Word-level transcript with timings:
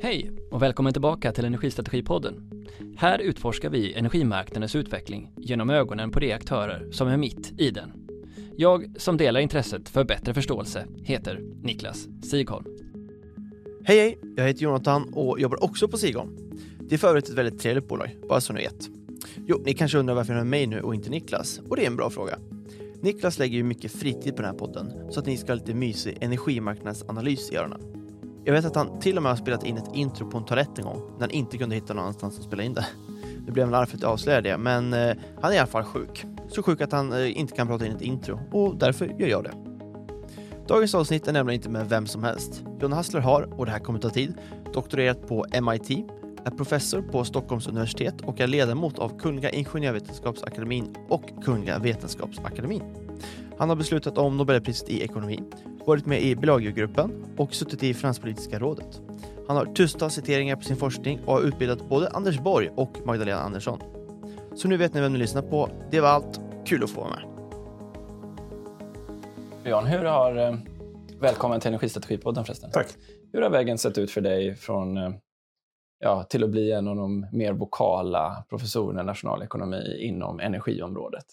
Hej 0.00 0.30
och 0.50 0.62
välkommen 0.62 0.92
tillbaka 0.92 1.32
till 1.32 1.44
Energistrategipodden. 1.44 2.66
Här 2.96 3.18
utforskar 3.18 3.70
vi 3.70 3.94
energimarknadens 3.94 4.76
utveckling 4.76 5.32
genom 5.36 5.70
ögonen 5.70 6.10
på 6.10 6.20
de 6.20 6.32
aktörer 6.32 6.90
som 6.90 7.08
är 7.08 7.16
mitt 7.16 7.60
i 7.60 7.70
den. 7.70 7.92
Jag 8.56 9.00
som 9.00 9.16
delar 9.16 9.40
intresset 9.40 9.88
för 9.88 10.04
bättre 10.04 10.34
förståelse 10.34 10.86
heter 11.02 11.40
Niklas 11.62 12.08
Sigholm. 12.22 12.64
Hej 13.84 13.98
hej, 13.98 14.18
jag 14.36 14.46
heter 14.46 14.62
Jonathan 14.62 15.14
och 15.14 15.40
jobbar 15.40 15.64
också 15.64 15.88
på 15.88 15.96
Sigholm. 15.96 16.36
Det 16.80 16.94
är 16.94 16.98
för 16.98 17.08
övrigt 17.08 17.28
ett 17.28 17.34
väldigt 17.34 17.60
trevligt 17.60 17.88
bolag, 17.88 18.16
bara 18.28 18.40
så 18.40 18.52
ni 18.52 18.60
vet. 18.60 18.88
Jo, 19.46 19.62
ni 19.64 19.74
kanske 19.74 19.98
undrar 19.98 20.14
varför 20.14 20.32
jag 20.32 20.40
är 20.40 20.44
med 20.44 20.50
mig 20.50 20.66
nu 20.66 20.80
och 20.80 20.94
inte 20.94 21.10
Niklas? 21.10 21.60
Och 21.68 21.76
det 21.76 21.82
är 21.82 21.86
en 21.86 21.96
bra 21.96 22.10
fråga. 22.10 22.38
Niklas 23.02 23.38
lägger 23.38 23.56
ju 23.56 23.64
mycket 23.64 23.92
fritid 23.92 24.36
på 24.36 24.42
den 24.42 24.50
här 24.50 24.58
podden 24.58 24.92
så 25.10 25.20
att 25.20 25.26
ni 25.26 25.36
ska 25.36 25.52
ha 25.52 25.54
lite 25.54 25.74
mysig 25.74 26.18
energimarknadsanalys 26.20 27.50
i 27.52 27.56
öronen. 27.56 27.95
Jag 28.46 28.52
vet 28.52 28.64
att 28.64 28.76
han 28.76 29.00
till 29.00 29.16
och 29.16 29.22
med 29.22 29.32
har 29.32 29.36
spelat 29.36 29.64
in 29.64 29.76
ett 29.76 29.90
intro 29.94 30.30
på 30.30 30.38
en 30.38 30.44
toalett 30.44 30.78
en 30.78 30.84
gång 30.84 31.02
när 31.14 31.20
han 31.20 31.30
inte 31.30 31.58
kunde 31.58 31.74
hitta 31.74 31.94
någon 31.94 32.02
annanstans 32.02 32.38
att 32.38 32.44
spela 32.44 32.62
in 32.62 32.74
det. 32.74 32.86
Nu 33.46 33.52
blev 33.52 33.64
han 33.64 33.74
arg 33.74 33.86
för 33.86 33.96
att 33.96 34.02
jag 34.02 34.10
avslöjade 34.10 34.50
det, 34.50 34.58
men 34.58 34.92
eh, 34.92 35.16
han 35.40 35.50
är 35.50 35.56
i 35.56 35.58
alla 35.58 35.66
fall 35.66 35.84
sjuk. 35.84 36.24
Så 36.48 36.62
sjuk 36.62 36.80
att 36.80 36.92
han 36.92 37.12
eh, 37.12 37.38
inte 37.38 37.56
kan 37.56 37.66
prata 37.66 37.86
in 37.86 37.92
ett 37.92 38.02
intro 38.02 38.40
och 38.52 38.76
därför 38.76 39.06
gör 39.06 39.28
jag 39.28 39.44
det. 39.44 39.52
Dagens 40.68 40.94
avsnitt 40.94 41.28
är 41.28 41.32
nämligen 41.32 41.58
inte 41.58 41.70
med 41.70 41.88
vem 41.88 42.06
som 42.06 42.24
helst. 42.24 42.64
John 42.80 42.92
Hassler 42.92 43.20
har, 43.20 43.58
och 43.58 43.66
det 43.66 43.72
här 43.72 43.78
kommer 43.78 43.98
ta 43.98 44.10
tid, 44.10 44.34
doktorerat 44.72 45.28
på 45.28 45.46
MIT, 45.62 45.90
är 46.44 46.50
professor 46.50 47.02
på 47.02 47.24
Stockholms 47.24 47.68
universitet 47.68 48.20
och 48.20 48.40
är 48.40 48.46
ledamot 48.46 48.98
av 48.98 49.18
Kungliga 49.18 49.50
Ingenjörsvetenskapsakademin 49.50 50.96
och 51.08 51.44
Kungliga 51.44 51.78
Vetenskapsakademin. 51.78 53.05
Han 53.58 53.68
har 53.68 53.76
beslutat 53.76 54.18
om 54.18 54.36
Nobelpriset 54.36 54.88
i 54.88 55.02
ekonomi, 55.02 55.42
varit 55.86 56.06
med 56.06 56.22
i 56.22 56.36
Bellagio-gruppen 56.36 57.24
och 57.36 57.54
suttit 57.54 57.82
i 57.82 57.94
Finanspolitiska 57.94 58.58
rådet. 58.58 59.00
Han 59.48 59.56
har 59.56 59.64
tusentals 59.64 60.14
citeringar 60.14 60.56
på 60.56 60.62
sin 60.62 60.76
forskning 60.76 61.20
och 61.26 61.34
har 61.34 61.42
utbildat 61.42 61.88
både 61.88 62.08
Anders 62.08 62.38
Borg 62.38 62.70
och 62.74 62.98
Magdalena 63.04 63.40
Andersson. 63.40 63.80
Så 64.54 64.68
nu 64.68 64.76
vet 64.76 64.94
ni 64.94 65.00
vem 65.00 65.12
ni 65.12 65.18
lyssnar 65.18 65.42
på. 65.42 65.68
Det 65.90 66.00
var 66.00 66.08
allt. 66.08 66.40
Kul 66.66 66.84
att 66.84 66.90
få 66.90 67.00
vara 67.00 67.10
med. 67.10 67.22
Jan, 69.64 69.86
hur 69.86 70.04
har... 70.04 70.36
Eh, 70.36 70.54
välkommen 71.20 71.60
till 71.60 71.68
Energistrategipodden 71.68 72.44
förresten. 72.44 72.70
Tack. 72.70 72.86
Hur 73.32 73.42
har 73.42 73.50
vägen 73.50 73.78
sett 73.78 73.98
ut 73.98 74.10
för 74.10 74.20
dig 74.20 74.54
från 74.54 74.96
eh, 74.96 75.10
ja, 75.98 76.22
till 76.22 76.44
att 76.44 76.50
bli 76.50 76.72
en 76.72 76.88
av 76.88 76.96
de 76.96 77.26
mer 77.32 77.52
vokala 77.52 78.44
professorerna 78.48 79.00
i 79.00 79.04
nationalekonomi 79.04 79.96
inom 80.00 80.40
energiområdet? 80.40 81.24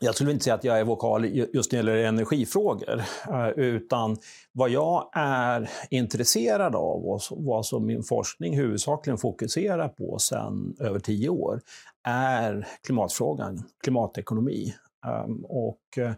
Jag 0.00 0.14
skulle 0.14 0.30
inte 0.30 0.44
säga 0.44 0.54
att 0.54 0.64
jag 0.64 0.80
är 0.80 0.84
vokal 0.84 1.24
just 1.24 1.72
när 1.72 1.82
det 1.82 1.90
gäller 1.90 2.08
energifrågor, 2.08 3.02
eh, 3.28 3.48
utan 3.48 4.16
vad 4.52 4.70
jag 4.70 5.10
är 5.12 5.70
intresserad 5.90 6.74
av 6.74 7.06
och 7.06 7.20
vad 7.30 7.66
som 7.66 7.86
min 7.86 8.02
forskning 8.02 8.56
huvudsakligen 8.56 9.18
fokuserar 9.18 9.88
på 9.88 10.18
sedan 10.18 10.76
över 10.80 10.98
tio 10.98 11.28
år 11.28 11.60
är 12.08 12.66
klimatfrågan, 12.86 13.62
klimatekonomi. 13.82 14.74
Ehm, 15.06 15.44
och 15.44 15.98
eh, 15.98 16.12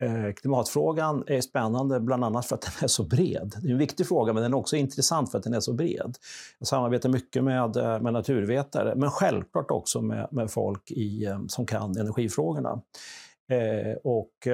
Eh, 0.00 0.32
klimatfrågan 0.32 1.24
är 1.26 1.40
spännande 1.40 2.00
bland 2.00 2.24
annat 2.24 2.46
för 2.46 2.54
att 2.54 2.62
den 2.62 2.84
är 2.84 2.88
så 2.88 3.02
bred. 3.02 3.54
Det 3.62 3.68
är 3.68 3.72
en 3.72 3.78
viktig 3.78 4.08
fråga, 4.08 4.32
men 4.32 4.42
den 4.42 4.52
är 4.52 4.56
också 4.56 4.76
intressant 4.76 5.30
för 5.30 5.38
att 5.38 5.44
den 5.44 5.54
är 5.54 5.60
så 5.60 5.72
bred. 5.72 6.16
Jag 6.58 6.68
samarbetar 6.68 7.08
mycket 7.08 7.44
med, 7.44 7.76
eh, 7.76 8.00
med 8.00 8.12
naturvetare, 8.12 8.94
men 8.96 9.10
självklart 9.10 9.70
också 9.70 10.02
med, 10.02 10.28
med 10.30 10.50
folk 10.50 10.90
i, 10.90 11.24
eh, 11.24 11.40
som 11.48 11.66
kan 11.66 11.96
energifrågorna. 11.96 12.82
Eh, 13.50 13.96
och, 14.04 14.48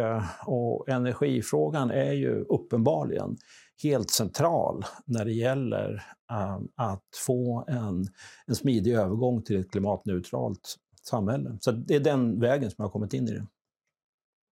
och 0.46 0.88
energifrågan 0.88 1.90
är 1.90 2.12
ju 2.12 2.40
uppenbarligen 2.40 3.36
helt 3.82 4.10
central 4.10 4.84
när 5.04 5.24
det 5.24 5.32
gäller 5.32 6.02
eh, 6.30 6.58
att 6.76 7.08
få 7.26 7.64
en, 7.68 8.06
en 8.46 8.54
smidig 8.54 8.94
övergång 8.94 9.42
till 9.42 9.60
ett 9.60 9.70
klimatneutralt 9.70 10.76
samhälle. 11.02 11.58
Så 11.60 11.70
det 11.72 11.94
är 11.94 12.00
den 12.00 12.40
vägen 12.40 12.70
som 12.70 12.74
jag 12.78 12.84
har 12.84 12.92
kommit 12.92 13.14
in 13.14 13.28
i 13.28 13.30
det. 13.30 13.46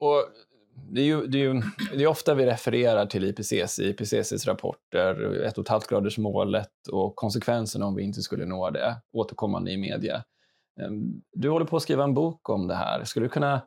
Och 0.01 0.25
det 0.91 1.01
är 1.01 1.05
ju, 1.05 1.27
det 1.27 1.39
är 1.39 1.43
ju 1.43 1.63
det 1.95 2.03
är 2.03 2.07
ofta 2.07 2.35
vi 2.35 2.47
refererar 2.47 3.07
till 3.07 3.25
IPCC, 3.25 3.79
IPCCs 3.79 4.47
rapporter, 4.47 5.15
1,5-gradersmålet 5.57 6.89
och 6.93 7.17
konsekvenserna 7.17 7.87
om 7.87 7.95
vi 7.95 8.03
inte 8.03 8.23
skulle 8.23 8.47
nå 8.47 8.71
det, 8.71 8.97
återkommande 9.13 9.71
i 9.71 9.77
media. 9.77 10.25
Ehm, 10.81 11.23
du 11.33 11.51
håller 11.51 11.67
på 11.67 11.77
att 11.77 11.83
skriva 11.83 12.05
en 12.05 12.15
bok 12.15 12.49
om 12.49 12.67
det 12.67 12.75
här. 12.75 13.05
Skulle 13.05 13.27
du 13.27 13.31
kunna 13.31 13.63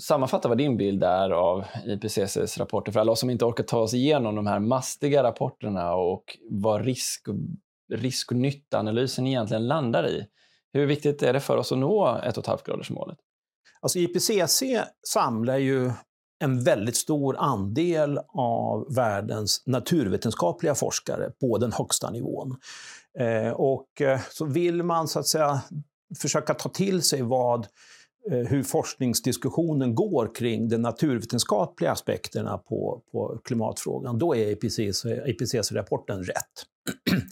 sammanfatta 0.00 0.48
vad 0.48 0.58
din 0.58 0.76
bild 0.76 1.04
är 1.04 1.30
av 1.30 1.64
IPCCs 1.86 2.58
rapporter 2.58 2.92
för 2.92 3.00
alla 3.00 3.12
oss 3.12 3.20
som 3.20 3.30
inte 3.30 3.44
orkar 3.44 3.64
ta 3.64 3.78
oss 3.78 3.94
igenom 3.94 4.34
de 4.34 4.46
här 4.46 4.58
mastiga 4.58 5.22
rapporterna 5.22 5.94
och 5.94 6.38
vad 6.50 6.84
risk, 6.84 7.26
risk 7.92 8.32
och 8.32 8.36
nyttaanalysen 8.36 9.26
egentligen 9.26 9.66
landar 9.66 10.08
i? 10.08 10.26
Hur 10.72 10.86
viktigt 10.86 11.22
är 11.22 11.32
det 11.32 11.40
för 11.40 11.56
oss 11.56 11.72
att 11.72 11.78
nå 11.78 12.06
1,5-gradersmålet? 12.06 13.16
Alltså 13.80 13.98
IPCC 13.98 14.62
samlar 15.06 15.56
ju 15.56 15.90
en 16.38 16.64
väldigt 16.64 16.96
stor 16.96 17.36
andel 17.38 18.18
av 18.28 18.94
världens 18.94 19.62
naturvetenskapliga 19.66 20.74
forskare 20.74 21.30
på 21.40 21.58
den 21.58 21.72
högsta 21.72 22.10
nivån. 22.10 22.56
Eh, 23.18 23.50
och 23.50 24.00
eh, 24.00 24.20
så 24.30 24.44
vill 24.44 24.82
man 24.82 25.08
så 25.08 25.18
att 25.18 25.26
säga 25.26 25.60
försöka 26.18 26.54
ta 26.54 26.68
till 26.68 27.02
sig 27.02 27.22
vad 27.22 27.66
eh, 28.30 28.38
hur 28.38 28.62
forskningsdiskussionen 28.62 29.94
går 29.94 30.34
kring 30.34 30.68
de 30.68 30.78
naturvetenskapliga 30.78 31.92
aspekterna 31.92 32.58
på, 32.58 33.02
på 33.12 33.40
klimatfrågan, 33.44 34.18
då 34.18 34.36
är 34.36 34.50
IPCC-rapporten 35.28 36.24
rätt. 36.24 36.66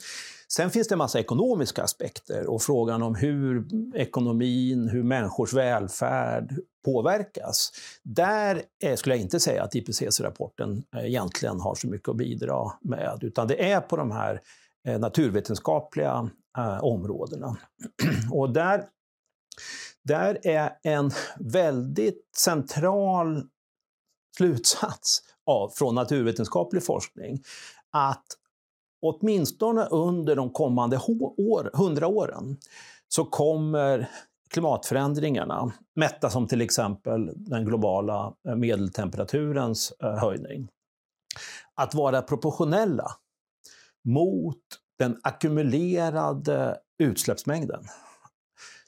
Sen 0.56 0.70
finns 0.70 0.88
det 0.88 0.94
en 0.94 0.98
massa 0.98 1.20
ekonomiska 1.20 1.82
aspekter 1.82 2.46
och 2.46 2.62
frågan 2.62 3.02
om 3.02 3.14
hur 3.14 3.66
ekonomin, 3.94 4.88
hur 4.88 5.02
människors 5.02 5.52
välfärd 5.52 6.58
påverkas. 6.84 7.72
Där 8.02 8.62
eh, 8.82 8.96
skulle 8.96 9.14
jag 9.14 9.22
inte 9.22 9.40
säga 9.40 9.62
att 9.62 9.74
IPCC-rapporten 9.74 10.82
eh, 10.96 11.04
egentligen 11.04 11.60
har 11.60 11.74
så 11.74 11.88
mycket 11.88 12.08
att 12.08 12.16
bidra 12.16 12.72
med, 12.80 13.18
utan 13.22 13.48
det 13.48 13.72
är 13.72 13.80
på 13.80 13.96
de 13.96 14.10
här 14.10 14.40
eh, 14.86 14.98
naturvetenskapliga 14.98 16.30
områdena. 16.80 17.56
Och 18.32 18.52
där, 18.52 18.84
där 20.04 20.46
är 20.46 20.72
en 20.82 21.10
väldigt 21.38 22.28
central 22.36 23.42
slutsats 24.36 25.22
av, 25.46 25.68
från 25.68 25.94
naturvetenskaplig 25.94 26.84
forskning 26.84 27.42
att 27.90 28.26
åtminstone 29.08 29.84
under 29.84 30.36
de 30.36 30.50
kommande 30.50 31.00
år, 31.36 31.70
100 31.74 32.06
åren 32.06 32.56
så 33.08 33.24
kommer 33.24 34.08
klimatförändringarna, 34.50 35.72
mätta 35.94 36.30
som 36.30 36.48
till 36.48 36.60
exempel 36.60 37.32
den 37.36 37.64
globala 37.64 38.34
eh, 38.48 38.56
medeltemperaturens 38.56 39.92
eh, 40.02 40.14
höjning, 40.14 40.68
att 41.74 41.94
vara 41.94 42.22
proportionella 42.22 43.10
mot 44.04 44.62
den 44.98 45.20
ackumulerade 45.22 46.78
utsläppsmängden. 46.98 47.82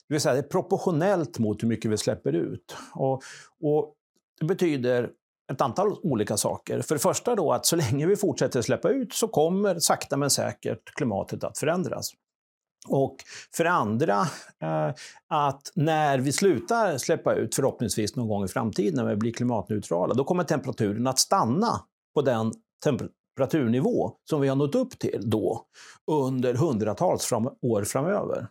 Det 0.08 0.14
vill 0.14 0.20
säga, 0.20 0.32
det 0.32 0.40
är 0.40 0.42
proportionellt 0.42 1.38
mot 1.38 1.62
hur 1.62 1.68
mycket 1.68 1.90
vi 1.90 1.96
släpper 1.96 2.32
ut. 2.32 2.76
Och, 2.94 3.22
och 3.60 3.94
det 4.40 4.46
betyder 4.46 5.10
ett 5.52 5.60
antal 5.60 5.96
olika 6.02 6.36
saker. 6.36 6.82
För 6.82 6.94
det 6.94 6.98
första 6.98 7.34
då 7.34 7.52
att 7.52 7.66
så 7.66 7.76
länge 7.76 8.06
vi 8.06 8.16
fortsätter 8.16 8.62
släppa 8.62 8.88
ut 8.88 9.12
så 9.12 9.28
kommer 9.28 9.78
sakta 9.78 10.16
men 10.16 10.30
säkert 10.30 10.94
klimatet 10.94 11.44
att 11.44 11.58
förändras. 11.58 12.10
Och 12.88 13.16
för 13.56 13.64
det 13.64 13.70
andra, 13.70 14.20
eh, 14.62 14.94
att 15.28 15.72
när 15.74 16.18
vi 16.18 16.32
slutar 16.32 16.98
släppa 16.98 17.34
ut, 17.34 17.54
förhoppningsvis 17.54 18.16
någon 18.16 18.28
gång 18.28 18.44
i 18.44 18.48
framtiden 18.48 19.04
när 19.04 19.10
vi 19.10 19.16
blir 19.16 19.32
klimatneutrala, 19.32 20.14
då 20.14 20.24
kommer 20.24 20.44
temperaturen 20.44 21.06
att 21.06 21.18
stanna 21.18 21.80
på 22.14 22.22
den 22.22 22.52
temperaturnivå 22.84 24.12
som 24.30 24.40
vi 24.40 24.48
har 24.48 24.56
nått 24.56 24.74
upp 24.74 24.98
till 24.98 25.30
då 25.30 25.66
under 26.06 26.54
hundratals 26.54 27.24
fram 27.24 27.50
år 27.62 27.84
framöver. 27.84 28.48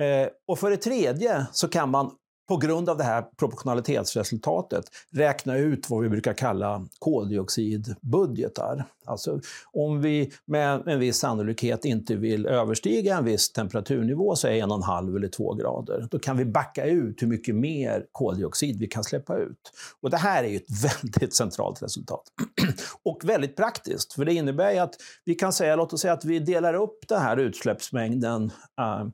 Eh, 0.00 0.28
och 0.48 0.58
för 0.58 0.70
det 0.70 0.76
tredje 0.76 1.46
så 1.52 1.68
kan 1.68 1.90
man 1.90 2.10
på 2.50 2.56
grund 2.56 2.88
av 2.88 2.96
det 2.96 3.04
här 3.04 3.24
proportionalitetsresultatet 3.36 4.84
räkna 5.10 5.56
ut 5.56 5.90
vad 5.90 6.02
vi 6.02 6.08
brukar 6.08 6.32
kalla 6.32 6.86
koldioxidbudgetar. 6.98 8.84
Alltså 9.10 9.40
om 9.72 10.00
vi 10.00 10.32
med 10.44 10.88
en 10.88 11.00
viss 11.00 11.18
sannolikhet 11.18 11.84
inte 11.84 12.16
vill 12.16 12.46
överstiga 12.46 13.16
en 13.16 13.24
viss 13.24 13.52
temperaturnivå, 13.52 14.36
säg 14.36 14.60
en 14.60 14.70
och 14.70 14.76
en 14.76 14.82
halv 14.82 15.16
eller 15.16 15.28
2 15.28 15.54
grader, 15.54 16.08
då 16.10 16.18
kan 16.18 16.36
vi 16.36 16.44
backa 16.44 16.84
ut 16.84 17.22
hur 17.22 17.26
mycket 17.26 17.54
mer 17.54 18.06
koldioxid 18.12 18.78
vi 18.78 18.86
kan 18.86 19.04
släppa 19.04 19.36
ut. 19.36 19.72
Och 20.00 20.10
det 20.10 20.16
här 20.16 20.44
är 20.44 20.48
ju 20.48 20.56
ett 20.56 20.84
väldigt 21.02 21.34
centralt 21.34 21.82
resultat. 21.82 22.22
och 23.04 23.20
väldigt 23.24 23.56
praktiskt, 23.56 24.12
för 24.12 24.24
det 24.24 24.34
innebär 24.34 24.72
ju 24.72 24.78
att 24.78 24.94
vi 25.24 25.34
kan 25.34 25.52
säga, 25.52 25.76
låt 25.76 25.92
oss 25.92 26.00
säga 26.00 26.12
att 26.12 26.24
vi 26.24 26.38
delar 26.38 26.74
upp 26.74 27.08
den 27.08 27.20
här 27.20 27.36
utsläppsmängden 27.36 28.50
äh, 28.80 29.06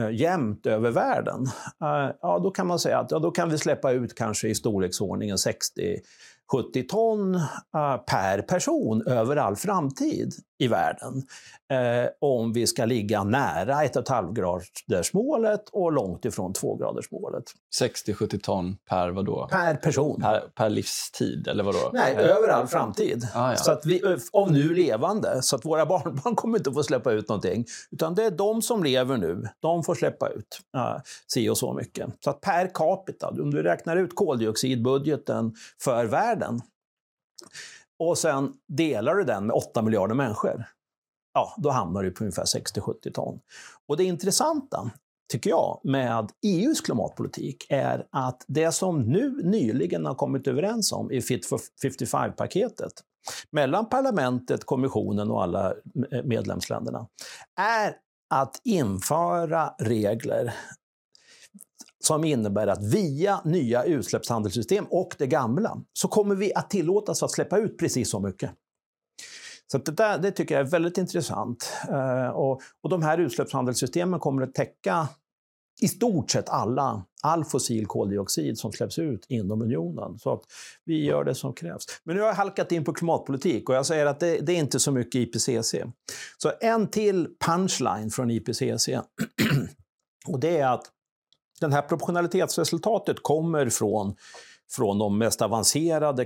äh, 0.00 0.10
jämnt 0.10 0.66
över 0.66 0.90
världen. 0.90 1.46
Äh, 1.82 2.14
ja, 2.22 2.38
då 2.42 2.50
kan 2.50 2.66
man 2.66 2.78
säga 2.78 2.98
att 2.98 3.10
ja, 3.10 3.18
då 3.18 3.30
kan 3.30 3.50
vi 3.50 3.58
släppa 3.58 3.92
ut 3.92 4.14
kanske 4.14 4.48
i 4.48 4.54
storleksordningen 4.54 5.38
60 5.38 6.00
70 6.52 6.82
ton 6.82 7.34
eh, 7.34 7.96
per 8.06 8.42
person 8.42 9.02
över 9.06 9.36
all 9.36 9.56
framtid 9.56 10.34
i 10.58 10.68
världen 10.68 11.22
eh, 11.70 12.10
om 12.20 12.52
vi 12.52 12.66
ska 12.66 12.84
ligga 12.84 13.24
nära 13.24 13.74
1,5-gradersmålet 13.74 15.68
och 15.72 15.92
långt 15.92 16.24
ifrån 16.24 16.52
2-gradersmålet. 16.52 17.44
60-70 17.80 18.40
ton 18.40 18.76
per 18.88 19.10
vadå? 19.10 19.48
Per 19.50 19.74
person. 19.74 20.20
Per, 20.20 20.40
per 20.54 20.70
livstid, 20.70 21.48
eller 21.48 21.64
vadå? 21.64 21.90
Nej, 21.92 22.16
över 22.16 22.48
all 22.48 22.66
framtid. 22.66 23.28
Ah, 23.34 23.50
ja. 23.50 23.56
så 23.56 23.72
att 23.72 23.86
vi, 23.86 24.02
av 24.32 24.52
nu 24.52 24.74
levande. 24.74 25.42
Så 25.42 25.56
att 25.56 25.64
våra 25.64 25.86
barnbarn 25.92 26.36
kommer 26.36 26.58
inte 26.58 26.72
få 26.72 26.82
släppa 26.82 27.12
ut 27.12 27.28
någonting. 27.28 27.64
Utan 27.90 28.14
det 28.14 28.24
är 28.24 28.30
de 28.30 28.62
som 28.62 28.84
lever 28.84 29.16
nu, 29.16 29.48
de 29.60 29.84
får 29.84 29.94
släppa 29.94 30.28
ut 30.28 30.60
uh, 30.76 30.96
si 31.26 31.48
och 31.48 31.58
så 31.58 31.72
mycket. 31.74 32.08
Så 32.24 32.30
att 32.30 32.40
per 32.40 32.70
capita, 32.74 33.28
om 33.28 33.50
du 33.50 33.62
räknar 33.62 33.96
ut 33.96 34.14
koldioxidbudgeten 34.14 35.54
för 35.82 36.04
världen 36.04 36.60
och 37.98 38.18
sen 38.18 38.52
delar 38.68 39.14
du 39.14 39.24
den 39.24 39.46
med 39.46 39.56
8 39.56 39.82
miljarder 39.82 40.14
människor, 40.14 40.64
ja, 41.34 41.54
då 41.58 41.70
hamnar 41.70 42.02
du 42.02 42.10
på 42.10 42.24
ungefär 42.24 42.44
60-70 42.44 43.12
ton. 43.12 43.40
Och 43.88 43.96
det 43.96 44.04
intressanta, 44.04 44.90
tycker 45.32 45.50
jag, 45.50 45.80
med 45.84 46.30
EUs 46.46 46.80
klimatpolitik 46.80 47.66
är 47.68 48.06
att 48.10 48.44
det 48.48 48.72
som 48.72 49.02
nu 49.02 49.42
nyligen 49.44 50.06
har 50.06 50.14
kommit 50.14 50.46
överens 50.46 50.92
om 50.92 51.12
i 51.12 51.22
Fit 51.22 51.46
for 51.46 51.60
55-paketet 51.84 52.92
mellan 53.50 53.88
parlamentet, 53.88 54.64
kommissionen 54.64 55.30
och 55.30 55.42
alla 55.42 55.74
medlemsländerna 56.24 57.06
är 57.60 57.96
att 58.34 58.60
införa 58.64 59.74
regler 59.78 60.54
som 62.08 62.24
innebär 62.24 62.66
att 62.66 62.84
via 62.84 63.40
nya 63.44 63.84
utsläppshandelssystem 63.84 64.86
och 64.90 65.14
det 65.18 65.26
gamla 65.26 65.82
så 65.92 66.08
kommer 66.08 66.34
vi 66.34 66.54
att 66.54 66.70
tillåtas 66.70 67.22
att 67.22 67.30
släppa 67.30 67.58
ut 67.58 67.78
precis 67.78 68.10
så 68.10 68.20
mycket. 68.20 68.50
Så 69.72 69.78
det, 69.78 69.92
där, 69.92 70.18
det 70.18 70.30
tycker 70.30 70.54
jag 70.54 70.66
är 70.66 70.70
väldigt 70.70 70.98
intressant. 70.98 71.72
Eh, 71.88 72.28
och, 72.28 72.60
och 72.82 72.90
de 72.90 73.02
här 73.02 73.18
utsläppshandelssystemen 73.18 74.20
kommer 74.20 74.42
att 74.42 74.54
täcka 74.54 75.08
i 75.80 75.88
stort 75.88 76.30
sett 76.30 76.48
alla, 76.48 77.04
all 77.22 77.44
fossil 77.44 77.86
koldioxid 77.86 78.58
som 78.58 78.72
släpps 78.72 78.98
ut 78.98 79.26
inom 79.28 79.62
unionen. 79.62 80.18
Så 80.18 80.32
att 80.32 80.42
vi 80.84 81.04
gör 81.04 81.24
det 81.24 81.34
som 81.34 81.54
krävs. 81.54 81.84
Men 82.04 82.16
nu 82.16 82.22
har 82.22 82.28
jag 82.28 82.34
halkat 82.34 82.72
in 82.72 82.84
på 82.84 82.92
klimatpolitik 82.92 83.68
och 83.68 83.74
jag 83.74 83.86
säger 83.86 84.06
att 84.06 84.20
det, 84.20 84.38
det 84.38 84.52
är 84.52 84.58
inte 84.58 84.78
så 84.78 84.92
mycket 84.92 85.14
IPCC. 85.14 85.74
Så 86.38 86.52
en 86.60 86.90
till 86.90 87.28
punchline 87.46 88.10
från 88.10 88.30
IPCC. 88.30 88.88
och 90.28 90.40
det 90.40 90.58
är 90.58 90.66
att 90.66 90.92
det 91.60 91.72
här 91.72 91.82
proportionalitetsresultatet 91.82 93.22
kommer 93.22 93.68
från, 93.68 94.14
från 94.70 94.98
de 94.98 95.18
mest 95.18 95.42
avancerade 95.42 96.24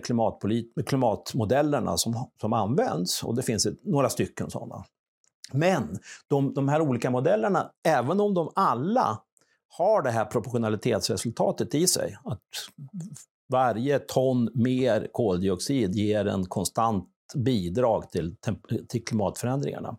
klimatmodellerna 0.87 1.96
som, 1.96 2.31
som 2.40 2.52
används. 2.52 3.23
Och 3.23 3.34
det 3.34 3.43
finns 3.43 3.67
ett, 3.67 3.84
några 3.84 4.08
stycken 4.08 4.50
sådana. 4.50 4.84
Men 5.52 5.99
de, 6.29 6.55
de 6.55 6.69
här 6.69 6.81
olika 6.81 7.11
modellerna, 7.11 7.70
även 7.87 8.20
om 8.20 8.34
de 8.34 8.52
alla 8.55 9.19
har 9.69 10.02
det 10.02 10.11
här 10.11 10.25
proportionalitetsresultatet 10.25 11.75
i 11.75 11.87
sig, 11.87 12.19
att 12.25 12.40
varje 13.49 13.99
ton 13.99 14.50
mer 14.55 15.08
koldioxid 15.12 15.94
ger 15.94 16.26
en 16.26 16.46
konstant 16.46 17.08
bidrag 17.35 18.11
till, 18.11 18.37
till 18.88 19.05
klimatförändringarna, 19.05 19.96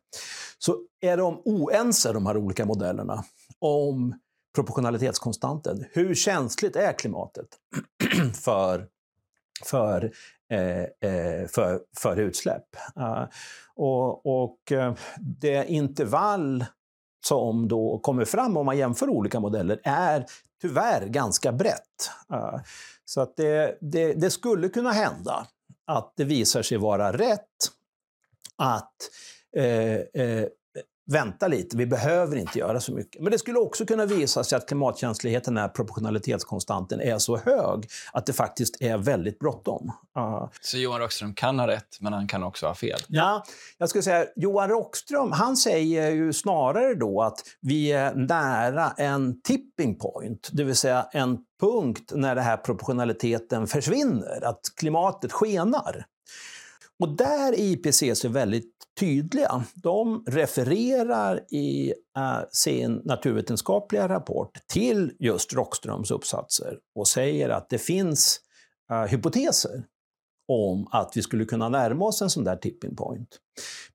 så 0.59 0.77
är 1.01 1.17
de 1.17 1.41
oense, 1.45 2.13
de 2.13 2.25
här 2.25 2.37
olika 2.37 2.65
modellerna, 2.65 3.23
om 3.59 4.15
proportionalitetskonstanten. 4.55 5.85
Hur 5.91 6.15
känsligt 6.15 6.75
är 6.75 6.93
klimatet 6.93 7.47
för, 8.43 8.87
för, 9.65 10.11
eh, 10.49 11.09
eh, 11.11 11.47
för, 11.47 11.81
för 11.97 12.19
utsläpp? 12.19 12.75
Uh, 12.97 13.23
och, 13.75 14.25
och 14.43 14.71
eh, 14.71 14.93
det 15.19 15.65
intervall 15.65 16.65
som 17.25 17.67
då 17.67 17.99
kommer 17.99 18.25
fram 18.25 18.57
om 18.57 18.65
man 18.65 18.77
jämför 18.77 19.09
olika 19.09 19.39
modeller 19.39 19.79
är 19.83 20.25
tyvärr 20.61 21.07
ganska 21.07 21.51
brett. 21.51 22.11
Uh, 22.33 22.59
så 23.05 23.21
att 23.21 23.35
det, 23.37 23.77
det, 23.81 24.13
det, 24.13 24.31
skulle 24.31 24.69
kunna 24.69 24.91
hända 24.91 25.47
att 25.85 26.13
det 26.15 26.23
visar 26.23 26.61
sig 26.61 26.77
vara 26.77 27.17
rätt 27.17 27.47
att 28.55 28.95
eh, 29.55 30.45
vänta 31.05 31.47
lite, 31.47 31.77
vi 31.77 31.85
behöver 31.85 32.35
inte 32.35 32.59
göra 32.59 32.79
så 32.79 32.93
mycket. 32.93 33.21
Men 33.21 33.31
det 33.31 33.37
skulle 33.37 33.59
också 33.59 33.85
kunna 33.85 34.05
visa 34.05 34.43
sig 34.43 34.57
att 34.57 34.67
klimatkänsligheten, 34.67 35.53
när 35.53 35.67
proportionalitetskonstanten 35.67 37.01
är 37.01 37.17
så 37.17 37.37
hög, 37.37 37.87
att 38.13 38.25
det 38.25 38.33
faktiskt 38.33 38.81
är 38.81 38.97
väldigt 38.97 39.39
bråttom. 39.39 39.91
Uh. 40.17 40.49
Så 40.61 40.77
Johan 40.77 40.99
Rockström 40.99 41.33
kan 41.33 41.59
ha 41.59 41.67
rätt, 41.67 41.97
men 41.99 42.13
han 42.13 42.27
kan 42.27 42.43
också 42.43 42.67
ha 42.67 42.75
fel? 42.75 42.99
Ja, 43.07 43.43
jag 43.77 43.89
skulle 43.89 44.03
säga 44.03 44.25
Johan 44.35 44.69
Rockström, 44.69 45.31
han 45.31 45.57
säger 45.57 46.11
ju 46.11 46.33
snarare 46.33 46.95
då 46.95 47.21
att 47.21 47.39
vi 47.61 47.91
är 47.91 48.15
nära 48.15 48.91
en 48.91 49.41
tipping 49.41 49.99
point, 49.99 50.49
det 50.51 50.63
vill 50.63 50.75
säga 50.75 51.07
en 51.11 51.37
punkt 51.61 52.11
när 52.15 52.35
den 52.35 52.43
här 52.43 52.57
proportionaliteten 52.57 53.67
försvinner, 53.67 54.45
att 54.45 54.61
klimatet 54.77 55.31
skenar. 55.31 56.05
Och 57.03 57.09
där 57.09 57.53
är 57.53 57.59
IPCC 57.59 58.25
väldigt 58.25 58.71
tydliga. 58.99 59.63
De 59.75 60.23
refererar 60.27 61.53
i 61.53 61.93
eh, 62.17 62.39
sin 62.51 63.01
naturvetenskapliga 63.05 64.07
rapport 64.07 64.51
till 64.67 65.11
just 65.19 65.53
Rockströms 65.53 66.11
uppsatser 66.11 66.77
och 66.95 67.07
säger 67.07 67.49
att 67.49 67.69
det 67.69 67.77
finns 67.77 68.39
eh, 68.91 69.03
hypoteser 69.03 69.83
om 70.47 70.87
att 70.91 71.11
vi 71.15 71.21
skulle 71.21 71.45
kunna 71.45 71.69
närma 71.69 72.05
oss 72.05 72.21
en 72.21 72.29
sån 72.29 72.43
där 72.43 72.55
tipping 72.55 72.95
point. 72.95 73.39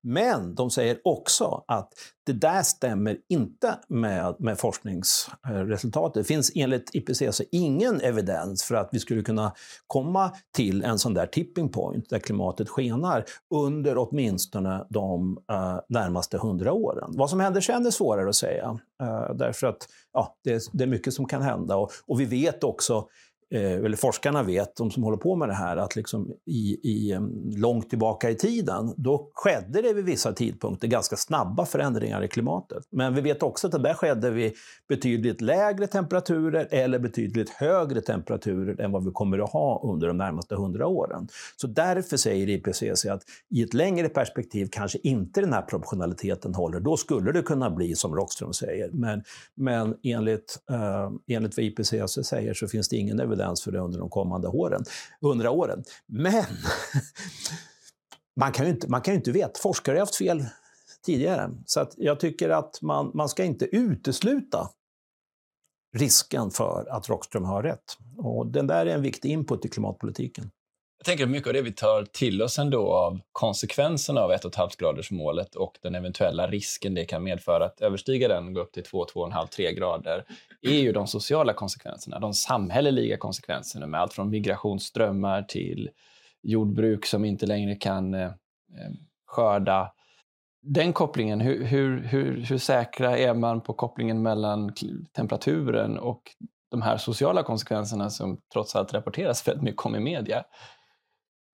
Men 0.02 0.54
de 0.54 0.70
säger 0.70 0.98
också 1.04 1.64
att 1.66 1.92
det 2.26 2.32
där 2.32 2.62
stämmer 2.62 3.18
inte 3.28 3.78
med, 3.88 4.36
med 4.38 4.58
forskningsresultatet. 4.58 6.14
Det 6.14 6.24
finns 6.24 6.52
enligt 6.54 6.90
IPCC 6.94 7.42
ingen 7.52 8.00
evidens 8.00 8.64
för 8.64 8.74
att 8.74 8.88
vi 8.92 8.98
skulle 8.98 9.22
kunna 9.22 9.52
komma 9.86 10.32
till 10.54 10.84
en 10.84 10.98
sån 10.98 11.14
där 11.14 11.26
tipping 11.26 11.68
point 11.68 12.10
där 12.10 12.18
klimatet 12.18 12.68
skenar 12.68 13.24
under 13.54 13.98
åtminstone 13.98 14.86
de 14.90 15.38
uh, 15.52 15.80
närmaste 15.88 16.38
hundra 16.38 16.72
åren. 16.72 17.10
Vad 17.16 17.30
som 17.30 17.40
händer 17.40 17.60
sen 17.60 17.86
är 17.86 17.90
svårare 17.90 18.28
att 18.28 18.34
säga, 18.34 18.78
uh, 19.02 19.34
därför 19.34 19.66
att 19.66 19.88
ja, 20.12 20.36
det, 20.44 20.62
det, 20.72 20.84
är 20.84 20.88
mycket 20.88 21.14
som 21.14 21.26
kan 21.26 21.42
hända. 21.42 21.76
Och, 21.76 21.90
och 22.06 22.20
vi 22.20 22.24
vet 22.24 22.64
också 22.64 23.08
Eh, 23.50 23.72
eller 23.72 23.96
forskarna 23.96 24.42
vet, 24.42 24.76
de 24.76 24.90
som 24.90 25.02
håller 25.02 25.16
på 25.16 25.36
med 25.36 25.48
det 25.48 25.54
här, 25.54 25.76
att 25.76 25.96
liksom 25.96 26.32
i, 26.46 26.78
i, 26.82 27.18
långt 27.56 27.90
tillbaka 27.90 28.30
i 28.30 28.34
tiden, 28.34 28.94
då 28.96 29.30
skedde 29.34 29.82
det 29.82 29.92
vid 29.92 30.04
vissa 30.04 30.32
tidpunkter 30.32 30.88
ganska 30.88 31.16
snabba 31.16 31.66
förändringar 31.66 32.22
i 32.22 32.28
klimatet. 32.28 32.84
Men 32.90 33.14
vi 33.14 33.20
vet 33.20 33.42
också 33.42 33.66
att 33.66 33.72
det 33.72 33.78
där 33.78 33.94
skedde 33.94 34.30
vid 34.30 34.52
betydligt 34.88 35.40
lägre 35.40 35.86
temperaturer 35.86 36.68
eller 36.70 36.98
betydligt 36.98 37.50
högre 37.50 38.00
temperaturer 38.00 38.80
än 38.80 38.92
vad 38.92 39.04
vi 39.04 39.10
kommer 39.10 39.38
att 39.38 39.50
ha 39.50 39.82
under 39.84 40.08
de 40.08 40.16
närmaste 40.16 40.54
hundra 40.54 40.86
åren. 40.86 41.28
Så 41.56 41.66
därför 41.66 42.16
säger 42.16 42.48
IPCC 42.48 43.06
att 43.06 43.22
i 43.50 43.62
ett 43.62 43.74
längre 43.74 44.08
perspektiv 44.08 44.68
kanske 44.72 44.98
inte 45.02 45.40
den 45.40 45.52
här 45.52 45.62
proportionaliteten 45.62 46.54
håller. 46.54 46.80
Då 46.80 46.96
skulle 46.96 47.32
det 47.32 47.42
kunna 47.42 47.70
bli 47.70 47.94
som 47.94 48.14
Rockström 48.14 48.52
säger. 48.52 48.90
Men, 48.92 49.22
men 49.54 49.94
enligt, 50.02 50.58
eh, 50.70 51.10
enligt 51.36 51.56
vad 51.56 51.64
IPCC 51.66 52.24
säger 52.24 52.54
så 52.54 52.68
finns 52.68 52.88
det 52.88 52.96
ingen 52.96 53.20
evidens 53.20 53.37
evidens 53.38 53.62
för 53.62 53.72
det 53.72 53.78
under 53.78 53.98
de 53.98 54.10
kommande 54.10 54.48
åren, 54.48 54.84
100 55.22 55.50
åren. 55.50 55.84
Men 56.06 56.44
man 58.40 58.52
kan 58.52 58.66
ju 58.66 58.72
inte, 58.72 58.88
man 58.88 59.00
kan 59.00 59.14
inte 59.14 59.32
veta. 59.32 59.60
Forskare 59.60 59.94
har 59.94 60.00
haft 60.00 60.16
fel 60.16 60.44
tidigare. 61.06 61.50
Så 61.66 61.80
att 61.80 61.94
jag 61.96 62.20
tycker 62.20 62.50
att 62.50 62.82
man, 62.82 63.10
man 63.14 63.28
ska 63.28 63.44
inte 63.44 63.76
utesluta 63.76 64.68
risken 65.96 66.50
för 66.50 66.86
att 66.90 67.08
Rockström 67.08 67.44
har 67.44 67.62
rätt. 67.62 67.96
Och 68.16 68.46
den 68.46 68.66
där 68.66 68.86
är 68.86 68.94
en 68.94 69.02
viktig 69.02 69.30
input 69.30 69.64
i 69.64 69.68
klimatpolitiken. 69.68 70.50
Jag 70.98 71.04
tänker 71.04 71.24
att 71.24 71.30
mycket 71.30 71.46
av 71.46 71.52
det 71.52 71.62
vi 71.62 71.72
tar 71.72 72.04
till 72.04 72.42
oss 72.42 72.58
ändå 72.58 72.92
av 72.92 73.20
konsekvenserna 73.32 74.20
av 74.20 74.32
1,5-gradersmålet 74.32 75.54
och 75.54 75.78
den 75.82 75.94
eventuella 75.94 76.46
risken 76.46 76.94
det 76.94 77.04
kan 77.04 77.24
medföra 77.24 77.64
att 77.64 77.80
överstiga 77.80 78.28
den 78.28 78.46
och 78.46 78.54
gå 78.54 78.60
upp 78.60 78.72
till 78.72 78.84
2, 78.84 79.04
2,5-3 79.04 79.72
grader 79.72 80.24
är 80.62 80.78
ju 80.80 80.92
de 80.92 81.06
sociala 81.06 81.52
konsekvenserna, 81.52 82.18
de 82.18 82.34
samhälleliga 82.34 83.16
konsekvenserna 83.16 83.86
med 83.86 84.00
allt 84.00 84.12
från 84.12 84.30
migrationsströmmar 84.30 85.42
till 85.42 85.90
jordbruk 86.42 87.06
som 87.06 87.24
inte 87.24 87.46
längre 87.46 87.74
kan 87.74 88.14
eh, 88.14 88.22
eh 88.22 88.32
skörda. 89.26 89.92
Den 90.62 90.92
kopplingen, 90.92 91.40
hur, 91.40 91.64
hur, 91.64 92.02
hur, 92.02 92.40
hur 92.40 92.58
säkra 92.58 93.18
är 93.18 93.34
man 93.34 93.60
på 93.60 93.72
kopplingen 93.72 94.22
mellan 94.22 94.74
temperaturen 95.12 95.98
och 95.98 96.22
de 96.70 96.82
här 96.82 96.96
sociala 96.96 97.42
konsekvenserna 97.42 98.10
som 98.10 98.40
trots 98.52 98.76
allt 98.76 98.94
rapporteras 98.94 99.48
väldigt 99.48 99.64
mycket 99.64 99.86
om 99.86 99.96
i 99.96 100.00
media? 100.00 100.44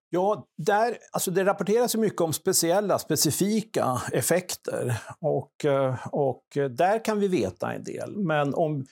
Ja, 0.09 0.47
där, 0.57 0.97
alltså 1.11 1.31
det 1.31 1.45
rapporteras 1.45 1.95
mycket 1.95 2.21
om 2.21 2.33
speciella, 2.33 2.99
specifika 2.99 4.01
effekter. 4.11 5.01
Och, 5.19 5.65
eh, 5.65 6.07
och 6.07 6.43
där 6.69 7.05
kan 7.05 7.19
vi 7.19 7.27
veta 7.27 7.73
en 7.73 7.83
del. 7.83 8.17
Men 8.17 8.53
om, 8.53 8.85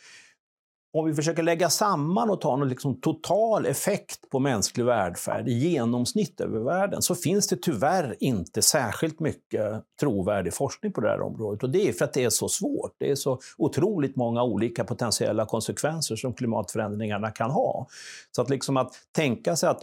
om 0.98 1.06
vi 1.06 1.14
försöker 1.14 1.44
lägga 1.44 1.70
samman 1.70 2.30
och 2.30 2.42
ta 2.42 2.54
en 2.54 2.70
liksom 2.70 3.02
total 3.02 3.66
effekt 3.66 4.30
på 4.30 4.40
mänsklig 4.40 4.86
välfärd 4.86 5.48
i 5.48 5.54
genomsnitt 5.54 6.42
över 6.42 6.60
världen 6.60 7.02
så 7.02 7.16
finns 7.16 7.48
det 7.48 7.62
tyvärr 7.62 8.16
inte 8.20 8.62
särskilt 8.62 9.20
mycket 9.20 9.84
trovärdig 10.00 10.54
forskning 10.54 10.92
på 10.92 11.02
det 11.02 11.10
här 11.10 11.22
området. 11.22 11.64
Och 11.64 11.70
det 11.70 11.90
är 11.90 11.94
för 11.94 12.06
att 12.06 12.14
det 12.14 12.24
är 12.24 12.30
så 12.30 12.50
svårt. 12.50 12.96
Det 12.98 13.12
är 13.12 13.16
så 13.16 13.40
otroligt 13.58 14.16
många 14.16 14.44
olika 14.44 14.84
potentiella 14.84 15.46
konsekvenser 15.46 16.16
som 16.16 16.34
klimatförändringarna 16.34 17.32
kan 17.32 17.52
ha. 17.52 17.88
Så 18.36 18.42
att, 18.42 18.50
liksom 18.50 18.78
att 18.78 18.94
tänka 19.12 19.56
sig 19.56 19.70
att 19.70 19.82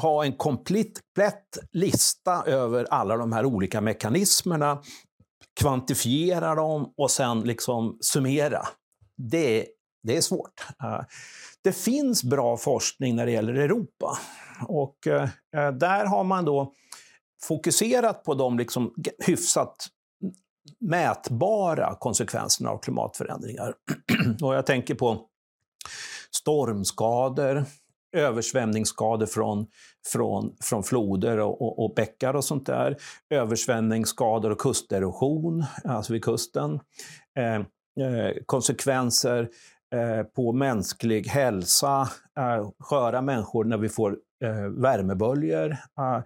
ha 0.00 0.24
en 0.24 0.32
komplett 0.32 1.00
lista 1.72 2.42
över 2.46 2.86
alla 2.90 3.16
de 3.16 3.32
här 3.32 3.44
olika 3.44 3.80
mekanismerna, 3.80 4.82
kvantifiera 5.60 6.54
dem 6.54 6.92
och 6.96 7.10
sen 7.10 7.40
liksom 7.40 7.98
summera. 8.00 8.62
Det 9.16 9.66
det 10.02 10.16
är 10.16 10.20
svårt. 10.20 10.66
Eh, 10.82 11.00
det 11.62 11.72
finns 11.72 12.24
bra 12.24 12.56
forskning 12.56 13.16
när 13.16 13.26
det 13.26 13.32
gäller 13.32 13.54
Europa. 13.54 14.18
Och 14.66 15.06
eh, 15.06 15.28
där 15.72 16.06
har 16.06 16.24
man 16.24 16.44
då 16.44 16.74
fokuserat 17.42 18.24
på 18.24 18.34
de 18.34 18.58
liksom 18.58 18.94
hyfsat 19.26 19.88
mätbara 20.80 21.96
konsekvenserna 22.00 22.70
av 22.70 22.78
klimatförändringar. 22.78 23.74
Och 24.42 24.54
jag 24.54 24.66
tänker 24.66 24.94
på 24.94 25.26
stormskador, 26.30 27.64
översvämningsskador 28.12 29.26
från, 29.26 29.66
från, 30.12 30.56
från 30.60 30.82
floder 30.82 31.38
och, 31.38 31.62
och, 31.62 31.84
och 31.84 31.94
bäckar 31.94 32.34
och 32.34 32.44
sånt 32.44 32.66
där. 32.66 32.96
Översvämningsskador 33.30 34.50
och 34.50 34.58
kusterosion, 34.58 35.64
alltså 35.84 36.12
vid 36.12 36.24
kusten. 36.24 36.80
Eh, 37.36 37.54
eh, 38.06 38.32
konsekvenser 38.46 39.48
Eh, 39.92 40.22
på 40.22 40.52
mänsklig 40.52 41.26
hälsa, 41.26 42.08
eh, 42.38 42.70
sköra 42.78 43.22
människor 43.22 43.64
när 43.64 43.76
vi 43.76 43.88
får 43.88 44.18
eh, 44.44 44.68
värmeböljor, 44.68 45.70
eh, 45.70 46.20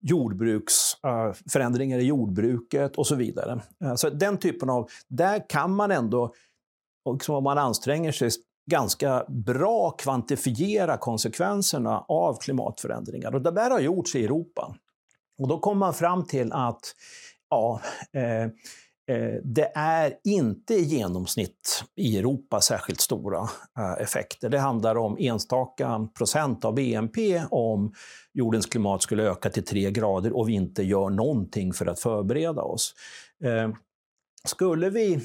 jordbruksförändringar 0.00 1.98
eh, 1.98 2.04
i 2.04 2.06
jordbruket 2.06 2.96
och 2.96 3.06
så 3.06 3.14
vidare. 3.14 3.60
Eh, 3.84 3.94
så 3.94 4.10
den 4.10 4.38
typen 4.38 4.70
av, 4.70 4.88
där 5.08 5.48
kan 5.48 5.74
man 5.74 5.90
ändå, 5.90 6.34
liksom 7.12 7.34
om 7.34 7.44
man 7.44 7.58
anstränger 7.58 8.12
sig, 8.12 8.30
ganska 8.68 9.24
bra 9.28 9.90
kvantifiera 9.90 10.96
konsekvenserna 10.96 12.04
av 12.08 12.38
klimatförändringar. 12.40 13.34
Och 13.34 13.42
det 13.42 13.50
där 13.50 13.70
har 13.70 13.80
gjorts 13.80 14.14
i 14.14 14.24
Europa. 14.24 14.74
Och 15.38 15.48
då 15.48 15.58
kommer 15.58 15.78
man 15.78 15.94
fram 15.94 16.26
till 16.26 16.52
att 16.52 16.80
ja, 17.50 17.80
eh, 18.12 18.42
eh, 19.16 19.34
det 19.44 19.72
är 19.74 20.14
inte 20.24 20.74
i 20.74 20.82
genomsnitt 20.82 21.84
i 21.96 22.18
Europa 22.18 22.60
särskilt 22.60 23.00
stora 23.00 23.48
eh, 23.78 24.02
effekter. 24.02 24.48
Det 24.48 24.58
handlar 24.58 24.96
om 24.96 25.16
enstaka 25.18 26.08
procent 26.14 26.64
av 26.64 26.74
BNP 26.74 27.42
om 27.50 27.92
jordens 28.32 28.66
klimat 28.66 29.02
skulle 29.02 29.22
öka 29.22 29.50
till 29.50 29.64
3 29.64 29.90
grader 29.90 30.36
och 30.36 30.48
vi 30.48 30.52
inte 30.52 30.82
gör 30.82 31.10
någonting 31.10 31.72
för 31.72 31.86
att 31.86 32.00
förbereda 32.00 32.62
oss. 32.62 32.94
Eh, 33.44 33.70
skulle 34.44 34.90
vi... 34.90 35.20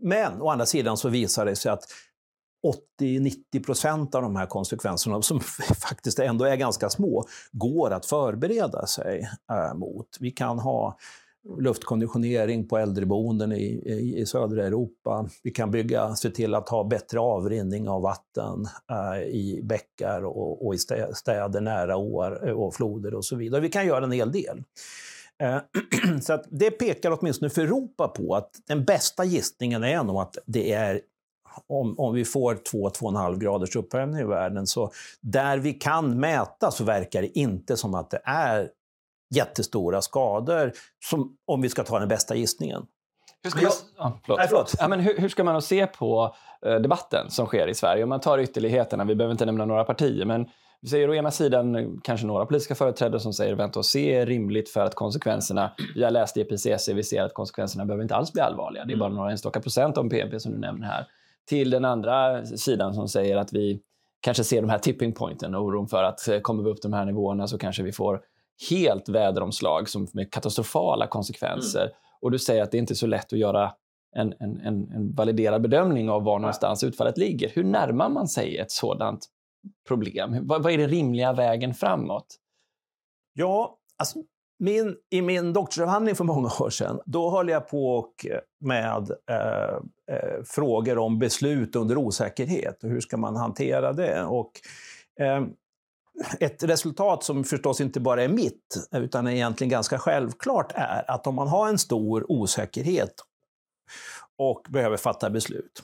Men 0.00 0.42
å 0.42 0.48
andra 0.48 0.66
sidan 0.66 0.96
så 0.96 1.08
visar 1.08 1.46
det 1.46 1.56
sig 1.56 1.72
att 1.72 1.84
80-90 3.00 3.64
procent 3.64 4.14
av 4.14 4.22
de 4.22 4.36
här 4.36 4.46
konsekvenserna, 4.46 5.22
som 5.22 5.40
faktiskt 5.82 6.18
ändå 6.18 6.44
är 6.44 6.56
ganska 6.56 6.90
små, 6.90 7.24
går 7.52 7.90
att 7.90 8.06
förbereda 8.06 8.86
sig 8.86 9.28
eh, 9.52 9.74
mot. 9.74 10.08
Vi 10.20 10.30
kan 10.30 10.58
ha 10.58 10.96
luftkonditionering 11.58 12.68
på 12.68 12.78
äldreboenden 12.78 13.52
i, 13.52 13.64
i, 13.64 14.20
i, 14.20 14.26
södra 14.26 14.66
Europa. 14.66 15.28
Vi 15.42 15.50
kan 15.50 15.70
bygga, 15.70 16.14
se 16.14 16.30
till 16.30 16.54
att 16.54 16.68
ha 16.68 16.84
bättre 16.84 17.20
avrinning 17.20 17.88
av 17.88 18.02
vatten 18.02 18.66
äh, 18.90 19.22
i 19.22 19.60
bäckar 19.62 20.24
och, 20.24 20.66
och, 20.66 20.74
i 20.74 20.78
städer 21.14 21.60
nära 21.60 21.96
åar 21.96 22.48
eh, 22.48 22.54
och 22.54 22.74
floder 22.74 23.14
och 23.14 23.24
så 23.24 23.36
vidare. 23.36 23.60
Vi 23.60 23.68
kan 23.68 23.86
göra 23.86 24.04
en 24.04 24.12
hel 24.12 24.32
del. 24.32 24.62
Så 26.22 26.32
att 26.32 26.44
det 26.50 26.70
pekar 26.70 27.18
åtminstone 27.20 27.50
för 27.50 27.62
Europa 27.62 28.08
på 28.08 28.34
att 28.34 28.50
den 28.66 28.84
bästa 28.84 29.24
gissningen 29.24 29.84
är 29.84 30.04
nog 30.04 30.16
att 30.16 30.38
det 30.46 30.72
är 30.72 31.00
om, 31.66 31.98
om 31.98 32.14
vi 32.14 32.24
får 32.24 32.54
2-2,5 32.54 33.38
graders 33.38 33.76
uppvärmning 33.76 34.20
i 34.20 34.24
världen, 34.24 34.66
så 34.66 34.90
där 35.20 35.58
vi 35.58 35.72
kan 35.72 36.20
mäta 36.20 36.70
så 36.70 36.84
verkar 36.84 37.22
det 37.22 37.38
inte 37.38 37.76
som 37.76 37.94
att 37.94 38.10
det 38.10 38.20
är 38.24 38.68
jättestora 39.34 40.02
skador, 40.02 40.72
som, 41.04 41.36
om 41.46 41.62
vi 41.62 41.68
ska 41.68 41.84
ta 41.84 41.98
den 41.98 42.08
bästa 42.08 42.34
gissningen. 42.34 42.82
Hur 43.42 43.50
ska, 43.50 43.60
man, 43.62 43.72
ja, 43.98 44.18
förlåt. 44.22 44.38
Nej, 44.38 44.48
förlåt. 44.48 44.74
Ja, 44.78 44.88
men 44.88 45.00
hur, 45.00 45.18
hur, 45.18 45.28
ska 45.28 45.44
man 45.44 45.62
se 45.62 45.86
på 45.86 46.34
eh, 46.66 46.74
debatten 46.74 47.30
som 47.30 47.46
sker 47.46 47.68
i 47.68 47.74
Sverige? 47.74 48.02
Om 48.02 48.08
man 48.08 48.20
tar 48.20 48.38
ytterligheterna, 48.38 49.04
vi 49.04 49.14
behöver 49.14 49.32
inte 49.32 49.46
nämna 49.46 49.64
några 49.64 49.84
partier, 49.84 50.24
men 50.24 50.46
vi 50.80 50.88
ser 50.88 51.10
å 51.10 51.14
ena 51.14 51.30
sidan 51.30 52.00
kanske 52.04 52.26
några 52.26 52.46
politiska 52.46 52.74
företrädare 52.74 53.20
som 53.20 53.32
säger 53.32 53.54
vänta 53.54 53.78
och 53.78 53.86
se 53.86 54.14
är 54.14 54.26
rimligt 54.26 54.68
för 54.68 54.80
att 54.80 54.94
konsekvenserna, 54.94 55.72
vi 55.94 56.04
har 56.04 56.10
läst 56.10 56.36
i 56.36 56.40
IPCC, 56.40 56.88
vi 56.88 57.02
ser 57.02 57.22
att 57.22 57.34
konsekvenserna 57.34 57.84
behöver 57.84 58.02
inte 58.02 58.14
alls 58.14 58.32
bli 58.32 58.42
allvarliga. 58.42 58.84
Det 58.84 58.92
är 58.92 58.96
bara 58.96 59.08
några 59.08 59.30
enstaka 59.30 59.60
procent 59.60 59.98
av 59.98 60.08
BNP 60.08 60.40
som 60.40 60.52
du 60.52 60.58
nämner 60.58 60.86
här. 60.86 61.06
Till 61.48 61.70
den 61.70 61.84
andra 61.84 62.46
sidan 62.46 62.94
som 62.94 63.08
säger 63.08 63.36
att 63.36 63.52
vi 63.52 63.80
kanske 64.20 64.44
ser 64.44 64.60
de 64.60 64.70
här 64.70 64.78
tipping 64.78 65.12
pointen, 65.12 65.54
oron 65.54 65.88
för 65.88 66.02
att 66.02 66.28
eh, 66.28 66.40
kommer 66.40 66.62
vi 66.62 66.70
upp 66.70 66.82
de 66.82 66.92
här 66.92 67.04
nivåerna 67.04 67.46
så 67.46 67.58
kanske 67.58 67.82
vi 67.82 67.92
får 67.92 68.20
helt 68.70 69.08
väderomslag 69.08 69.88
som 69.88 70.08
med 70.12 70.32
katastrofala 70.32 71.06
konsekvenser. 71.06 71.82
Mm. 71.82 71.92
Och 72.20 72.30
du 72.30 72.38
säger 72.38 72.62
att 72.62 72.70
det 72.70 72.78
inte 72.78 72.92
är 72.92 72.96
så 72.96 73.06
lätt 73.06 73.32
att 73.32 73.38
göra 73.38 73.72
en, 74.16 74.34
en, 74.40 74.60
en, 74.60 74.92
en 74.92 75.14
validerad 75.14 75.62
bedömning 75.62 76.10
av 76.10 76.24
var 76.24 76.38
någonstans 76.38 76.84
utfallet 76.84 77.18
ligger. 77.18 77.48
Hur 77.48 77.64
närmar 77.64 78.08
man 78.08 78.28
sig 78.28 78.56
ett 78.58 78.70
sådant 78.70 79.26
problem? 79.88 80.46
Vad, 80.46 80.62
vad 80.62 80.72
är 80.72 80.78
den 80.78 80.88
rimliga 80.88 81.32
vägen 81.32 81.74
framåt? 81.74 82.26
Ja, 83.32 83.78
alltså 83.98 84.18
min, 84.62 84.96
I 85.10 85.22
min 85.22 85.52
doktorsavhandling 85.52 86.14
för 86.14 86.24
många 86.24 86.50
år 86.60 86.70
sedan, 86.70 87.00
då 87.06 87.30
höll 87.30 87.48
jag 87.48 87.68
på 87.68 88.08
eh, 88.24 88.38
med 88.60 89.10
eh, 89.30 89.74
eh, 90.16 90.42
frågor 90.44 90.98
om 90.98 91.18
beslut 91.18 91.76
under 91.76 91.96
osäkerhet 91.96 92.84
och 92.84 92.90
hur 92.90 93.00
ska 93.00 93.16
man 93.16 93.36
hantera 93.36 93.92
det. 93.92 94.24
Och, 94.24 94.50
eh, 95.20 95.42
ett 96.40 96.62
resultat 96.62 97.24
som 97.24 97.44
förstås 97.44 97.80
inte 97.80 98.00
bara 98.00 98.22
är 98.22 98.28
mitt, 98.28 98.88
utan 98.92 99.26
är 99.26 99.30
egentligen 99.30 99.70
ganska 99.70 99.98
självklart, 99.98 100.72
är 100.74 101.10
att 101.10 101.26
om 101.26 101.34
man 101.34 101.48
har 101.48 101.68
en 101.68 101.78
stor 101.78 102.32
osäkerhet 102.32 103.14
och 104.38 104.66
behöver 104.68 104.96
fatta 104.96 105.30
beslut, 105.30 105.82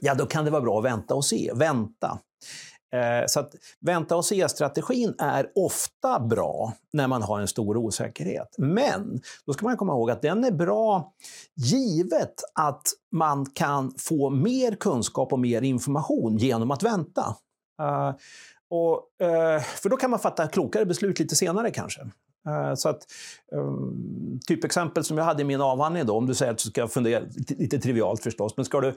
ja 0.00 0.14
då 0.14 0.26
kan 0.26 0.44
det 0.44 0.50
vara 0.50 0.62
bra 0.62 0.78
att 0.78 0.84
vänta 0.84 1.14
och 1.14 1.24
se. 1.24 1.52
Vänta. 1.54 2.18
Eh, 2.92 3.26
så 3.26 3.40
att 3.40 3.54
vänta 3.80 4.16
och 4.16 4.24
se-strategin 4.24 5.14
är 5.18 5.50
ofta 5.54 6.20
bra 6.20 6.72
när 6.92 7.08
man 7.08 7.22
har 7.22 7.40
en 7.40 7.48
stor 7.48 7.76
osäkerhet. 7.76 8.54
Men 8.58 9.20
då 9.46 9.52
ska 9.52 9.66
man 9.66 9.76
komma 9.76 9.92
ihåg 9.92 10.10
att 10.10 10.22
den 10.22 10.44
är 10.44 10.50
bra 10.50 11.12
givet 11.56 12.34
att 12.54 12.82
man 13.12 13.46
kan 13.46 13.94
få 13.98 14.30
mer 14.30 14.74
kunskap 14.74 15.32
och 15.32 15.38
mer 15.38 15.62
information 15.62 16.36
genom 16.36 16.70
att 16.70 16.82
vänta. 16.82 17.36
Eh, 17.80 18.14
och, 18.70 19.26
eh, 19.26 19.62
för 19.62 19.88
då 19.88 19.96
kan 19.96 20.10
man 20.10 20.18
fatta 20.18 20.48
klokare 20.48 20.86
beslut 20.86 21.18
lite 21.18 21.36
senare 21.36 21.70
kanske. 21.70 22.00
Så 22.76 22.88
att, 22.88 23.06
ehm, 23.52 24.40
typexempel 24.48 25.04
som 25.04 25.18
jag 25.18 25.24
hade 25.24 25.42
i 25.42 25.44
min 25.44 25.60
avhandling 25.60 26.06
då, 26.06 26.16
om 26.16 26.26
du 26.26 26.34
säger 26.34 26.52
att 26.52 26.58
du 26.58 26.70
ska 26.70 26.88
fundera, 26.88 27.24
lite 27.48 27.78
trivialt 27.78 28.22
förstås, 28.22 28.56
men 28.56 28.64
ska 28.64 28.80
du 28.80 28.94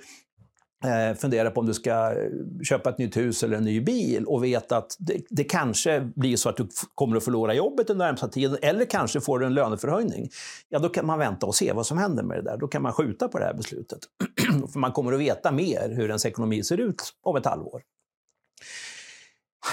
Eh, 0.86 1.15
fundera 1.15 1.51
på 1.51 1.60
om 1.60 1.65
du 1.65 1.74
ska 1.74 1.92
eh, 1.92 2.30
köpa 2.63 2.89
ett 2.89 2.98
nytt 2.98 3.18
hus 3.18 3.44
eller 3.44 3.58
en 3.58 3.63
ny 3.63 3.82
bil 3.82 4.25
och 4.25 4.44
vet 4.44 4.72
att 4.72 4.96
det, 5.00 5.22
det 5.30 5.44
kanske 5.44 6.12
blir 6.15 6.38
så 6.38 6.50
att 6.50 6.58
du 6.58 6.68
kommer 6.96 7.18
att 7.18 7.24
förlora 7.24 7.54
jobbet 7.54 7.88
den 7.88 7.98
närmsta 7.98 8.27
tiden 8.27 8.58
eller 8.62 8.86
kanske 8.86 9.22
får 9.22 9.39
du 9.39 9.46
en 9.46 9.54
löneförhöjning. 9.54 10.30
Ja, 10.70 10.80
då 10.80 10.89
kan 10.89 11.06
man 11.06 11.20
vänta 11.20 11.46
och 11.46 11.56
se 11.56 11.74
vad 11.74 11.86
som 11.86 11.98
händer 11.98 12.24
med 12.24 12.38
det 12.38 12.42
där. 12.42 12.58
Då 12.58 12.68
kan 12.68 12.82
man 12.82 12.94
skjuta 12.94 13.27
på 13.27 13.39
det 13.39 13.46
här 13.46 13.54
beslutet. 13.54 14.00
För 14.74 14.80
man 14.80 14.92
kommer 14.92 15.13
att 15.13 15.20
veta 15.20 15.51
mer 15.51 15.89
hur 15.89 16.08
ens 16.08 16.25
ekonomi 16.25 16.63
ser 16.63 16.80
ut 16.80 17.13
om 17.24 17.36
ett 17.36 17.46
halvår. 17.46 17.82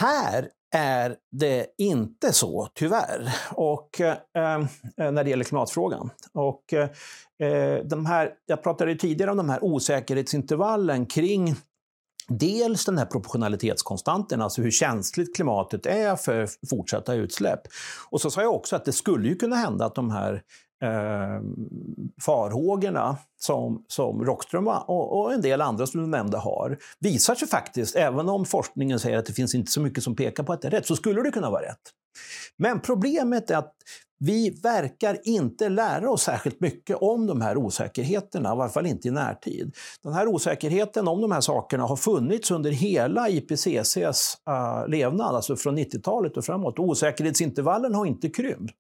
Här 0.00 0.48
är 0.72 1.16
det 1.32 1.66
inte 1.78 2.32
så, 2.32 2.68
tyvärr, 2.74 3.34
och, 3.50 4.00
eh, 4.00 4.16
eh 4.34 5.12
när 5.12 5.24
det 5.24 5.30
gäller 5.30 5.44
klimatfrågan. 5.44 6.10
Och, 6.32 6.72
eh, 6.72 6.88
eh 7.48 7.84
de 7.84 8.06
här, 8.06 8.30
jag 8.46 8.62
pratade 8.62 8.94
tidigare 8.94 9.30
om 9.30 9.36
de 9.36 9.48
här 9.48 9.64
osäkerhetsintervallen 9.64 11.06
kring 11.06 11.56
Dels 12.28 12.84
den 12.84 12.98
här 12.98 13.06
proportionalitetskonstanten, 13.06 14.42
alltså 14.42 14.62
hur 14.62 14.70
känsligt 14.70 15.36
klimatet 15.36 15.86
är 15.86 16.16
för 16.16 16.48
fortsatta 16.70 17.14
utsläpp. 17.14 17.60
Och 18.10 18.20
så 18.20 18.30
sa 18.30 18.42
jag 18.42 18.54
också 18.54 18.76
att 18.76 18.84
det 18.84 18.92
skulle 18.92 19.28
ju 19.28 19.36
kunna 19.36 19.56
hända 19.56 19.84
att 19.84 19.94
de 19.94 20.10
här 20.10 20.42
eh, 20.82 21.40
farhågorna 22.22 23.16
som, 23.38 23.84
som 23.88 24.24
Rockström 24.24 24.68
och, 24.68 25.20
och, 25.20 25.32
en 25.32 25.42
del 25.42 25.60
andra 25.60 25.86
som 25.86 26.00
du 26.00 26.06
nämnde 26.06 26.38
har 26.38 26.78
visar 27.00 27.34
sig 27.34 27.48
faktiskt, 27.48 27.96
även 27.96 28.28
om 28.28 28.44
forskningen 28.44 29.00
säger 29.00 29.18
att 29.18 29.26
det 29.26 29.32
finns 29.32 29.54
inte 29.54 29.72
så 29.72 29.80
mycket 29.80 30.04
som 30.04 30.16
pekar 30.16 30.42
på 30.42 30.52
att 30.52 30.62
det 30.62 30.68
är 30.68 30.72
rätt, 30.72 30.86
så 30.86 30.96
skulle 30.96 31.22
det 31.22 31.30
kunna 31.30 31.50
vara 31.50 31.62
rätt. 31.62 31.80
Men 32.56 32.80
problemet 32.80 33.50
är 33.50 33.56
att 33.56 33.74
vi 34.24 34.50
verkar 34.62 35.18
inte 35.24 35.68
lära 35.68 36.10
oss 36.10 36.22
särskilt 36.22 36.60
mycket 36.60 36.96
om 36.96 37.26
de 37.26 37.40
här 37.40 37.56
osäkerheterna, 37.56 38.52
i 38.52 38.56
varje 38.56 38.72
fall 38.72 38.86
inte 38.86 39.08
i 39.08 39.10
närtid. 39.10 39.74
Den 40.02 40.12
här 40.12 40.26
osäkerheten 40.26 41.08
om 41.08 41.20
de 41.20 41.32
här 41.32 41.40
sakerna 41.40 41.84
har 41.84 41.96
funnits 41.96 42.50
under 42.50 42.70
hela 42.70 43.28
IPCCs 43.28 44.36
uh, 44.48 44.54
äh, 44.54 44.88
levnad, 44.88 45.34
alltså 45.34 45.56
från 45.56 45.78
90-talet 45.78 46.36
och 46.36 46.44
framåt. 46.44 46.78
Osäkerhetsintervallen 46.78 47.94
har 47.94 48.06
inte 48.06 48.28
krympt. 48.28 48.76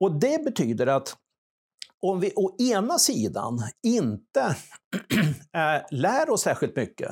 Och 0.00 0.20
det 0.20 0.44
betyder 0.44 0.86
att 0.86 1.16
om 2.02 2.20
vi 2.20 2.32
å 2.36 2.56
ena 2.58 2.98
sidan 2.98 3.62
inte 3.82 4.40
eh, 5.52 5.82
lär 5.90 6.30
oss 6.30 6.42
särskilt 6.42 6.76
mycket 6.76 7.10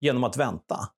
genom 0.00 0.24
att 0.24 0.36
vänta, 0.36 0.88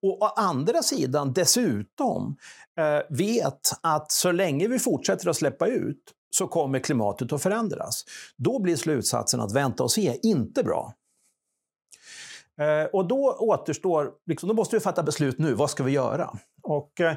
och 0.00 0.22
å 0.22 0.26
andra 0.26 0.82
sidan 0.82 1.32
dessutom 1.32 2.36
eh, 2.80 3.16
vet 3.16 3.60
att 3.82 4.12
så 4.12 4.32
länge 4.32 4.68
vi 4.68 4.78
fortsätter 4.78 5.28
att 5.30 5.36
släppa 5.36 5.66
ut 5.66 6.02
så 6.30 6.48
kommer 6.48 6.78
klimatet 6.78 7.32
att 7.32 7.42
förändras. 7.42 8.04
Då 8.36 8.58
blir 8.58 8.76
slutsatsen 8.76 9.40
att 9.40 9.52
vänta 9.52 9.82
och 9.82 9.90
se 9.92 10.18
inte 10.22 10.62
bra. 10.62 10.94
Eh, 12.58 12.84
och 12.92 13.08
då 13.08 13.36
återstår, 13.38 14.10
liksom, 14.26 14.48
då 14.48 14.54
måste 14.54 14.76
vi 14.76 14.80
fatta 14.80 15.02
beslut 15.02 15.38
nu. 15.38 15.54
Vad 15.54 15.70
ska 15.70 15.82
vi 15.84 15.92
göra? 15.92 16.30
Och, 16.62 17.00
eh, 17.00 17.16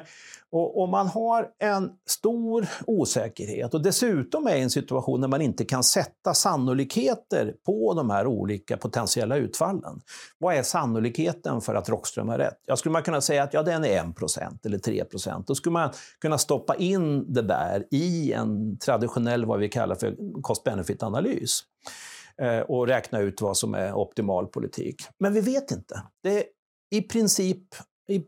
och 0.50 0.82
om 0.82 0.90
man 0.90 1.06
har 1.06 1.48
en 1.58 1.90
stor 2.06 2.66
osäkerhet 2.86 3.74
och 3.74 3.82
dessutom 3.82 4.46
är 4.46 4.56
i 4.56 4.60
en 4.60 4.70
situation 4.70 5.20
där 5.20 5.28
man 5.28 5.42
inte 5.42 5.64
kan 5.64 5.84
sätta 5.84 6.34
sannolikheter 6.34 7.54
på 7.66 7.94
de 7.94 8.10
här 8.10 8.26
olika 8.26 8.76
potentiella 8.76 9.36
utfallen. 9.36 10.00
Vad 10.38 10.54
är 10.54 10.62
sannolikheten 10.62 11.60
för 11.60 11.74
att 11.74 11.88
Rockström 11.88 12.28
har 12.28 12.38
rätt? 12.38 12.58
Ja, 12.66 12.76
skulle 12.76 12.92
man 12.92 13.02
kunna 13.02 13.20
säga 13.20 13.42
att 13.42 13.54
ja, 13.54 13.62
den 13.62 13.84
är 13.84 13.98
1 13.98 14.66
eller 14.66 14.78
3% 14.78 15.44
Då 15.46 15.54
skulle 15.54 15.72
man 15.72 15.90
kunna 16.20 16.38
stoppa 16.38 16.74
in 16.74 17.32
det 17.32 17.42
där 17.42 17.86
i 17.90 18.32
en 18.32 18.78
traditionell, 18.78 19.44
vad 19.44 19.58
vi 19.58 19.68
kallar 19.68 19.94
för 19.94 20.16
cost-benefit-analys 20.42 21.60
eh, 21.86 22.11
Eh, 22.40 22.60
och 22.60 22.86
räkna 22.86 23.18
ut 23.18 23.40
vad 23.40 23.56
som 23.56 23.74
är 23.74 23.94
optimal 23.94 24.46
politik. 24.46 25.02
Men 25.18 25.32
vi 25.32 25.40
vet 25.40 25.70
inte. 25.70 26.02
Det 26.22 26.38
är 26.38 26.44
i 26.90 27.02
princip 27.02 27.62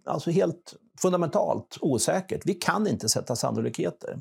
alltså 0.04 0.30
helt 0.30 0.74
fundamentalt 1.02 1.78
osäkert. 1.80 2.42
Vi 2.44 2.54
kan 2.54 2.86
inte 2.86 3.08
sätta 3.08 3.36
sannolikheter. 3.36 4.18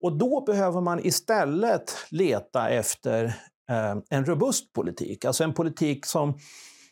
Och 0.00 0.18
då 0.18 0.40
behöver 0.40 0.80
man 0.80 1.06
istället 1.06 1.96
leta 2.10 2.68
efter 2.68 3.24
eh, 3.70 3.96
en 4.10 4.24
robust 4.24 4.72
politik, 4.72 5.24
alltså 5.24 5.44
en 5.44 5.54
politik 5.54 6.06
som, 6.06 6.38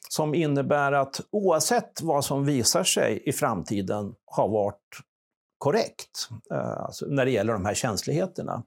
som 0.08 0.34
innebär 0.34 0.92
att 0.92 1.20
oavsett 1.30 2.02
vad 2.02 2.24
som 2.24 2.44
visar 2.44 2.84
sig 2.84 3.22
i 3.26 3.32
framtiden 3.32 4.14
har 4.24 4.48
varit 4.48 5.00
korrekt 5.60 6.28
eh, 6.50 6.80
alltså 6.80 7.06
när 7.06 7.24
det 7.24 7.30
gäller 7.30 7.52
de 7.52 7.64
här 7.64 7.74
känsligheterna, 7.74 8.62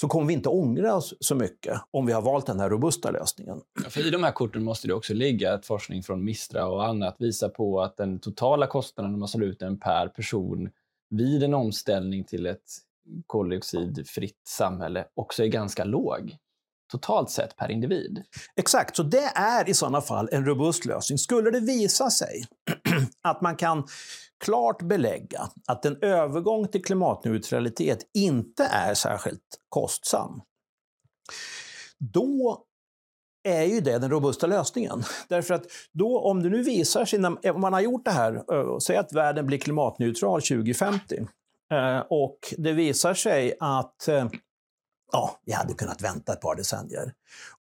så 0.00 0.08
kommer 0.08 0.26
vi 0.26 0.34
inte 0.34 0.48
ångra 0.48 0.94
oss 0.94 1.14
så 1.20 1.34
mycket 1.34 1.80
om 1.90 2.06
vi 2.06 2.12
har 2.12 2.22
valt 2.22 2.46
den 2.46 2.60
här 2.60 2.70
robusta 2.70 3.10
lösningen. 3.10 3.60
För 3.88 4.06
I 4.06 4.10
de 4.10 4.24
här 4.24 4.32
korten 4.32 4.64
måste 4.64 4.88
det 4.88 4.94
också 4.94 5.14
ligga 5.14 5.54
att 5.54 5.66
forskning 5.66 6.02
från 6.02 6.24
Mistra 6.24 6.66
och 6.66 6.84
annat 6.86 7.16
visar 7.18 7.48
på 7.48 7.82
att 7.82 7.96
den 7.96 8.18
totala 8.18 8.66
kostnaden 8.66 9.18
man 9.18 9.28
slår 9.28 9.44
ut 9.44 9.58
den 9.58 9.80
per 9.80 10.08
person 10.08 10.70
vid 11.10 11.42
en 11.42 11.54
omställning 11.54 12.24
till 12.24 12.46
ett 12.46 12.64
koldioxidfritt 13.26 14.42
samhälle 14.48 15.04
också 15.14 15.44
är 15.44 15.48
ganska 15.48 15.84
låg 15.84 16.36
totalt 16.88 17.30
sett 17.30 17.56
per 17.56 17.70
individ. 17.70 18.22
Exakt, 18.56 18.96
så 18.96 19.02
det 19.02 19.32
är 19.34 19.68
i 19.68 19.74
sådana 19.74 20.00
fall 20.00 20.28
en 20.32 20.44
robust 20.44 20.84
lösning. 20.84 21.18
Skulle 21.18 21.50
det 21.50 21.60
visa 21.60 22.10
sig 22.10 22.44
att 23.22 23.40
man 23.40 23.56
kan 23.56 23.86
klart 24.44 24.82
belägga 24.82 25.50
att 25.66 25.84
en 25.84 25.98
övergång 26.02 26.68
till 26.68 26.84
klimatneutralitet 26.84 27.98
inte 28.14 28.64
är 28.64 28.94
särskilt 28.94 29.42
kostsam, 29.68 30.40
då 31.98 32.64
är 33.44 33.62
ju 33.62 33.80
det 33.80 33.98
den 33.98 34.10
robusta 34.10 34.46
lösningen. 34.46 35.02
Därför 35.28 35.54
att 35.54 35.64
då, 35.92 36.20
om 36.20 36.42
det 36.42 36.48
nu 36.48 36.62
visar 36.62 37.04
sig, 37.04 37.24
om 37.50 37.60
man 37.60 37.72
har 37.72 37.80
gjort 37.80 38.04
det 38.04 38.10
här, 38.10 38.34
eh, 38.34 38.78
säg 38.78 38.96
att 38.96 39.12
världen 39.12 39.46
blir 39.46 39.58
klimatneutral 39.58 40.42
2050, 40.42 41.16
eh, 41.72 41.98
och 42.10 42.38
det 42.58 42.72
visar 42.72 43.14
sig 43.14 43.56
att 43.60 44.08
eh, 44.08 44.28
ja, 45.12 45.40
vi 45.44 45.52
hade 45.52 45.74
kunnat 45.74 46.02
vänta 46.02 46.32
ett 46.32 46.40
par 46.40 46.54
decennier. 46.54 47.12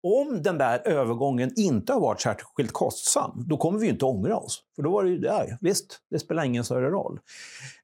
Om 0.02 0.42
den 0.42 0.58
där 0.58 0.88
övergången 0.88 1.52
inte 1.56 1.92
har 1.92 2.00
varit 2.00 2.21
särskilt 2.21 2.73
kostsam, 2.73 3.45
då 3.49 3.56
kommer 3.56 3.78
vi 3.78 3.88
inte 3.88 4.04
ångra 4.04 4.36
oss. 4.36 4.62
För 4.76 4.82
då 4.82 4.90
var 4.90 5.04
det 5.04 5.10
ju, 5.10 5.19
där. 5.19 5.58
visst, 5.60 6.00
det 6.10 6.19
spelar 6.19 6.45
ingen 6.45 6.64
större 6.64 6.90
roll. 6.90 7.21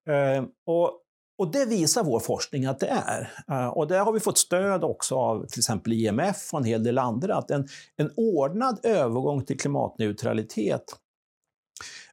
Eh, 0.09 0.45
och, 0.67 0.91
och 1.39 1.53
det 1.53 1.65
visar 1.65 2.05
vår 2.05 2.21
forskning 2.21 2.67
att 2.67 2.81
det 2.81 2.89
är. 3.07 3.33
Eh, 3.49 3.69
och 3.69 3.89
där 3.89 4.01
har 4.01 4.13
vi 4.13 4.21
fått 4.21 4.39
stöd 4.39 4.85
också 4.85 5.15
av 5.15 5.47
till 5.47 5.61
exempel 5.61 5.93
IMF 5.93 6.53
och 6.53 6.59
en 6.59 6.65
hel 6.65 6.85
del 6.85 6.99
andra, 6.99 7.37
att 7.37 7.51
en, 7.51 7.69
en 7.97 8.11
ordnad 8.17 8.81
övergång 8.83 9.45
till 9.45 9.59
klimatneutralitet 9.59 10.85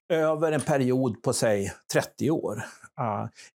över 0.09 0.51
en 0.51 0.61
period 0.61 1.21
på, 1.21 1.33
säg, 1.33 1.71
30 1.93 2.31
år 2.31 2.63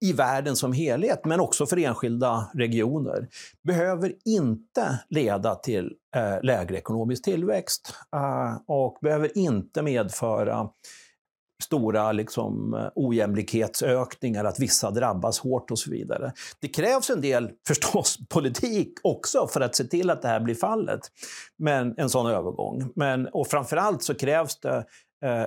i 0.01 0.13
världen 0.13 0.55
som 0.55 0.73
helhet, 0.73 1.25
men 1.25 1.39
också 1.39 1.65
för 1.65 1.77
enskilda 1.77 2.49
regioner, 2.53 3.27
behöver 3.63 4.13
inte 4.25 4.99
leda 5.10 5.55
till 5.55 5.93
eh, 6.15 6.43
lägre 6.43 6.77
ekonomisk 6.77 7.23
tillväxt 7.23 7.93
och 8.67 8.97
behöver 9.01 9.38
inte 9.38 9.81
medföra 9.81 10.69
stora 11.63 12.12
liksom, 12.12 12.73
eh, 12.73 12.88
ojämlikhetsökningar, 12.95 14.45
att 14.45 14.60
vissa 14.60 14.91
drabbas 14.91 15.39
hårt 15.39 15.71
och 15.71 15.79
så 15.79 15.91
vidare. 15.91 16.33
Det 16.60 16.67
krävs 16.67 17.10
en 17.10 17.21
del, 17.21 17.51
förstås, 17.67 18.17
politik 18.29 18.93
också 19.03 19.47
för 19.47 19.62
att 19.62 19.75
se 19.75 19.83
till 19.83 20.10
att 20.10 20.21
det 20.21 20.27
här 20.27 20.39
blir 20.39 20.55
fallet, 20.55 21.01
men 21.57 21.93
en 21.97 22.10
sån 22.10 22.27
övergång. 22.27 22.91
Men, 22.95 23.27
och 23.27 23.47
framförallt 23.47 24.03
så 24.03 24.15
krävs 24.15 24.60
det 24.60 24.86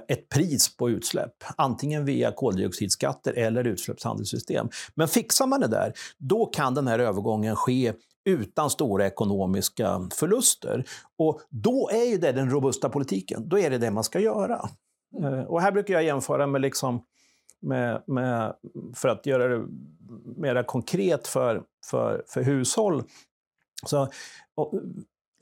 ett 0.09 0.29
pris 0.29 0.77
på 0.77 0.91
utsläpp, 0.91 1.35
antingen 1.57 2.05
via 2.05 2.33
koldioxidskatter 2.33 3.33
eller 3.33 3.65
utsläppshandelssystem. 3.65 4.69
Men 4.95 5.09
fixar 5.09 5.47
man 5.47 5.61
det 5.61 5.69
där, 5.69 5.93
då 6.19 6.47
kan 6.47 6.75
den 6.75 6.87
här 6.87 6.99
övergången 6.99 7.57
ske 7.57 7.93
utan 8.25 8.71
stora 8.71 9.07
ekonomiska 9.07 10.09
förluster. 10.15 10.85
Och 11.19 11.41
då 11.51 11.91
är 11.93 12.05
ju 12.05 12.19
det 12.19 12.33
den 12.33 12.51
robusta 12.51 12.89
politiken. 12.89 13.49
Då 13.49 13.59
är 13.59 13.71
det 13.71 13.79
det 13.79 13.91
man 13.91 14.05
ska 14.05 14.21
göra. 14.21 14.69
Eh, 15.23 15.41
och 15.41 15.61
här 15.61 15.73
brukar 15.73 15.95
jag 15.95 16.05
jämföra 16.05 16.47
med, 16.47 16.61
liksom, 16.61 17.05
med, 17.61 18.03
med 18.07 18.55
för 18.95 19.09
att 19.09 19.27
göra 19.27 19.49
det 19.49 19.67
mer 20.37 20.63
konkret 20.63 21.29
för, 21.29 21.63
för, 21.91 22.25
för 22.29 22.43
hushåll. 22.43 23.03
Så, 23.87 24.09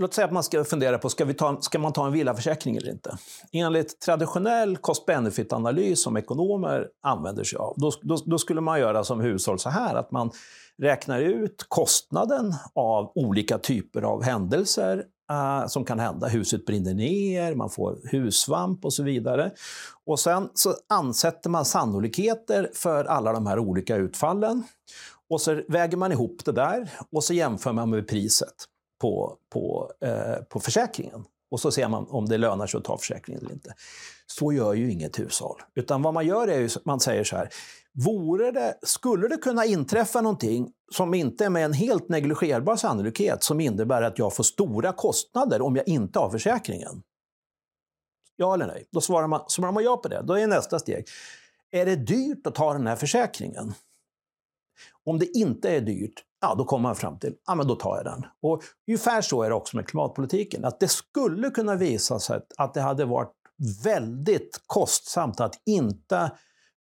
Låt 0.00 0.14
säga 0.14 0.24
att 0.24 0.32
man 0.32 0.42
ska 0.42 0.64
fundera 0.64 0.98
på, 0.98 1.08
ska, 1.08 1.24
vi 1.24 1.34
ta, 1.34 1.60
ska 1.60 1.78
man 1.78 1.92
ta 1.92 2.06
en 2.06 2.12
villaförsäkring 2.12 2.76
eller 2.76 2.90
inte? 2.90 3.18
Enligt 3.52 4.00
traditionell 4.00 4.76
cost-benefit-analys 4.76 6.02
som 6.02 6.16
ekonomer 6.16 6.88
använder 7.02 7.44
sig 7.44 7.56
av, 7.58 7.74
då, 7.76 7.92
då, 8.02 8.16
då, 8.26 8.38
skulle 8.38 8.60
man 8.60 8.80
göra 8.80 9.04
som 9.04 9.20
hushåll 9.20 9.58
så 9.58 9.70
här, 9.70 9.94
att 9.94 10.10
man 10.10 10.30
räknar 10.82 11.20
ut 11.20 11.66
kostnaden 11.68 12.54
av 12.74 13.12
olika 13.14 13.58
typer 13.58 14.02
av 14.02 14.22
händelser 14.22 15.04
uh, 15.32 15.66
som 15.66 15.84
kan 15.84 15.98
hända. 15.98 16.28
Huset 16.28 16.66
brinner 16.66 16.94
ner, 16.94 17.54
man 17.54 17.70
får 17.70 17.98
hussvamp 18.10 18.84
och 18.84 18.92
så 18.92 19.02
vidare. 19.02 19.50
Och 20.06 20.20
sen 20.20 20.48
så 20.54 20.74
ansätter 20.88 21.50
man 21.50 21.64
sannolikheter 21.64 22.70
för 22.74 23.04
alla 23.04 23.32
de 23.32 23.46
här 23.46 23.58
olika 23.58 23.96
utfallen. 23.96 24.62
Och 25.30 25.40
så 25.40 25.62
väger 25.68 25.96
man 25.96 26.12
ihop 26.12 26.44
det 26.44 26.52
där 26.52 26.90
och 27.12 27.24
så 27.24 27.34
jämför 27.34 27.72
man 27.72 27.90
med 27.90 28.08
priset 28.08 28.54
på, 28.98 29.36
på, 29.52 29.92
eh, 30.00 30.42
på 30.48 30.60
försäkringen. 30.60 31.24
Och 31.50 31.60
så 31.60 31.70
ser 31.70 31.88
man 31.88 32.06
om 32.08 32.26
det 32.26 32.38
lönar 32.38 32.66
sig 32.66 32.78
att 32.78 32.84
ta 32.84 32.98
försäkringen 32.98 33.42
eller 33.42 33.52
inte. 33.52 33.74
Så 34.26 34.52
gör 34.52 34.74
ju 34.74 34.92
inget 34.92 35.18
hushåll. 35.18 35.60
Utan 35.74 36.02
vad 36.02 36.14
man 36.14 36.26
gör 36.26 36.48
är 36.48 36.64
att 36.64 36.84
man 36.84 37.00
säger 37.00 37.24
så 37.24 37.36
här. 37.36 37.48
Vore 38.04 38.50
det, 38.50 38.78
skulle 38.82 39.28
det 39.28 39.36
kunna 39.36 39.64
inträffa 39.64 40.20
någonting 40.20 40.72
som 40.92 41.14
inte 41.14 41.44
är 41.44 41.50
med 41.50 41.64
en 41.64 41.72
helt 41.72 42.08
negligerbar 42.08 42.76
sannolikhet 42.76 43.42
som 43.42 43.60
innebär 43.60 44.02
att 44.02 44.18
jag 44.18 44.36
får 44.36 44.44
stora 44.44 44.92
kostnader 44.92 45.62
om 45.62 45.76
jag 45.76 45.88
inte 45.88 46.18
har 46.18 46.30
försäkringen? 46.30 47.02
Ja 48.36 48.54
eller 48.54 48.66
nej? 48.66 48.84
Då 48.92 49.00
svarar 49.00 49.26
man, 49.26 49.40
svarar 49.48 49.72
man 49.72 49.84
ja 49.84 49.96
på 49.96 50.08
det. 50.08 50.22
Då 50.22 50.38
är 50.38 50.46
nästa 50.46 50.78
steg. 50.78 51.04
Är 51.70 51.86
det 51.86 51.96
dyrt 51.96 52.46
att 52.46 52.54
ta 52.54 52.72
den 52.72 52.86
här 52.86 52.96
försäkringen? 52.96 53.74
Om 55.08 55.18
det 55.18 55.26
inte 55.38 55.70
är 55.70 55.80
dyrt, 55.80 56.24
ja, 56.40 56.54
då 56.54 56.64
kommer 56.64 56.82
man 56.82 56.96
fram 56.96 57.18
till 57.18 57.34
ja, 57.46 57.54
men 57.54 57.66
då 57.66 57.74
tar 57.74 57.96
jag 57.96 58.04
den. 58.04 58.24
Och 58.42 58.62
ungefär 58.88 59.20
så 59.20 59.42
är 59.42 59.48
det 59.48 59.54
också 59.54 59.76
med 59.76 59.86
klimatpolitiken. 59.86 60.64
Att 60.64 60.80
det 60.80 60.88
skulle 60.88 61.50
kunna 61.50 61.74
visa 61.74 62.18
sig 62.18 62.40
att 62.58 62.74
det 62.74 62.80
hade 62.80 63.04
varit 63.04 63.32
väldigt 63.84 64.60
kostsamt 64.66 65.40
att 65.40 65.54
inte 65.66 66.32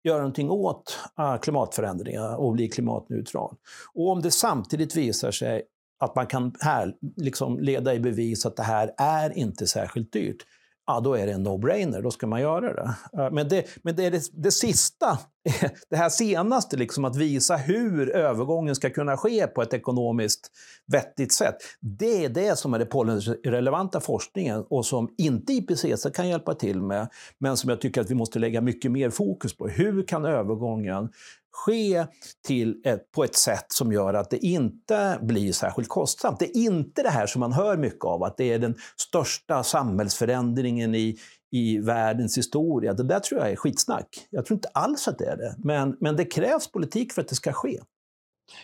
göra 0.03 0.17
någonting 0.17 0.49
åt 0.49 0.99
ah, 1.15 1.38
klimatförändringar 1.38 2.36
och 2.36 2.53
bli 2.53 2.67
klimatneutral. 2.67 3.55
Och 3.93 4.09
om 4.09 4.21
det 4.21 4.31
samtidigt 4.31 4.95
visar 4.95 5.31
sig 5.31 5.63
att 5.99 6.15
man 6.15 6.27
kan 6.27 6.55
här, 6.59 6.93
liksom 7.17 7.59
leda 7.59 7.93
i 7.93 7.99
bevis 7.99 8.45
att 8.45 8.55
det 8.55 8.63
här 8.63 8.93
är 8.97 9.38
inte 9.38 9.67
särskilt 9.67 10.13
dyrt, 10.13 10.45
ja, 10.87 10.99
då 10.99 11.13
är 11.13 11.25
det 11.25 11.31
en 11.33 11.47
no-brainer. 11.47 12.01
Då 12.01 12.11
ska 12.11 12.27
man 12.27 12.41
göra 12.41 12.73
det. 12.73 12.95
Eh, 13.21 13.31
men 13.31 13.49
det, 13.49 13.65
men 13.83 13.95
det 13.95 14.05
är 14.05 14.11
det, 14.11 14.21
det 14.33 14.51
sista, 14.51 15.19
det 15.89 15.95
här 15.95 16.09
senaste, 16.09 16.77
liksom, 16.77 17.05
att 17.05 17.15
visa 17.15 17.55
hur 17.55 18.09
övergången 18.09 18.75
ska 18.75 18.89
kunna 18.89 19.17
ske 19.17 19.47
på 19.47 19.61
ett 19.61 19.73
ekonomiskt 19.73 20.51
vettigt 20.91 21.33
sätt. 21.33 21.55
Det 21.79 22.25
är 22.25 22.29
det 22.29 22.59
som 22.59 22.73
är 22.73 22.79
den 22.79 22.87
policyrelevanta 22.87 23.99
forskningen 23.99 24.65
och 24.69 24.85
som 24.85 25.13
inte 25.17 25.53
IPCC 25.53 26.07
kan 26.13 26.29
hjälpa 26.29 26.53
till 26.53 26.81
med, 26.81 27.07
men 27.39 27.57
som 27.57 27.69
jag 27.69 27.81
tycker 27.81 28.01
att 28.01 28.11
vi 28.11 28.15
måste 28.15 28.39
lägga 28.39 28.61
mycket 28.61 28.91
mer 28.91 29.09
fokus 29.09 29.57
på. 29.57 29.67
Hur 29.67 30.07
kan 30.07 30.25
övergången 30.25 31.09
ske 31.53 32.05
till 32.47 32.81
ett, 32.85 33.11
på 33.11 33.23
ett 33.23 33.35
sätt 33.35 33.65
som 33.67 33.91
gör 33.91 34.13
att 34.13 34.29
det 34.29 34.45
inte 34.45 35.19
blir 35.21 35.51
särskilt 35.51 35.89
kostsamt. 35.89 36.39
Det 36.39 36.57
är 36.57 36.57
inte 36.57 37.03
det 37.03 37.09
här 37.09 37.25
som 37.25 37.39
man 37.39 37.53
hör 37.53 37.77
mycket 37.77 38.05
av, 38.05 38.23
att 38.23 38.37
det 38.37 38.53
är 38.53 38.59
den 38.59 38.75
största 38.97 39.63
samhällsförändringen 39.63 40.95
i, 40.95 41.17
i 41.51 41.77
världens 41.77 42.37
historia. 42.37 42.93
Det 42.93 43.03
där 43.03 43.19
tror 43.19 43.41
jag 43.41 43.51
är 43.51 43.55
skitsnack. 43.55 44.27
Jag 44.29 44.45
tror 44.45 44.55
inte 44.55 44.69
alls 44.73 45.07
att 45.07 45.17
det 45.17 45.25
är 45.25 45.37
det. 45.37 45.55
Men, 45.57 45.97
men 45.99 46.15
det 46.15 46.25
krävs 46.25 46.71
politik 46.71 47.13
för 47.13 47.21
att 47.21 47.27
det 47.27 47.35
ska 47.35 47.53
ske. 47.53 47.79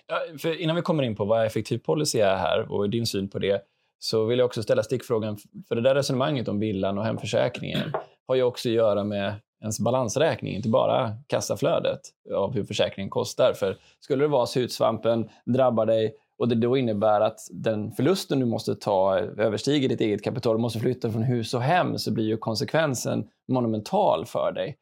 Ja, 0.08 0.22
för 0.42 0.62
innan 0.62 0.76
vi 0.76 0.82
kommer 0.82 1.04
in 1.04 1.16
på 1.16 1.26
vad 1.26 1.46
effektiv 1.46 1.78
policy 1.78 2.20
är 2.20 2.36
här 2.36 2.72
och 2.72 2.90
din 2.90 3.06
syn 3.06 3.30
på 3.30 3.40
det, 3.40 3.62
så 4.00 4.26
vill 4.26 4.40
jag 4.40 4.46
också 4.46 4.64
ställa 4.64 4.84
stickfrågan, 4.84 5.38
för 5.68 5.76
det 5.76 5.82
där 5.82 5.96
resonemanget 5.96 6.48
om 6.48 6.60
villan 6.60 6.98
och 6.98 7.06
hemförsäkringen 7.06 7.94
har 8.28 8.36
ju 8.36 8.44
också 8.44 8.70
att 8.70 8.74
göra 8.74 9.04
med 9.04 9.34
ens 9.62 9.80
balansräkning, 9.80 10.56
inte 10.56 10.70
bara 10.70 11.14
kassaflödet 11.28 12.00
av 12.36 12.54
hur 12.54 12.64
försäkringen 12.64 13.10
kostar. 13.10 13.54
För 13.54 13.78
skulle 14.00 14.24
det 14.24 14.28
vara 14.28 14.46
så 14.46 14.60
hudsvampen 14.60 15.30
drabbar 15.46 15.86
dig 15.86 16.16
och 16.38 16.48
det 16.48 16.56
då 16.56 16.78
innebär 16.78 17.22
att 17.22 17.40
den 17.52 17.92
förlusten 17.92 18.40
du 18.40 18.46
måste 18.46 18.76
ta 18.76 19.20
överstiger 19.20 19.90
ditt 19.90 20.02
eget 20.02 20.24
kapital, 20.24 20.56
du 20.56 20.62
måste 20.62 20.80
flytta 20.80 21.12
från 21.12 21.24
hus 21.24 21.54
och 21.54 21.62
hem, 21.62 21.98
så 21.98 22.12
blir 22.12 22.26
ju 22.26 22.38
konsekvensen 22.38 23.28
monumental 23.48 24.26
för 24.26 24.52
dig. 24.52 24.78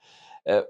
Eh, 0.50 0.62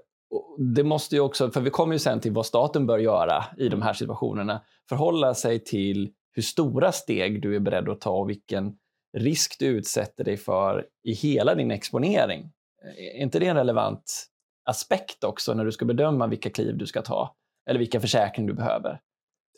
det 0.74 0.84
måste 0.84 1.14
ju 1.14 1.20
också, 1.20 1.50
för 1.50 1.60
vi 1.60 1.70
kommer 1.70 1.92
ju 1.92 1.98
sen 1.98 2.20
till 2.20 2.32
vad 2.32 2.46
staten 2.46 2.86
bör 2.86 2.98
göra 2.98 3.44
i 3.58 3.68
de 3.68 3.82
här 3.82 3.92
situationerna, 3.92 4.60
förhålla 4.88 5.34
sig 5.34 5.64
till 5.64 6.12
hur 6.32 6.42
stora 6.42 6.92
steg 6.92 7.42
du 7.42 7.56
är 7.56 7.60
beredd 7.60 7.88
att 7.88 8.00
ta 8.00 8.10
och 8.10 8.30
vilken 8.30 8.76
risk 9.16 9.58
du 9.58 9.66
utsätter 9.66 10.24
dig 10.24 10.36
för 10.36 10.86
i 11.04 11.12
hela 11.12 11.54
din 11.54 11.70
exponering. 11.70 12.52
Eh, 12.84 13.16
är 13.16 13.22
inte 13.22 13.38
det 13.38 13.46
en 13.46 13.56
relevant 13.56 14.26
aspekt 14.64 15.24
också 15.24 15.54
när 15.54 15.64
du 15.64 15.72
ska 15.72 15.84
bedöma 15.84 16.26
vilka 16.26 16.50
kliv 16.50 16.78
du 16.78 16.86
ska 16.86 17.02
ta? 17.02 17.34
Eller 17.70 17.78
vilka 17.78 18.00
försäkring 18.00 18.46
du 18.46 18.54
behöver? 18.54 19.00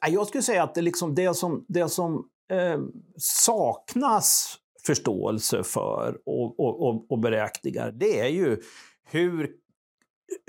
Jag 0.08 0.26
skulle 0.26 0.42
säga 0.42 0.62
att 0.62 0.74
det, 0.74 0.82
liksom 0.82 1.14
det 1.14 1.34
som, 1.34 1.64
det 1.68 1.88
som 1.88 2.28
eh, 2.52 2.80
saknas 3.16 4.56
förståelse 4.86 5.62
för 5.62 6.18
och, 6.26 6.60
och, 6.60 6.82
och, 6.82 7.10
och 7.10 7.18
beräkningar, 7.18 7.92
det 7.92 8.20
är 8.20 8.28
ju 8.28 8.62
hur 9.04 9.50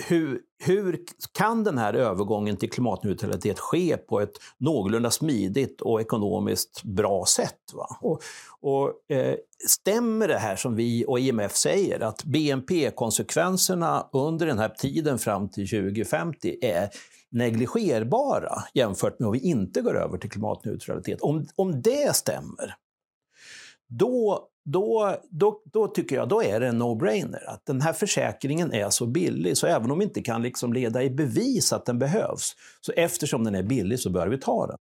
hur, 0.08 0.42
hur 0.64 1.00
kan 1.32 1.64
den 1.64 1.78
här 1.78 1.94
övergången 1.94 2.58
till 2.58 2.70
klimatneutralitet 2.70 3.60
ske 3.60 3.98
på 3.98 4.20
ett 4.20 4.34
någorlunda 4.58 5.12
smidigt 5.12 5.82
och 5.82 6.02
ekonomiskt 6.02 6.84
bra 6.84 7.26
sätt? 7.26 7.74
Va? 7.74 7.98
Och, 8.02 8.22
och 8.60 9.12
eh, 9.16 9.36
stämmer 9.68 10.28
det 10.28 10.38
här 10.38 10.56
som 10.56 10.76
vi 10.76 11.06
och 11.08 11.20
IMF 11.20 11.56
säger, 11.56 12.00
att 12.00 12.24
BNP-konsekvenserna 12.24 14.10
under 14.14 14.46
den 14.46 14.60
här 14.60 14.70
tiden 14.70 15.20
fram 15.20 15.50
till 15.50 15.70
2050 15.70 16.58
är 16.62 16.90
negligerbara 17.32 18.64
jämfört 18.74 19.20
med 19.20 19.28
om 19.28 19.34
vi 19.34 19.40
inte 19.40 19.82
går 19.82 19.98
över 19.98 20.18
till 20.18 20.30
klimatneutralitet. 20.30 21.22
Om, 21.22 21.48
om 21.56 21.82
det 21.82 22.16
stämmer, 22.16 22.76
då 23.88 24.48
då, 24.66 25.18
då, 25.30 25.62
då 25.74 25.88
tycker 25.88 26.16
jag 26.16 26.30
då 26.30 26.44
är 26.44 26.60
det 26.60 26.68
en 26.68 26.82
no-brainer. 26.82 27.46
Att 27.48 27.66
den 27.66 27.82
här 27.82 27.94
försäkringen 27.94 28.74
är 28.74 28.90
så 28.90 29.06
billig, 29.06 29.58
så 29.58 29.68
även 29.68 29.92
om 29.92 30.00
vi 30.00 30.04
inte 30.04 30.22
kan 30.22 30.42
liksom 30.42 30.74
leda 30.74 31.04
i 31.04 31.10
bevis 31.10 31.74
att 31.74 31.86
den 31.86 32.00
behövs, 32.00 32.56
så 32.82 32.92
eftersom 32.92 33.44
den 33.44 33.56
är 33.56 33.64
billig 33.64 34.00
så 34.00 34.10
bör 34.10 34.28
vi 34.28 34.38
ta 34.38 34.68
den. 34.68 34.78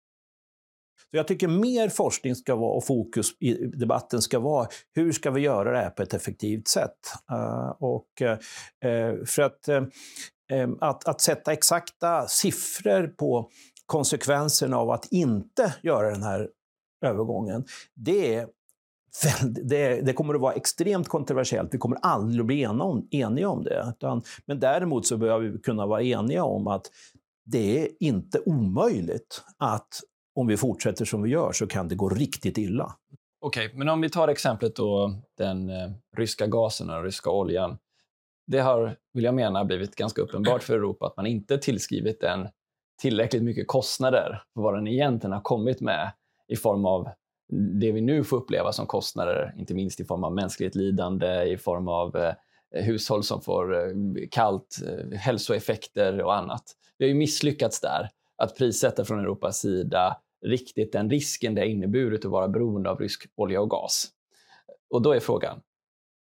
Så 1.10 1.16
jag 1.16 1.28
tycker 1.28 1.48
mer 1.48 1.88
forskning 1.88 2.34
ska 2.34 2.56
vara 2.56 2.72
och 2.72 2.86
fokus 2.86 3.26
i 3.40 3.54
debatten 3.54 4.22
ska 4.22 4.38
vara 4.38 4.68
hur 4.94 5.12
ska 5.12 5.30
vi 5.30 5.40
göra 5.40 5.72
det 5.72 5.78
här 5.78 5.90
på 5.90 6.02
ett 6.02 6.14
effektivt 6.14 6.68
sätt? 6.68 6.98
Uh, 7.32 7.68
och, 7.80 8.06
uh, 8.22 9.24
för 9.24 9.42
att, 9.42 9.68
uh, 9.68 10.68
att, 10.80 11.08
att 11.08 11.20
sätta 11.20 11.52
exakta 11.52 12.26
siffror 12.28 13.06
på 13.06 13.50
konsekvenserna 13.86 14.76
av 14.76 14.90
att 14.90 15.06
inte 15.12 15.74
göra 15.82 16.10
den 16.10 16.22
här 16.22 16.48
övergången, 17.06 17.64
det 17.94 18.34
är 18.34 18.48
det, 19.42 20.00
det, 20.00 20.12
kommer 20.12 20.35
att 20.35 20.40
vara 20.40 20.52
extremt 20.52 21.09
kontroversiellt. 21.09 21.74
Vi 21.74 21.78
kommer 21.78 21.98
aldrig 22.02 22.40
att 22.40 22.46
bli 22.46 22.62
eniga 22.62 22.85
om, 22.85 23.09
eniga 23.11 23.48
om 23.48 23.64
det. 23.64 23.87
Utan, 23.88 24.22
men 24.46 24.61
däremot 24.61 25.07
så 25.07 25.16
behöver 25.16 25.48
vi 25.48 25.59
kunna 25.59 25.87
vara 25.87 26.02
eniga 26.02 26.44
om 26.44 26.66
att 26.66 26.87
det 27.46 27.83
är 27.83 27.88
inte 28.00 28.40
omöjligt 28.46 29.44
att 29.59 29.88
om 30.35 30.46
vi 30.46 30.57
fortsätter 30.57 31.04
som 31.04 31.22
vi 31.22 31.31
gör 31.31 31.52
så 31.52 31.66
kan 31.66 31.88
det 31.88 31.94
gå 31.94 32.09
riktigt 32.09 32.59
illa. 32.59 32.94
Okej, 33.40 33.66
okay, 33.66 33.78
men 33.78 33.88
om 33.88 34.00
vi 34.00 34.11
tar 34.11 34.28
exemplet 34.28 34.76
då 34.76 35.14
den 35.38 35.70
eh, 35.70 35.90
ryska 36.16 36.46
gasen 36.46 36.90
och 36.90 37.04
ryska 37.04 37.31
oljan. 37.31 37.78
Det 38.46 38.59
har, 38.59 38.96
vill 39.12 39.24
jag 39.24 39.35
mena, 39.35 39.64
blivit 39.64 39.96
ganska 39.96 40.22
uppenbart 40.22 40.62
för 40.62 40.74
Europa 40.74 41.07
att 41.07 41.16
man 41.16 41.26
inte 41.26 41.59
tillskrivit 41.59 42.20
den 42.20 42.48
tillräckligt 43.02 43.42
mycket 43.42 43.66
kostnader 43.66 44.42
för 44.54 44.62
vad 44.62 44.74
den 44.74 44.88
egentligen 44.88 45.33
har 45.33 45.40
kommit 45.40 45.81
med 45.81 46.12
i 46.48 46.57
form 46.57 46.87
av 46.87 47.09
det 47.50 47.92
vi 47.92 48.00
nu 48.00 48.24
får 48.24 48.37
uppleva 48.37 48.72
som 48.72 48.87
kostnader, 48.87 49.54
inte 49.56 49.74
minst 49.74 50.00
i 50.00 50.04
form 50.04 50.24
av 50.24 50.34
mänskligt 50.34 50.74
lidande, 50.74 51.42
i 51.42 51.56
form 51.56 51.88
av 51.88 52.16
eh, 52.16 52.34
hushåll 52.70 53.22
som 53.22 53.40
får 53.40 53.76
eh, 53.76 53.92
kallt, 54.30 54.76
eh, 54.87 55.18
hälsoeffekter 55.18 56.22
och 56.22 56.37
annat. 56.37 56.62
Vi 56.98 57.04
har 57.04 57.08
ju 57.08 57.14
misslyckats 57.14 57.80
där, 57.80 58.11
att 58.37 58.56
prissätta 58.56 59.04
från 59.04 59.20
Europas 59.20 59.58
sida 59.58 60.16
riktigt 60.46 60.92
den 60.92 61.11
risken 61.11 61.54
det 61.54 61.61
har 61.61 61.66
inneburit 61.66 62.24
att 62.24 62.30
vara 62.30 62.48
beroende 62.48 62.90
av 62.90 63.00
rysk 63.00 63.26
olja 63.34 63.61
och 63.61 63.70
gas. 63.70 64.08
Och 64.90 65.02
då 65.02 65.12
är 65.12 65.20
frågan, 65.20 65.61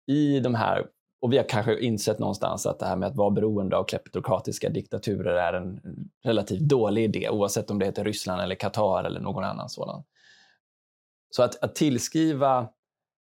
i 0.06 0.40
de 0.40 0.54
här, 0.54 0.87
och 1.20 1.32
vi 1.32 1.37
har 1.37 1.44
kanske 1.44 1.80
insett 1.80 2.18
någonstans 2.18 2.66
att 2.66 2.78
det 2.78 2.87
här 2.87 2.96
med 2.96 3.08
att 3.08 3.16
vara 3.16 3.30
beroende 3.30 3.76
av 3.76 3.85
kleptokratiska 3.85 4.68
diktaturer 4.68 5.35
är 5.35 5.52
en 5.52 5.80
relativt 6.24 6.61
dålig 6.61 7.04
idé, 7.04 7.28
oavsett 7.30 7.70
om 7.70 7.78
det 7.78 7.85
heter 7.85 8.04
Ryssland 8.04 8.42
eller 8.42 8.54
Qatar 8.54 9.04
eller 9.04 9.20
någon 9.20 9.44
annan 9.44 9.68
sådan. 9.68 10.02
Så 11.37 11.42
att, 11.42 11.64
att 11.64 11.75
tillskriva 11.75 12.68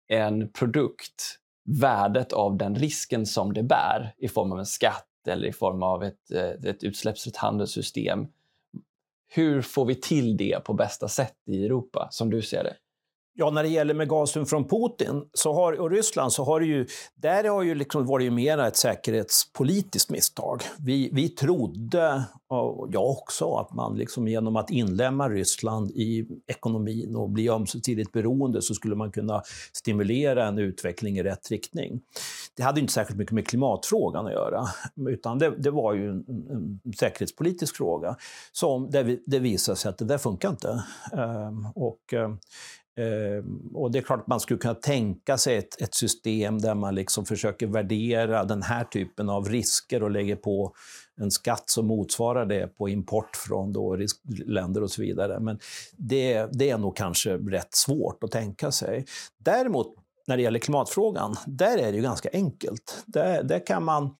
en 0.08 0.52
produkt 0.52 1.38
värdet 1.80 2.32
av 2.32 2.56
den 2.56 2.74
risken 2.74 3.26
som 3.26 3.52
det 3.52 3.62
bär 3.62 4.14
i 4.18 4.28
form 4.28 4.52
av 4.52 4.58
en 4.58 4.66
skatt 4.66 5.08
eller 5.26 5.48
i 5.48 5.52
form 5.52 5.82
av 5.82 6.04
ett, 6.04 6.30
eh, 6.30 6.70
ett 6.70 6.84
utsläppsfritt 6.84 7.36
handelssystem. 7.36 8.26
Hur 9.28 9.62
får 9.62 9.86
vi 9.86 9.94
till 9.94 10.36
det 10.36 10.64
på 10.64 10.74
bästa 10.74 11.08
sätt 11.08 11.36
i 11.46 11.64
Europa, 11.64 12.08
som 12.10 12.30
du 12.30 12.42
ser 12.42 12.64
det? 12.64 12.76
Ja, 13.36 13.50
när 13.50 13.62
det 13.62 13.68
gäller 13.68 13.94
med 13.94 14.08
gasen 14.08 14.46
från 14.46 14.68
Putin 14.68 15.24
så 15.32 15.52
har, 15.52 15.80
och 15.80 15.90
Ryssland 15.90 16.32
så 16.32 16.44
har 16.44 16.60
det 16.60 16.66
ju, 16.66 16.86
där 17.14 17.44
har 17.44 17.62
ju 17.62 17.74
liksom 17.74 18.06
varit 18.06 18.32
mer 18.32 18.58
ett 18.58 18.76
säkerhetspolitiskt 18.76 20.10
misstag. 20.10 20.62
Vi, 20.78 21.10
vi 21.12 21.28
trodde, 21.28 22.24
och 22.48 22.88
jag 22.92 23.10
också, 23.10 23.54
att 23.54 23.74
man 23.74 23.96
liksom 23.96 24.28
genom 24.28 24.56
att 24.56 24.70
inlämna 24.70 25.28
Ryssland 25.28 25.90
i 25.90 26.26
ekonomin 26.46 27.16
och 27.16 27.30
bli 27.30 27.48
ömsesidigt 27.48 28.12
beroende 28.12 28.62
så 28.62 28.74
skulle 28.74 28.94
man 28.94 29.12
kunna 29.12 29.42
stimulera 29.72 30.48
en 30.48 30.58
utveckling 30.58 31.18
i 31.18 31.22
rätt 31.22 31.50
riktning. 31.50 32.00
Det 32.56 32.62
hade 32.62 32.80
inte 32.80 32.92
särskilt 32.92 33.18
mycket 33.18 33.34
med 33.34 33.46
klimatfrågan 33.46 34.26
att 34.26 34.32
göra, 34.32 34.64
utan 35.08 35.38
det, 35.38 35.54
det 35.58 35.70
var 35.70 35.94
ju 35.94 36.10
en, 36.10 36.24
en, 36.28 36.92
säkerhetspolitisk 36.98 37.76
fråga 37.76 38.16
som, 38.52 38.90
där 38.90 39.04
vi, 39.04 39.22
det 39.26 39.38
visade 39.38 39.76
sig 39.76 39.88
att 39.88 39.98
det 39.98 40.04
där 40.04 40.18
funkar 40.18 40.50
inte. 40.50 40.84
Ehm, 41.12 41.66
och, 41.74 42.12
ehm, 42.12 42.38
Ehm, 42.96 43.70
och 43.74 43.90
det 43.90 43.98
är 43.98 44.02
klart 44.02 44.20
att 44.20 44.26
man 44.26 44.40
skulle 44.40 44.58
kunna 44.58 44.74
tänka 44.74 45.38
sig 45.38 45.56
ett, 45.56 45.82
ett, 45.82 45.94
system 45.94 46.58
där 46.58 46.74
man 46.74 46.94
liksom 46.94 47.24
försöker 47.24 47.66
värdera 47.66 48.44
den 48.44 48.62
här 48.62 48.84
typen 48.84 49.28
av 49.28 49.48
risker 49.48 50.02
och 50.02 50.10
lägger 50.10 50.36
på 50.36 50.74
en 51.20 51.30
skatt 51.30 51.70
som 51.70 51.86
motsvarar 51.86 52.46
det 52.46 52.66
på 52.66 52.88
import 52.88 53.36
från 53.36 53.72
då 53.72 53.98
länder 54.46 54.82
och 54.82 54.90
så 54.90 55.02
vidare. 55.02 55.40
Men 55.40 55.58
det, 55.96 56.48
det 56.52 56.70
är 56.70 56.78
nog 56.78 56.96
kanske 56.96 57.36
rätt 57.36 57.74
svårt 57.74 58.24
att 58.24 58.30
tänka 58.30 58.72
sig. 58.72 59.06
Däremot 59.38 59.94
när 60.26 60.36
det 60.36 60.42
gäller 60.42 60.58
klimatfrågan, 60.58 61.36
där 61.46 61.78
är 61.78 61.92
det 61.92 61.96
ju 61.96 62.02
ganska 62.02 62.28
enkelt. 62.32 63.02
Där, 63.06 63.42
där 63.42 63.66
kan 63.66 63.84
man 63.84 64.14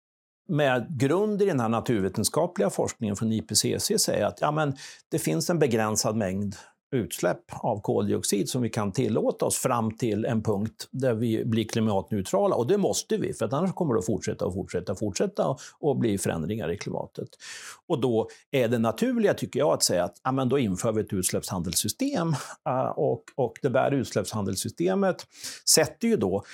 med 0.49 0.87
grund 0.99 1.43
i 1.43 1.47
den 1.47 1.61
här 1.61 1.69
naturvetenskapliga 1.69 2.71
forskningen 2.71 3.17
från 3.17 3.33
IPCC 3.33 3.99
säga 3.99 4.27
att 4.27 4.41
ja, 4.41 4.51
men 4.51 4.77
det 5.11 5.19
finns 5.19 5.51
en 5.51 5.59
begränsad 5.59 6.17
mängd 6.17 6.57
utsläpp 6.95 7.41
av 7.51 7.81
koldioxid 7.81 8.49
som 8.49 8.63
vi 8.63 8.71
kan 8.71 8.93
tillåta 8.93 9.47
oss 9.47 9.59
fram 9.59 9.97
till 9.97 10.25
en 10.25 10.43
punkt 10.43 10.89
där 10.91 11.15
vi 11.15 11.45
blir 11.45 11.65
klimatneutrala. 11.65 12.57
Och 12.57 12.67
det 12.67 12.79
måste 12.79 13.17
vi, 13.17 13.33
för 13.33 13.55
annars 13.55 13.73
kommer 13.73 13.95
det 13.95 13.99
att 13.99 14.07
fortsätta 14.07 14.47
och 14.47 14.55
fortsätta 14.55 14.95
fortsätta 14.95 15.57
och 15.81 15.99
bli 15.99 16.19
förändringar 16.19 16.71
i 16.71 16.77
klimatet. 16.77 17.29
Och 17.87 18.01
då 18.01 18.29
är 18.51 18.69
det 18.69 18.79
naturliga, 18.79 19.35
tycker 19.35 19.61
jag, 19.61 19.73
att 19.73 19.83
säga 19.83 20.05
att 20.05 20.21
ja, 20.25 20.33
men 20.33 20.49
då 20.49 20.59
inför 20.59 20.93
vi 20.93 21.01
ett 21.01 21.13
utsläppshandelssystem. 21.13 22.29
Uh, 22.69 22.91
och, 22.97 23.23
och 23.35 23.53
det 23.63 23.69
där 23.69 23.93
utsläppshandelssystemet 23.93 25.27
sätter 25.69 26.09
ju 26.09 26.17
då 26.17 26.45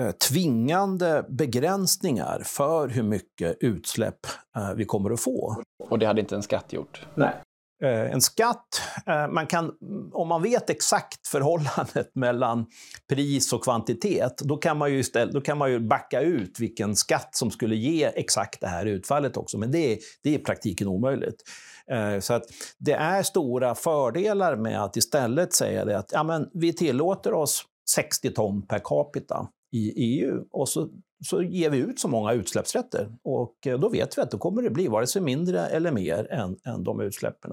uh, 0.00 0.10
tvingande 0.10 1.26
begränsningar 1.28 2.42
för 2.44 2.88
hur 2.88 3.02
mycket 3.02 3.56
utsläpp 3.60 4.26
uh, 4.56 4.74
vi 4.76 4.84
kommer 4.84 5.10
att 5.10 5.20
få. 5.20 5.62
Och 5.90 5.98
det 5.98 6.06
hade 6.06 6.20
inte 6.20 6.36
en 6.36 6.42
skatt 6.42 6.72
gjort? 6.72 7.06
Nej. 7.14 7.34
Eh, 7.82 8.12
en 8.12 8.20
skatt. 8.20 8.80
Eh, 9.06 9.28
man 9.28 9.46
kan, 9.46 9.72
om 10.12 10.28
man 10.28 10.42
vet 10.42 10.70
exakt 10.70 11.26
förhållandet 11.26 12.10
mellan 12.14 12.66
pris 13.08 13.52
och 13.52 13.64
kvantitet, 13.64 14.38
då 14.38 14.56
kan 14.56 14.78
man 14.78 14.92
ju, 14.92 14.98
istället, 14.98 15.34
då 15.34 15.40
kan 15.40 15.58
man 15.58 15.70
ju 15.70 15.80
backa 15.80 16.20
ut 16.20 16.60
vilken 16.60 16.96
skatt 16.96 17.28
som 17.32 17.50
skulle 17.50 17.76
ge 17.76 18.04
exakt 18.04 18.60
det 18.60 18.66
här 18.66 18.86
utfallet 18.86 19.36
också. 19.36 19.58
Men 19.58 19.70
det 19.70 19.92
är, 19.92 19.98
det 20.22 20.30
är 20.30 20.34
i 20.34 20.38
praktiken 20.38 20.88
omöjligt. 20.88 21.42
Eh, 21.90 22.18
så 22.20 22.34
att 22.34 22.44
det 22.78 22.92
är 22.92 23.22
stora 23.22 23.74
fördelar 23.74 24.56
med 24.56 24.82
att 24.84 24.96
istället 24.96 25.52
säga 25.52 25.84
det 25.84 25.98
att 25.98 26.12
ja, 26.12 26.22
men 26.22 26.50
vi 26.54 26.72
tillåter 26.72 27.34
oss 27.34 27.64
60 27.90 28.30
ton 28.30 28.66
per 28.66 28.80
capita 28.84 29.46
i 29.72 29.92
EU 29.96 30.44
och 30.50 30.68
så 30.68 30.88
så 31.24 31.42
ger 31.42 31.70
vi 31.70 31.78
ut 31.78 32.00
så 32.00 32.08
många 32.08 32.32
utsläppsrätter. 32.32 33.08
Och 33.22 33.66
eh, 33.66 33.80
då 33.80 33.88
vet 33.88 34.18
vi 34.18 34.22
att 34.22 34.30
då 34.30 34.38
kommer 34.38 34.62
det 34.62 34.70
bli 34.70 34.88
vare 34.88 35.06
sig 35.06 35.22
mindre 35.22 35.66
eller 35.66 35.92
mer 35.92 36.32
än, 36.32 36.56
än 36.64 36.84
de 36.84 37.00
utsläppen. 37.00 37.52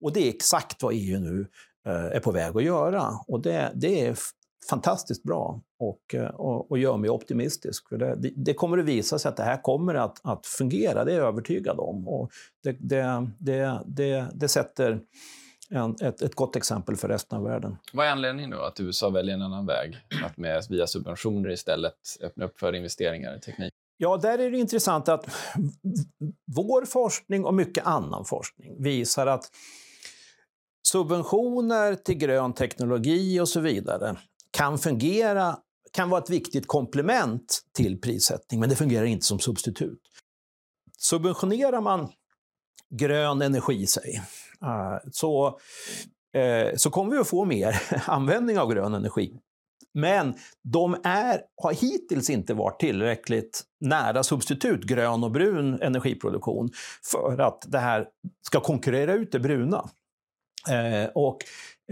Och 0.00 0.12
det 0.12 0.26
är 0.26 0.28
exakt 0.28 0.82
vad 0.82 0.94
EU 0.96 1.20
nu 1.20 1.46
eh, 1.86 2.16
är 2.16 2.20
på 2.20 2.30
väg 2.30 2.56
att 2.56 2.64
göra. 2.64 3.10
Och 3.26 3.42
det, 3.42 3.72
det 3.74 4.06
är 4.06 4.16
fantastiskt 4.70 5.22
bra 5.22 5.60
och, 5.78 6.14
eh, 6.14 6.30
och, 6.30 6.70
och, 6.70 6.78
gör 6.78 6.96
mig 6.96 7.10
optimistisk. 7.10 7.88
För 7.88 7.98
det, 7.98 8.16
det, 8.16 8.32
det, 8.36 8.54
kommer 8.54 8.78
att 8.78 8.84
visa 8.84 9.18
sig 9.18 9.28
att 9.28 9.36
det 9.36 9.42
här 9.42 9.62
kommer 9.62 9.94
att, 9.94 10.20
att 10.22 10.46
fungera, 10.46 11.04
det 11.04 11.12
är 11.12 11.16
jag 11.16 11.28
övertygad 11.28 11.78
om. 11.78 12.08
Och 12.08 12.30
det, 12.62 12.76
det, 12.80 13.30
det, 13.38 13.80
det, 13.86 14.26
det 14.34 14.48
sätter 14.48 15.00
en, 15.70 15.96
ett, 16.00 16.22
ett 16.22 16.34
gott 16.34 16.56
exempel 16.56 16.96
för 16.96 17.08
resten 17.08 17.38
av 17.38 17.44
världen. 17.44 17.76
Vad 17.92 18.06
är 18.06 18.10
anledningen 18.10 18.50
då 18.50 18.60
att 18.60 18.80
USA 18.80 19.10
väljer 19.10 19.34
en 19.34 19.42
annan 19.42 19.66
väg? 19.66 19.96
Att 20.24 20.36
med, 20.36 20.66
via 20.70 20.86
subventioner 20.86 21.50
istället 21.50 21.94
öppna 22.20 22.44
upp 22.44 22.58
för 22.58 22.74
investeringar 22.74 23.36
i 23.36 23.40
teknik? 23.40 23.72
Ja, 23.96 24.16
där 24.16 24.38
är 24.38 24.50
det 24.50 24.58
intressant 24.58 25.08
att 25.08 25.26
vår 26.56 26.84
forskning 26.84 27.44
och 27.44 27.54
mycket 27.54 27.86
annan 27.86 28.24
forskning 28.24 28.82
visar 28.82 29.26
att 29.26 29.50
subventioner 30.88 31.94
till 31.94 32.14
grön 32.14 32.52
teknologi 32.52 33.40
och 33.40 33.48
så 33.48 33.60
vidare 33.60 34.16
kan 34.50 34.78
fungera, 34.78 35.58
kan 35.92 36.10
vara 36.10 36.22
ett 36.22 36.30
viktigt 36.30 36.66
komplement 36.66 37.60
till 37.72 38.00
prissättning, 38.00 38.60
men 38.60 38.68
det 38.68 38.76
fungerar 38.76 39.04
inte 39.04 39.26
som 39.26 39.38
substitut. 39.38 40.00
Subventionerar 40.98 41.80
man 41.80 42.12
grön 42.90 43.42
energi, 43.42 43.86
säg, 43.86 44.22
Eh, 44.64 44.98
så, 45.12 45.58
eh, 46.34 46.74
så 46.76 46.90
kommer 46.90 47.12
vi 47.12 47.18
att 47.18 47.28
få 47.28 47.44
mer 47.44 47.82
användning 48.06 48.58
av 48.58 48.72
grön 48.72 48.94
energi. 48.94 49.40
Men 49.94 50.34
de 50.64 50.96
är, 51.04 51.40
har 51.62 51.72
hittills 51.72 52.30
inte 52.30 52.54
varit 52.54 52.80
tillräckligt 52.80 53.62
nära 53.80 54.22
substitut, 54.22 54.84
grön 54.84 55.24
och 55.24 55.30
brun 55.30 55.82
energiproduktion, 55.82 56.70
för 57.10 57.38
att 57.38 57.64
det 57.66 57.78
här 57.78 58.06
ska 58.46 58.60
konkurrera 58.60 59.12
ut 59.12 59.32
det 59.32 59.40
bruna. 59.40 59.90
Eh, 60.70 61.10
och 61.14 61.38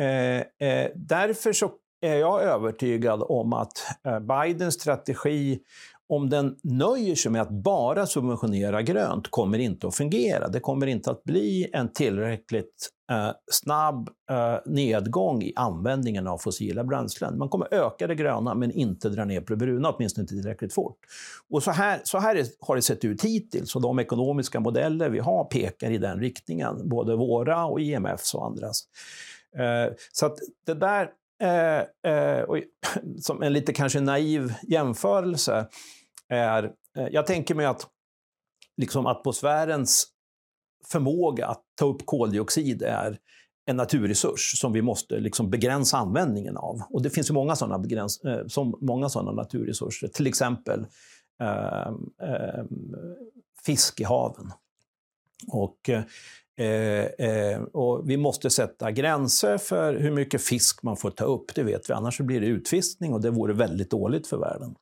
eh, 0.03 0.69
eh, 0.69 0.91
därför 0.95 1.53
så 1.53 1.71
är 2.01 2.17
jag 2.17 2.43
övertygad 2.43 3.23
om 3.23 3.53
att 3.53 3.85
eh, 4.07 4.21
Bidens 4.21 4.75
strategi 4.75 5.61
om 6.09 6.31
den 6.31 6.57
nöjer 6.63 7.15
sig 7.15 7.33
med 7.33 7.43
att 7.43 7.51
bara 7.51 8.07
subventionera 8.07 8.83
grönt 8.83 9.29
kommer 9.31 9.59
inte 9.59 9.87
att 9.87 9.97
fungera. 9.97 10.49
Det 10.49 10.61
kommer 10.61 10.87
inte 10.87 11.11
att 11.11 11.25
bli 11.25 11.71
en 11.73 11.93
tillräckligt 11.93 12.89
eh, 13.11 13.31
snabb 13.53 14.09
eh, 14.31 14.57
nedgång 14.67 15.43
i 15.43 15.53
användningen 15.57 16.27
av 16.27 16.39
fossila 16.39 16.85
bränslen. 16.85 17.39
Man 17.39 17.49
kommer 17.49 17.75
öka 17.75 18.07
det 18.07 18.15
gröna 18.15 18.55
men 18.55 18.71
inte 18.71 19.09
dra 19.09 19.25
ner 19.25 19.41
på 19.41 19.53
det 19.53 19.57
bruna, 19.57 19.91
åtminstone 19.91 20.23
inte 20.23 20.35
tillräckligt 20.35 20.75
fort. 20.75 20.99
Och 21.51 21.63
så 21.63 21.71
här, 21.71 22.01
så 22.05 22.19
här 22.19 22.45
har 22.61 22.77
det 22.77 22.83
sett 22.83 23.05
ut 23.05 23.25
hittills 23.25 23.77
och 23.77 23.83
de 23.83 23.99
ekonomiska 23.99 24.61
modeller 24.61 25.11
vi 25.11 25.19
har 25.19 25.45
pekar 25.45 25.91
i 25.91 25.99
den 25.99 26.21
riktningen, 26.21 26.89
både 26.89 27.17
våra 27.17 27.67
och 27.67 27.81
IMFs 27.81 28.35
och 28.35 28.47
andras. 28.47 28.83
Eh, 29.59 29.95
så 30.13 30.27
att 30.27 30.39
det 30.67 30.75
där 30.75 31.11
Eh, 31.43 32.13
eh, 32.13 32.43
och, 32.43 32.59
som 33.21 33.43
en 33.43 33.53
lite 33.53 33.73
kanske 33.73 34.01
naiv 34.01 34.55
jämförelse 34.63 35.69
är, 36.29 36.65
eh, 36.97 37.07
jag 37.11 37.27
tänker 37.27 37.55
mig 37.55 37.67
att 37.67 37.87
liksom 38.77 39.07
atmosfärens 39.07 40.07
förmåga 40.93 41.47
att 41.47 41.63
ta 41.75 41.87
upp 41.87 42.07
koldioxid 42.07 42.83
är 42.83 43.19
en 43.67 43.77
naturresurs 43.77 44.61
som 44.61 44.73
vi 44.73 44.83
måste 44.83 45.21
liksom 45.21 45.51
begränsa 45.51 45.97
användningen 45.97 46.57
av. 46.57 46.83
Och 46.91 47.03
det 47.03 47.11
finns 47.11 47.31
ju 47.31 47.35
många 47.35 47.57
sådana, 47.57 47.79
begräns, 47.79 48.25
eh, 48.25 48.47
som 48.47 48.79
många 48.81 49.09
sådana 49.09 49.33
naturresurser, 49.33 50.09
till 50.09 50.27
exempel 50.27 50.87
eh, 51.41 51.89
eh, 52.29 52.65
fisk 53.65 54.01
i 54.01 54.05
haven. 54.05 54.53
Och, 55.49 55.89
eh, 55.89 56.03
eh, 56.59 57.27
eh, 57.29 57.63
och 57.63 58.11
vi 58.11 58.17
måste 58.17 58.51
sätta 58.51 58.91
gränser 58.91 59.59
för 59.59 59.95
hur 59.95 60.11
mycket 60.11 60.43
fisk 60.43 60.83
man 60.83 60.97
får 60.97 61.11
ta 61.11 61.25
upp, 61.25 61.55
det 61.55 61.63
vet 61.63 61.91
vi, 61.91 61.95
annars 61.95 62.21
blir 62.21 62.41
det 62.41 62.47
utfiskning 62.47 63.13
och 63.15 63.21
det 63.21 63.31
vore 63.31 63.53
väldigt 63.53 63.91
dåligt 63.91 64.27
för 64.27 64.37
världen. 64.37 64.75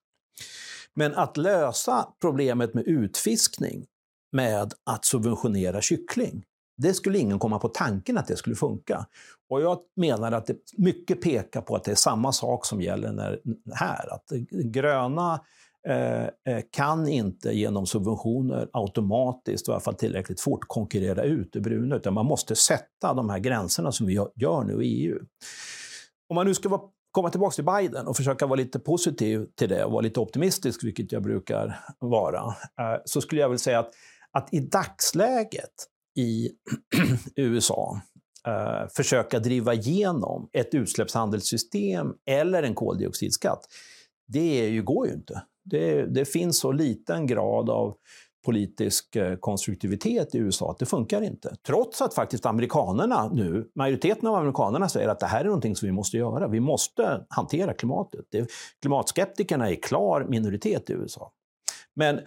Men 0.95 1.15
att 1.15 1.37
lösa 1.37 2.09
problemet 2.21 2.75
med 2.75 2.85
utfiskning 2.87 3.87
med 4.33 4.75
att 4.85 5.05
subventionera 5.05 5.81
kyckling, 5.81 6.45
det 6.77 6.95
skulle 6.95 7.19
ingen 7.19 7.39
komma 7.39 7.59
på 7.59 7.69
tanken 7.69 8.19
att 8.19 8.27
det 8.27 8.37
skulle 8.37 8.57
funka. 8.57 9.07
Och 9.49 9.61
jag 9.61 9.79
menar 9.97 10.33
att 10.33 10.47
det 10.47 10.57
mycket 10.77 11.21
pekar 11.21 11.61
på 11.61 11.77
att 11.77 11.85
det 11.85 11.91
är 11.91 11.95
samma 11.97 12.33
sak 12.33 12.67
som 12.67 12.81
gäller 12.83 13.13
när, 13.13 13.41
här. 13.75 14.15
Att 14.15 14.29
gröna 14.65 15.41
Eh, 15.89 16.25
eh, 16.25 16.63
kan 16.71 17.09
inte 17.09 17.53
genom 17.53 17.87
subventioner 17.87 18.69
automatiskt, 18.73 19.69
i 19.69 19.71
alla 19.71 19.81
fall 19.81 19.95
tillräckligt 19.95 20.41
fort, 20.41 20.61
konkurrera 20.67 21.23
ut 21.23 21.53
det 21.53 21.61
bruna. 21.61 21.97
Utan 21.97 22.15
man 22.15 22.27
måste 22.27 22.57
sätta 22.57 23.15
de 23.15 23.31
här 23.31 23.39
gränserna 23.39 23.93
som 23.93 24.07
vi 24.07 24.15
gör 24.35 24.65
nu 24.65 24.85
i 24.85 25.07
EU. 25.07 25.19
Om 26.29 26.35
man 26.35 26.47
nu 26.47 26.55
ska 26.55 26.69
vara 26.69 26.81
komma 27.11 27.31
tillbaka 27.31 27.55
till 27.55 27.65
Biden 27.65 28.07
och 28.07 28.17
försöka 28.17 28.47
vara 28.47 28.57
lite 28.57 28.79
positiv 28.79 29.47
till 29.55 29.69
det 29.69 29.85
och 29.85 29.93
vara 29.93 30.01
lite 30.01 30.21
optimistisk, 30.21 30.85
vilket 30.85 31.13
jag 31.13 31.23
brukar 31.23 31.81
vara, 31.99 32.41
eh, 32.81 33.01
så 33.05 33.21
skulle 33.21 33.41
jag 33.41 33.49
väl 33.49 33.59
säga 33.59 33.79
att, 33.79 33.91
att 34.33 34.55
i 34.55 34.61
dagsläget 34.61 35.75
i 36.17 36.51
USA 37.37 38.01
försöka 38.97 39.39
driva 39.39 39.75
igenom 39.75 40.49
ett 40.53 40.75
utsläppshandelssystem 40.75 42.15
eller 42.27 42.63
en 42.63 42.75
koldioxidskatt, 42.75 43.67
det 44.27 44.65
är 44.65 44.69
ju, 44.69 44.83
går 44.83 45.07
ju 45.07 45.13
inte. 45.13 45.43
Det, 45.65 46.07
det 46.07 46.25
finns 46.25 46.59
så 46.59 46.73
liten 46.73 47.27
grad 47.27 47.71
av 47.71 47.97
politisk 48.45 49.17
eh, 49.17 49.37
konstruktivitet 49.37 50.35
i 50.35 50.39
USA 50.39 50.71
att 50.71 50.79
det 50.79 50.87
funkar 50.87 51.23
inte. 51.23 51.57
Trots 51.67 52.03
att 52.03 52.15
faktiskt 52.15 52.47
amerikanerna 52.47 53.29
nu, 53.29 53.71
majoriteten 53.75 54.29
av 54.29 54.35
amerikanerna 54.35 54.89
säger 54.89 55.09
att 55.09 55.21
det 55.21 55.27
här 55.27 55.41
är 55.41 55.45
någonting 55.45 55.77
som 55.77 55.87
vi 55.87 55.93
måste 55.93 56.17
göra. 56.17 56.49
Vi 56.49 56.61
måste 56.61 57.27
hantera 57.29 57.75
klimatet. 57.75 58.25
Det, 58.31 58.51
klimatskeptikerna 58.81 59.71
är 59.71 59.75
klar 59.75 60.27
minoritet 60.29 60.91
i 60.91 60.93
USA. 60.93 61.33
Men 61.95 62.21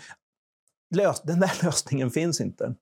lös, 0.96 1.22
den 1.22 1.40
där 1.40 1.52
lösningen 1.66 2.12
finns 2.12 2.42
inte. 2.42 2.76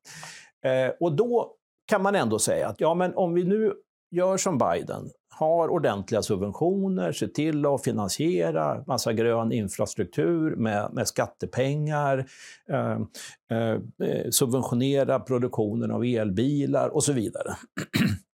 Eh, 0.65 0.93
och 0.99 1.15
då 1.15 1.55
kan 1.85 2.01
man 2.01 2.15
ändå 2.15 2.39
säga 2.39 2.67
att 2.67 2.81
ja, 2.81 2.93
men 2.93 3.15
om 3.15 3.33
vi 3.33 3.43
nu 3.43 3.73
gör 4.11 4.37
som 4.37 4.57
Biden, 4.57 5.09
har 5.37 5.67
ordentliga 5.67 6.21
subventioner, 6.21 7.11
ser 7.11 7.27
till 7.27 7.65
att 7.65 7.83
finansiera 7.83 8.83
massa 8.87 9.13
grön 9.13 9.51
infrastruktur 9.51 10.55
med, 10.55 10.89
med 10.93 11.07
skattepengar, 11.07 12.25
eh, 12.69 12.99
eh, 13.51 13.73
eh 14.07 14.29
subventionera 14.31 15.19
produktionen 15.19 15.91
av 15.91 16.05
elbilar 16.05 16.89
och 16.89 17.03
så 17.03 17.13
vidare. 17.13 17.55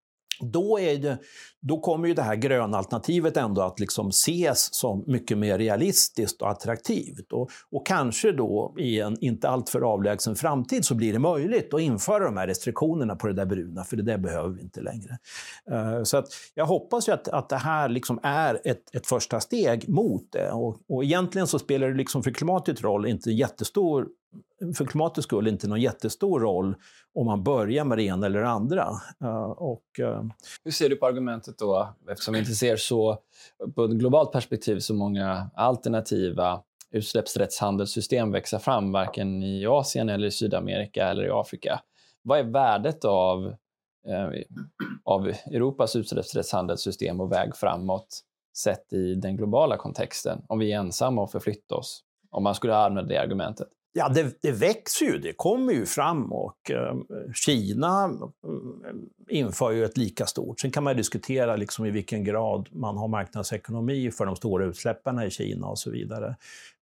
då, 0.41 0.80
är 0.80 0.97
det, 0.97 1.17
då 1.60 1.80
kommer 1.80 2.08
ju 2.08 2.13
det 2.13 2.21
här 2.21 2.36
gröna 2.36 2.77
alternativet 2.77 3.38
ändå 3.38 3.62
att 3.62 3.80
liksom 3.80 4.10
ses 4.10 4.73
som 4.73 5.04
mycket 5.08 5.38
mer 5.38 5.58
realistiskt 5.58 6.41
och 6.41 6.49
attraktivt. 6.49 7.32
Och, 7.32 7.49
och 7.71 7.88
kanske 7.88 8.32
då 8.32 8.75
i 8.77 8.99
en 8.99 9.17
inte 9.19 9.49
alltför 9.49 9.82
avlägsen 9.82 10.36
framtid 10.36 10.86
så 10.86 10.95
blir 10.95 11.13
det 11.13 11.19
möjligt 11.19 11.73
att 11.73 11.82
införa 11.82 12.23
de 12.23 12.38
här 12.38 12.47
restriktionerna 12.47 13.15
på 13.15 13.27
det 13.27 13.34
där 13.34 13.45
bruna, 13.45 13.84
för 13.84 13.97
det 13.97 14.04
där 14.04 14.17
behöver 14.17 14.49
vi 14.49 14.62
inte 14.62 14.82
längre. 14.82 15.17
Uh, 15.71 16.04
så 16.04 16.17
att 16.17 16.27
jag 16.56 16.65
hoppas 16.65 17.08
ju 17.08 17.12
att, 17.13 17.27
att 17.27 17.49
det 17.49 17.58
här 17.58 17.89
liksom 17.89 18.19
är 18.23 18.62
ett, 18.63 18.95
ett 18.95 19.08
första 19.08 19.39
steg 19.39 19.89
mot 19.89 20.32
det. 20.32 20.51
Och, 20.51 20.77
och 20.89 21.04
egentligen 21.04 21.47
så 21.47 21.60
spelar 21.60 21.88
det 21.88 21.97
liksom 21.97 22.23
för 22.23 22.32
klimatet 22.32 22.82
roll 22.82 23.06
inte 23.06 23.32
jättestor 23.32 24.08
för 24.78 24.86
klimatets 24.86 25.26
skull 25.26 25.47
inte 25.47 25.67
någon 25.67 25.82
jättestor 25.82 26.39
roll 26.39 26.76
om 27.13 27.26
man 27.26 27.43
börjar 27.43 27.86
med 27.86 27.97
det 27.97 28.04
ena 28.04 28.26
eller 28.26 28.39
det 28.39 28.50
andra. 28.50 28.89
Eh, 29.24 29.52
och. 29.52 30.00
Eh, 30.00 30.24
Hur 30.63 30.71
ser 30.71 30.89
du 30.89 30.95
på 30.95 31.06
argumentet 31.06 31.58
då, 31.58 31.89
eftersom 32.10 32.34
vi 32.34 32.39
inte 32.39 32.52
ser 32.52 32.76
så, 32.76 33.17
på 33.76 33.84
ett 33.84 33.91
globalt 33.91 34.32
perspektiv, 34.32 34.80
så 34.80 34.93
många 34.93 35.50
alternativa 35.56 36.62
utsläppsrättshandelssystem 36.91 38.32
växa 38.32 38.60
fram, 38.60 38.91
varken 38.91 39.43
i 39.43 39.65
Asien, 39.65 40.10
eller 40.10 40.28
i 40.28 40.32
Sydamerika 40.32 41.08
eller 41.08 41.24
i 41.26 41.30
Afrika. 41.30 41.82
Vad 42.24 42.39
är 42.39 42.43
värdet 42.43 43.06
av, 43.06 43.47
eh, 44.08 44.30
av 45.04 45.28
Europas 45.28 45.95
utsläppsrättshandelssystem 45.95 47.21
och 47.21 47.32
väg 47.32 47.56
framåt 47.56 48.19
sett 48.58 48.93
i 48.93 49.15
den 49.15 49.38
globala 49.38 49.78
kontexten, 49.78 50.41
om 50.47 50.60
vi 50.60 50.71
är 50.71 50.80
ensamma 50.80 51.21
och 51.21 51.32
förflytta 51.32 51.76
oss? 51.76 52.04
Om 52.32 52.43
man 52.43 52.56
skulle 52.56 52.76
använda 52.76 53.10
det 53.10 53.17
argumentet. 53.21 53.67
Ja, 53.93 54.10
det, 54.10 54.41
det, 54.41 54.51
växer 54.51 55.06
ju, 55.06 55.17
det 55.17 55.34
kommer 55.34 55.73
ju 55.73 55.86
fram 55.86 56.32
och 56.32 56.71
eh, 56.71 56.95
Kina 57.34 58.06
eh, 58.10 59.38
inför 59.38 59.71
ju 59.71 59.86
ett 59.86 59.97
lika 59.97 60.25
stort. 60.25 60.60
Sen 60.60 60.71
kan 60.71 60.84
man 60.84 60.97
diskutera 60.97 61.56
liksom 61.56 61.86
i 61.86 61.91
vilken 61.91 62.23
grad 62.23 62.69
man 62.71 62.97
har 62.97 63.08
marknadsekonomi 63.08 64.12
för 64.12 64.25
de 64.25 64.36
stora 64.36 64.65
utsläppen 64.65 65.21
i 65.21 65.30
Kina 65.30 65.67
och 65.67 65.80
så 65.80 65.91
vidare. 65.91 66.36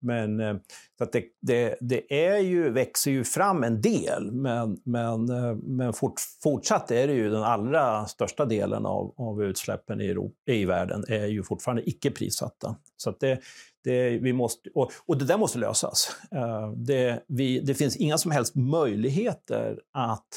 Men 0.01 0.41
eh, 0.41 0.57
så 0.99 1.05
att 1.05 1.13
det, 1.13 1.25
det, 1.41 1.77
det, 1.81 2.27
är 2.27 2.39
ju, 2.39 2.71
växer 2.71 3.11
ju 3.11 3.25
fram 3.25 3.65
en 3.65 3.81
del, 3.81 4.33
men, 4.33 4.81
men, 4.85 5.29
eh, 5.29 5.55
men 5.55 5.93
fort, 5.93 6.15
fortsatt 6.43 6.91
är 6.91 7.07
det 7.07 7.13
ju 7.13 7.31
den 7.31 7.43
allra 7.43 8.07
största 8.07 8.45
delen 8.45 8.87
av, 8.87 9.15
av 9.17 9.43
utsläppen 9.43 10.01
i, 10.01 10.07
Europa, 10.07 10.35
i 10.47 10.65
världen 10.65 11.05
är 11.09 11.27
ju 11.27 11.43
fortfarande 11.43 11.89
icke 11.89 12.11
prissatta. 12.11 12.77
Så 12.97 13.11
att 13.11 13.21
det, 13.21 13.41
det, 13.85 14.19
vi 14.19 14.33
måste, 14.33 14.71
och, 14.75 14.93
och 15.07 15.19
det 15.19 15.25
där 15.25 15.39
måste 15.39 15.59
lösas. 15.59 16.17
Eh, 16.31 16.73
det, 16.73 17.25
vi, 17.29 17.61
det 17.61 17.75
finns 17.75 17.97
inga 17.97 18.19
som 18.19 18.31
helst 18.31 18.55
möjligheter 18.55 19.79
att 19.93 20.29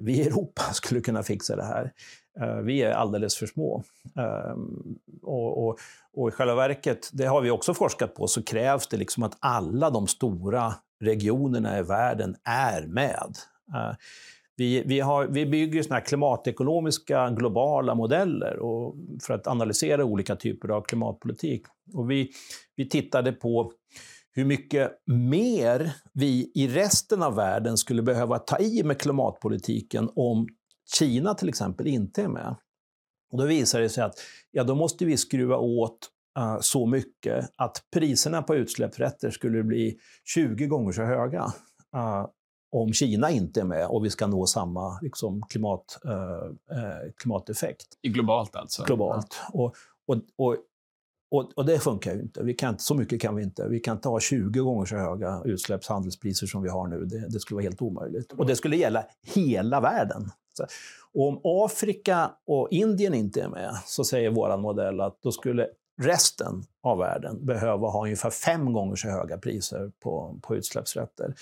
vi 0.00 0.12
i 0.12 0.22
Europa 0.22 0.62
skulle 0.72 1.00
kunna 1.00 1.22
fixa 1.22 1.56
det 1.56 1.64
här. 1.64 1.92
Eh, 2.40 2.56
vi 2.56 2.82
är 2.82 2.92
alldeles 2.92 3.36
för 3.36 3.46
små. 3.46 3.82
Ehm, 4.16 4.98
och, 5.22 5.66
och, 5.66 5.78
och, 6.12 6.28
i 6.28 6.32
själva 6.32 6.54
verket, 6.54 7.10
det 7.12 7.24
har 7.24 7.40
vi 7.40 7.50
också 7.50 7.74
forskat 7.74 8.14
på, 8.14 8.26
så 8.26 8.42
krävs 8.42 8.86
det 8.88 8.96
liksom 8.96 9.22
att 9.22 9.36
alla 9.40 9.90
de 9.90 10.06
stora 10.06 10.74
regionerna 11.00 11.78
i 11.78 11.82
världen 11.82 12.36
är 12.44 12.86
med. 12.86 13.36
Eh, 13.74 13.96
vi, 14.56 14.82
vi, 14.86 15.00
har, 15.00 15.26
vi 15.26 15.46
bygger 15.46 15.82
såna 15.82 16.00
klimatekonomiska 16.00 17.30
globala 17.30 17.94
modeller 17.94 18.58
och, 18.58 18.94
för 19.22 19.34
att 19.34 19.46
analysera 19.46 20.04
olika 20.04 20.36
typer 20.36 20.68
av 20.68 20.82
klimatpolitik. 20.82 21.62
Och 21.94 22.10
vi, 22.10 22.30
vi 22.76 22.88
tittade 22.88 23.32
på 23.32 23.72
hur 24.34 24.44
mycket 24.44 24.92
mer 25.06 25.92
vi 26.12 26.52
i 26.54 26.68
resten 26.68 27.22
av 27.22 27.34
världen 27.34 27.76
skulle 27.76 28.02
behöva 28.02 28.38
ta 28.38 28.58
i 28.58 28.82
med 28.84 28.98
klimatpolitiken 28.98 30.10
om 30.14 30.46
Kina 30.98 31.34
till 31.34 31.48
exempel 31.48 31.86
inte 31.86 32.22
är 32.22 32.28
med. 32.28 32.56
Och 33.32 33.38
då 33.38 33.44
visar 33.44 33.80
det 33.80 33.88
sig 33.88 34.04
att 34.04 34.14
ja, 34.50 34.64
då 34.64 34.74
måste 34.74 35.04
vi 35.04 35.16
skruva 35.16 35.56
åt 35.56 35.98
uh, 36.38 36.60
så 36.60 36.86
mycket 36.86 37.50
att 37.56 37.84
priserna 37.92 38.42
på 38.42 38.54
utsläppsrätter 38.54 39.30
skulle 39.30 39.62
bli 39.62 39.98
20 40.34 40.66
gånger 40.66 40.92
så 40.92 41.02
höga 41.02 41.44
uh, 41.96 42.26
om 42.72 42.92
Kina 42.92 43.30
inte 43.30 43.60
är 43.60 43.64
med 43.64 43.86
och 43.86 44.04
vi 44.04 44.10
ska 44.10 44.26
nå 44.26 44.46
samma 44.46 44.98
liksom, 45.02 45.42
klimat, 45.48 45.98
uh, 46.04 47.10
klimateffekt. 47.16 47.86
Globalt 48.02 48.56
alltså? 48.56 48.84
Globalt. 48.84 49.40
Ja. 49.52 49.60
Och, 49.60 49.74
och, 50.06 50.22
och 50.36 50.56
och, 51.32 51.52
och, 51.56 51.66
det 51.66 51.78
funkar 51.78 52.14
ju 52.14 52.20
inte. 52.20 52.42
Vi 52.42 52.54
kan, 52.54 52.78
så 52.78 52.94
mycket 52.94 53.20
kan 53.20 53.36
vi 53.36 53.42
inte. 53.42 53.68
Vi 53.68 53.80
kan 53.80 53.96
inte 53.96 54.08
ha 54.08 54.20
20 54.20 54.60
gånger 54.60 54.84
så 54.86 54.96
höga 54.96 55.42
utsläppshandelspriser 55.44 56.46
som 56.46 56.62
vi 56.62 56.68
har 56.68 56.88
nu. 56.88 57.04
Det, 57.04 57.28
det 57.28 57.40
skulle 57.40 57.56
vara 57.56 57.62
helt 57.62 57.82
omöjligt. 57.82 58.32
Och 58.32 58.46
det 58.46 58.56
skulle 58.56 58.76
gälla 58.76 59.04
hela 59.34 59.80
världen. 59.80 60.30
Och 61.12 61.28
om 61.28 61.40
Afrika 61.44 62.30
och 62.46 62.68
Indien 62.70 63.14
inte 63.14 63.42
är 63.42 63.48
med, 63.48 63.74
så 63.86 64.04
säger 64.04 64.30
vår 64.30 64.56
modell 64.56 65.00
att 65.00 65.22
då 65.22 65.32
skulle 65.32 65.68
resten 66.00 66.62
av 66.82 66.98
världen 66.98 67.46
behöva 67.46 67.88
ha 67.88 68.02
ungefär 68.02 68.30
fem 68.30 68.72
gånger 68.72 68.96
så 68.96 69.08
höga 69.08 69.38
priser 69.38 69.92
på, 70.00 70.38
på 70.42 70.56
utsläppsrätter. 70.56 71.34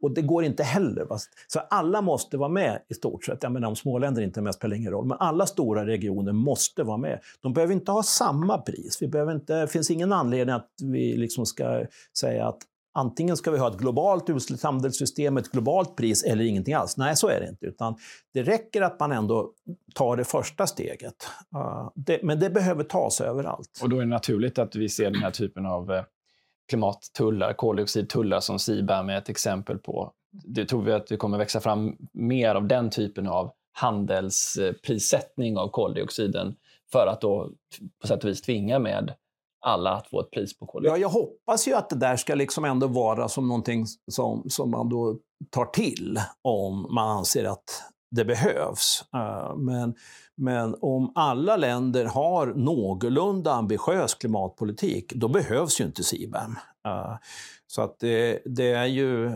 Och 0.00 0.10
det 0.10 0.22
går 0.22 0.44
inte 0.44 0.62
heller. 0.62 1.04
Va? 1.04 1.18
Så 1.46 1.58
alla 1.58 2.02
måste 2.02 2.36
vara 2.36 2.48
med 2.48 2.82
i 2.88 2.94
stort 2.94 3.24
sett. 3.24 3.42
Jag 3.42 3.52
menar, 3.52 3.68
om 3.68 3.76
småländer 3.76 4.22
inte 4.22 4.40
är 4.40 4.42
med 4.42 4.54
spelar 4.54 4.76
ingen 4.76 4.92
roll, 4.92 5.06
men 5.06 5.18
alla 5.20 5.46
stora 5.46 5.86
regioner 5.86 6.32
måste 6.32 6.82
vara 6.82 6.96
med. 6.96 7.20
De 7.40 7.52
behöver 7.52 7.74
inte 7.74 7.92
ha 7.92 8.02
samma 8.02 8.58
pris. 8.58 8.98
Vi 9.02 9.08
behöver 9.08 9.34
inte, 9.34 9.60
det 9.60 9.68
finns 9.68 9.90
ingen 9.90 10.12
anledning 10.12 10.54
att 10.54 10.70
vi 10.82 11.16
liksom 11.16 11.46
ska 11.46 11.86
säga 12.18 12.48
att 12.48 12.58
antingen 12.94 13.36
ska 13.36 13.50
vi 13.50 13.58
ha 13.58 13.68
ett 13.68 13.78
globalt 13.78 14.30
utsläppshandelssystem, 14.30 15.36
ett 15.36 15.52
globalt 15.52 15.96
pris 15.96 16.24
eller 16.24 16.44
ingenting 16.44 16.74
alls. 16.74 16.96
Nej, 16.96 17.16
så 17.16 17.28
är 17.28 17.40
det 17.40 17.48
inte. 17.48 17.66
Utan 17.66 17.96
det 18.32 18.42
räcker 18.42 18.82
att 18.82 19.00
man 19.00 19.12
ändå 19.12 19.50
tar 19.94 20.16
det 20.16 20.24
första 20.24 20.66
steget. 20.66 21.28
Uh, 21.56 21.90
det, 21.94 22.22
men 22.22 22.40
det 22.40 22.50
behöver 22.50 22.84
tas 22.84 23.20
överallt. 23.20 23.80
Och 23.82 23.88
då 23.88 23.96
är 23.96 24.00
det 24.00 24.06
naturligt 24.06 24.58
att 24.58 24.76
vi 24.76 24.88
ser 24.88 25.10
den 25.10 25.22
här 25.22 25.30
typen 25.30 25.66
av 25.66 25.92
eh, 25.92 26.04
klimattullar, 26.68 27.52
koldioxidtullar 27.52 28.40
som 28.40 28.58
CBAM 28.58 29.10
är 29.10 29.18
ett 29.18 29.28
exempel 29.28 29.78
på. 29.78 30.12
Det 30.32 30.64
tror 30.64 30.82
vi 30.82 30.92
att 30.92 31.06
det 31.06 31.16
kommer 31.16 31.38
växa 31.38 31.60
fram 31.60 31.96
mer 32.12 32.54
av 32.54 32.68
den 32.68 32.90
typen 32.90 33.26
av 33.26 33.50
handelsprissättning 33.72 35.58
av 35.58 35.68
koldioxiden 35.68 36.54
för 36.92 37.06
att 37.06 37.20
då 37.20 37.50
på 38.00 38.06
sätt 38.06 38.24
och 38.24 38.30
vis 38.30 38.42
tvinga 38.42 38.78
med 38.78 39.14
alla 39.64 39.90
att 39.90 40.08
få 40.08 40.20
ett 40.20 40.30
pris 40.30 40.58
på 40.58 40.66
koldioxid. 40.66 41.02
Ja, 41.02 41.02
jag 41.02 41.08
hoppas 41.08 41.68
ju 41.68 41.74
att 41.74 41.90
det 41.90 41.96
där 41.96 42.16
ska 42.16 42.34
liksom 42.34 42.64
ändå 42.64 42.86
vara 42.86 43.28
som 43.28 43.48
någonting 43.48 43.86
som, 44.10 44.44
som 44.48 44.70
man 44.70 44.88
då 44.88 45.18
tar 45.50 45.64
till 45.64 46.20
om 46.42 46.94
man 46.94 47.18
anser 47.18 47.44
att 47.44 47.82
det 48.10 48.24
behövs. 48.24 49.04
Eh, 49.14 49.56
men, 49.56 49.94
men 50.36 50.76
om 50.80 51.12
alla 51.14 51.56
länder 51.56 52.04
har 52.04 52.46
någorlunda 52.46 53.52
ambitiös 53.52 54.14
klimatpolitik, 54.14 55.12
då 55.14 55.28
behövs 55.28 55.80
ju 55.80 55.84
inte 55.84 56.02
CBAM. 56.02 56.56
Så 57.66 57.82
att 57.82 57.98
det, 57.98 58.42
det, 58.44 58.72
är 58.72 58.86
ju, 58.86 59.32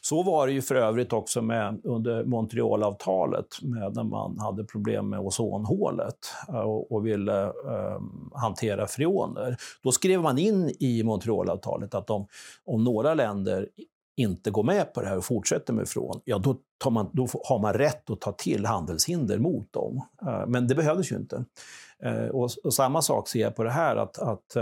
så 0.00 0.22
var 0.22 0.46
det 0.46 0.52
ju 0.52 0.62
för 0.62 0.74
övrigt 0.74 1.12
också 1.12 1.42
med, 1.42 1.80
under 1.84 2.24
Montrealavtalet 2.24 3.46
med 3.62 3.94
när 3.94 4.04
man 4.04 4.38
hade 4.38 4.64
problem 4.64 5.08
med 5.08 5.20
ozonhålet 5.20 6.18
eh, 6.48 6.60
och, 6.60 6.92
och 6.92 7.06
ville 7.06 7.44
eh, 7.44 8.00
hantera 8.34 8.86
freoner. 8.86 9.56
Då 9.82 9.92
skrev 9.92 10.22
man 10.22 10.38
in 10.38 10.72
i 10.80 11.02
Montrealavtalet 11.02 11.94
att 11.94 12.10
om, 12.10 12.26
om 12.64 12.84
några 12.84 13.14
länder 13.14 13.68
inte 14.16 14.50
går 14.50 14.62
med 14.62 14.94
på 14.94 15.00
det 15.00 15.06
här 15.06 15.16
och 15.16 15.24
fortsätter 15.24 15.72
med 15.72 15.88
freon, 15.88 16.20
ja 16.24 16.38
då, 16.38 16.90
man, 16.90 17.10
då 17.12 17.26
har 17.44 17.58
man 17.58 17.72
rätt 17.74 18.10
att 18.10 18.20
ta 18.20 18.32
till 18.32 18.66
handelshinder 18.66 19.38
mot 19.38 19.72
dem. 19.72 20.02
Eh, 20.26 20.46
men 20.46 20.68
det 20.68 20.74
behövdes 20.74 21.12
ju 21.12 21.16
inte. 21.16 21.44
Eh, 22.02 22.26
och, 22.26 22.50
och, 22.64 22.74
samma 22.74 23.02
sak 23.02 23.28
ser 23.28 23.40
jag 23.40 23.56
på 23.56 23.64
det 23.64 23.70
här, 23.70 23.96
att, 23.96 24.18
att 24.18 24.56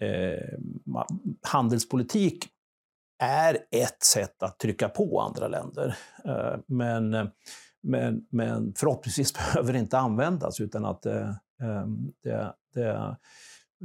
eh, 0.00 0.58
handelspolitik 1.42 2.48
är 3.18 3.58
ett 3.70 4.02
sätt 4.02 4.42
att 4.42 4.58
trycka 4.58 4.88
på 4.88 5.20
andra 5.20 5.48
länder. 5.48 5.96
Eh, 6.24 6.58
men, 6.66 7.10
men, 7.82 8.26
men 8.30 8.74
förhoppningsvis 8.76 9.34
behöver 9.54 9.72
det 9.72 9.78
inte 9.78 9.98
användas 9.98 10.60
utan 10.60 10.84
att 10.84 11.06
eh, 11.06 11.30
ehm, 11.62 12.12
det, 12.22 12.54
det, 12.74 13.16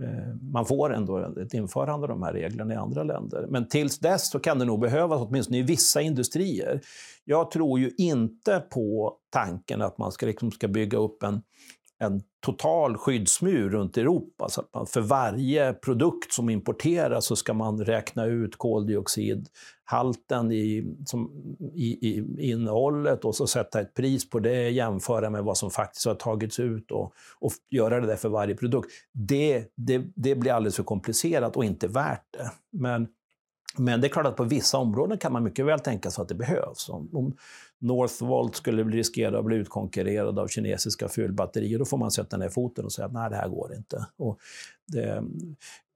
eh, 0.03 0.35
man 0.41 0.65
får 0.65 0.93
ändå 0.93 1.39
ett 1.41 1.53
införande 1.53 2.03
av 2.03 2.09
de 2.09 2.23
här 2.23 2.33
reglerna 2.33 2.73
i 2.73 2.77
andra 2.77 3.03
länder. 3.03 3.45
Men 3.49 3.67
tills 3.67 3.99
dess 3.99 4.29
så 4.29 4.39
kan 4.39 4.59
det 4.59 4.65
nog 4.65 4.79
behövas, 4.79 5.21
åtminstone 5.21 5.57
i 5.57 5.61
vissa 5.61 6.01
industrier. 6.01 6.81
Jag 7.25 7.51
tror 7.51 7.79
ju 7.79 7.91
inte 7.97 8.59
på 8.59 9.17
tanken 9.29 9.81
att 9.81 9.97
man 9.97 10.11
ska, 10.11 10.25
liksom 10.25 10.51
ska 10.51 10.67
bygga 10.67 10.97
upp 10.97 11.23
en 11.23 11.41
en 12.01 12.21
total 12.45 12.97
skyddsmur 12.97 13.69
runt 13.69 13.97
Europa. 13.97 14.49
Så 14.49 14.61
att 14.61 14.73
man 14.73 14.87
för 14.87 15.01
varje 15.01 15.73
produkt 15.73 16.33
som 16.33 16.49
importeras 16.49 17.25
så 17.25 17.35
ska 17.35 17.53
man 17.53 17.85
räkna 17.85 18.25
ut 18.25 18.57
koldioxidhalten 18.57 20.51
i, 20.51 20.95
som, 21.05 21.31
i, 21.73 22.09
i 22.09 22.25
innehållet 22.51 23.25
och 23.25 23.35
så 23.35 23.47
sätta 23.47 23.81
ett 23.81 23.93
pris 23.93 24.29
på 24.29 24.39
det, 24.39 24.69
jämföra 24.69 25.29
med 25.29 25.43
vad 25.43 25.57
som 25.57 25.71
faktiskt 25.71 26.05
har 26.05 26.15
tagits 26.15 26.59
ut 26.59 26.91
och, 26.91 27.13
och 27.39 27.51
göra 27.69 27.99
det 27.99 28.07
där 28.07 28.15
för 28.15 28.29
varje 28.29 28.55
produkt. 28.55 28.89
Det, 29.13 29.65
det, 29.75 30.03
det 30.15 30.35
blir 30.35 30.51
alldeles 30.51 30.75
för 30.75 30.83
komplicerat 30.83 31.55
och 31.55 31.65
inte 31.65 31.87
värt 31.87 32.25
det. 32.31 32.51
Men 32.71 33.07
men 33.77 34.01
det 34.01 34.07
är 34.07 34.09
klart 34.09 34.25
att 34.25 34.35
på 34.35 34.43
vissa 34.43 34.77
områden 34.77 35.17
kan 35.17 35.33
man 35.33 35.43
mycket 35.43 35.65
väl 35.65 35.79
tänka 35.79 36.11
sig 36.11 36.21
att 36.21 36.27
det 36.27 36.35
behövs. 36.35 36.89
Om, 36.89 37.09
om 37.13 37.35
Northvolt 37.81 38.55
skulle 38.55 38.83
riskera 38.83 39.39
att 39.39 39.45
bli 39.45 39.55
utkonkurrerad 39.55 40.39
av 40.39 40.47
kinesiska 40.47 41.09
fulbatterier, 41.09 41.79
då 41.79 41.85
får 41.85 41.97
man 41.97 42.11
sätta 42.11 42.37
ner 42.37 42.49
foten 42.49 42.85
och 42.85 42.91
säga 42.91 43.05
att 43.05 43.13
nej, 43.13 43.29
det 43.29 43.35
här 43.35 43.49
går 43.49 43.75
inte. 43.75 44.05
Och 44.17 44.39
det, 44.87 45.23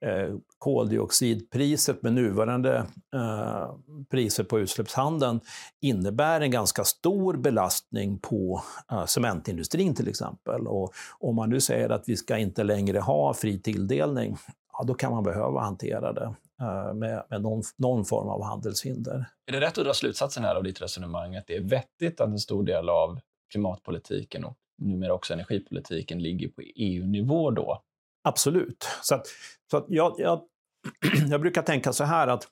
eh, 0.06 0.36
koldioxidpriset 0.58 2.04
med 2.04 2.14
nuvarande 2.14 2.86
eh, 3.16 3.76
priser 4.10 4.44
på 4.44 4.60
utsläppshandeln 4.60 5.40
innebär 5.82 6.42
en 6.42 6.52
ganska 6.52 6.84
stor 6.84 7.38
belastning 7.38 8.20
på 8.20 8.62
eh, 8.92 9.06
cementindustrin 9.06 9.96
till 9.96 10.08
exempel. 10.08 10.68
Och 10.68 10.94
om 11.20 11.36
man 11.36 11.50
nu 11.50 11.62
säger 11.62 11.90
att 11.90 12.04
vi 12.08 12.18
ska 12.18 12.38
inte 12.38 12.64
längre 12.64 13.00
ha 13.00 13.34
fri 13.34 13.60
tilldelning 13.60 14.38
ja, 14.78 14.84
då 14.84 14.94
kan 14.94 15.12
man 15.12 15.24
behöva 15.24 15.60
hantera 15.60 16.14
det 16.14 16.36
eh, 16.62 16.94
med, 16.94 17.24
med 17.30 17.42
någon, 17.42 17.64
någon, 17.78 18.06
form 18.06 18.30
av 18.30 18.44
handelshinder. 18.44 19.26
Är 19.46 19.52
det 19.52 19.60
rätt 19.60 19.78
att 19.78 19.86
dra 19.86 19.94
slutsatsen 19.94 20.44
här 20.44 20.56
av 20.56 20.64
ditt 20.64 20.82
resonemang 20.82 21.36
att 21.36 21.48
det 21.48 21.56
är 21.56 21.62
vettigt 21.62 22.22
att 22.22 22.30
en 22.30 22.40
stor 22.40 22.64
del 22.64 22.90
av 22.90 23.20
klimatpolitiken 23.52 24.46
och 24.46 24.58
numera 24.78 25.14
också 25.14 25.34
energipolitiken 25.34 26.20
ligger 26.20 26.48
på 26.48 26.62
EU-nivå 26.76 27.52
då? 27.52 27.82
Absolut. 28.24 28.88
Så, 29.02 29.16
att, 29.16 29.28
så 29.72 29.78
att 29.78 29.86
jag, 29.88 30.16
jag, 30.18 30.42
jag 31.30 31.42
brukar 31.42 31.62
tänka 31.62 31.94
så 31.94 32.04
här 32.04 32.28
att 32.28 32.48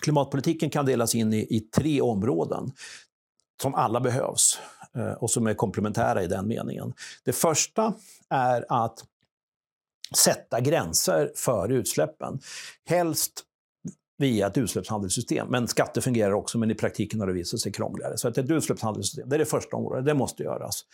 klimatpolitiken 0.00 0.70
kan 0.70 0.86
delas 0.86 1.14
in 1.14 1.32
i, 1.32 1.56
i 1.56 1.60
tre 1.60 2.00
områden 2.00 2.72
som 3.62 3.74
alla 3.74 4.00
behövs 4.00 4.60
eh, 4.94 5.12
och 5.12 5.30
som 5.30 5.46
är 5.46 5.54
komplementära 5.54 6.22
i 6.22 6.26
den 6.26 6.48
meningen. 6.48 6.94
Det 7.24 7.32
första 7.32 7.94
är 8.28 8.64
att 8.68 9.04
sätta 10.16 10.60
gränser 10.60 11.32
för 11.34 11.72
utsläppen. 11.72 12.40
Helst 12.88 13.44
via 14.18 14.46
ett 14.46 14.58
utsläppshandelssystem. 14.58 15.48
Men 15.50 15.68
skatter 15.68 16.00
fungerar 16.00 16.32
också, 16.32 16.58
men 16.58 16.70
i 16.70 16.74
praktiken 16.74 17.20
har 17.20 17.26
det 17.26 17.32
visat 17.32 17.60
sig 17.60 17.72
krångligare. 17.72 18.18
Så 18.18 18.28
att 18.28 18.38
ett 18.38 18.50
utsläppshandelssystem, 18.50 19.28
det 19.28 19.36
är 19.36 19.38
det 19.38 19.44
första 19.44 19.76
området, 19.76 20.06
det 20.06 20.14
måste 20.14 20.42
göras. 20.42 20.84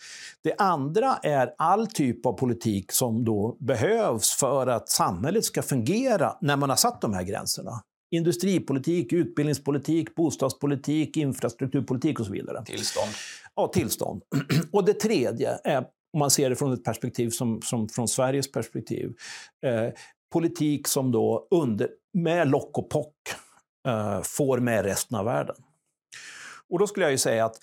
Det 0.43 0.55
andra 0.57 1.15
är 1.23 1.53
all 1.57 1.87
typ 1.87 2.25
av 2.25 2.33
politik 2.33 2.91
som 2.91 3.25
då 3.25 3.57
behövs 3.59 4.35
för 4.39 4.67
att 4.67 4.89
samhället 4.89 5.45
ska 5.45 5.61
fungera 5.61 6.37
när 6.41 6.57
man 6.57 6.69
har 6.69 6.77
satt 6.77 7.01
de 7.01 7.13
här 7.13 7.23
gränserna. 7.23 7.71
Industripolitik, 8.11 9.13
utbildningspolitik, 9.13 10.15
bostadspolitik, 10.15 11.17
infrastrukturpolitik 11.17 12.19
och 12.19 12.25
så 12.25 12.31
vidare. 12.31 12.63
Tillstånd. 12.65 13.11
Ja, 13.55 13.67
tillstånd. 13.67 14.21
Och 14.71 14.85
det 14.85 14.93
tredje 14.93 15.59
är, 15.63 15.85
om 16.15 16.19
man 16.19 16.31
ser 16.31 16.49
det 16.49 16.55
från 16.55 16.73
ett 16.73 16.83
perspektiv 16.83 17.29
som, 17.29 17.61
som 17.61 17.89
från 17.89 18.07
Sveriges 18.07 18.51
perspektiv, 18.51 19.13
eh, 19.65 19.89
politik 20.33 20.87
som 20.87 21.11
då 21.11 21.47
under, 21.51 21.89
med 22.13 22.47
lock 22.47 22.77
och 22.77 22.89
pock 22.89 23.15
eh, 23.87 24.21
får 24.21 24.57
med 24.57 24.85
resten 24.85 25.17
av 25.17 25.25
världen. 25.25 25.55
Och 26.69 26.79
då 26.79 26.87
skulle 26.87 27.05
jag 27.05 27.11
ju 27.11 27.17
säga 27.17 27.45
att 27.45 27.57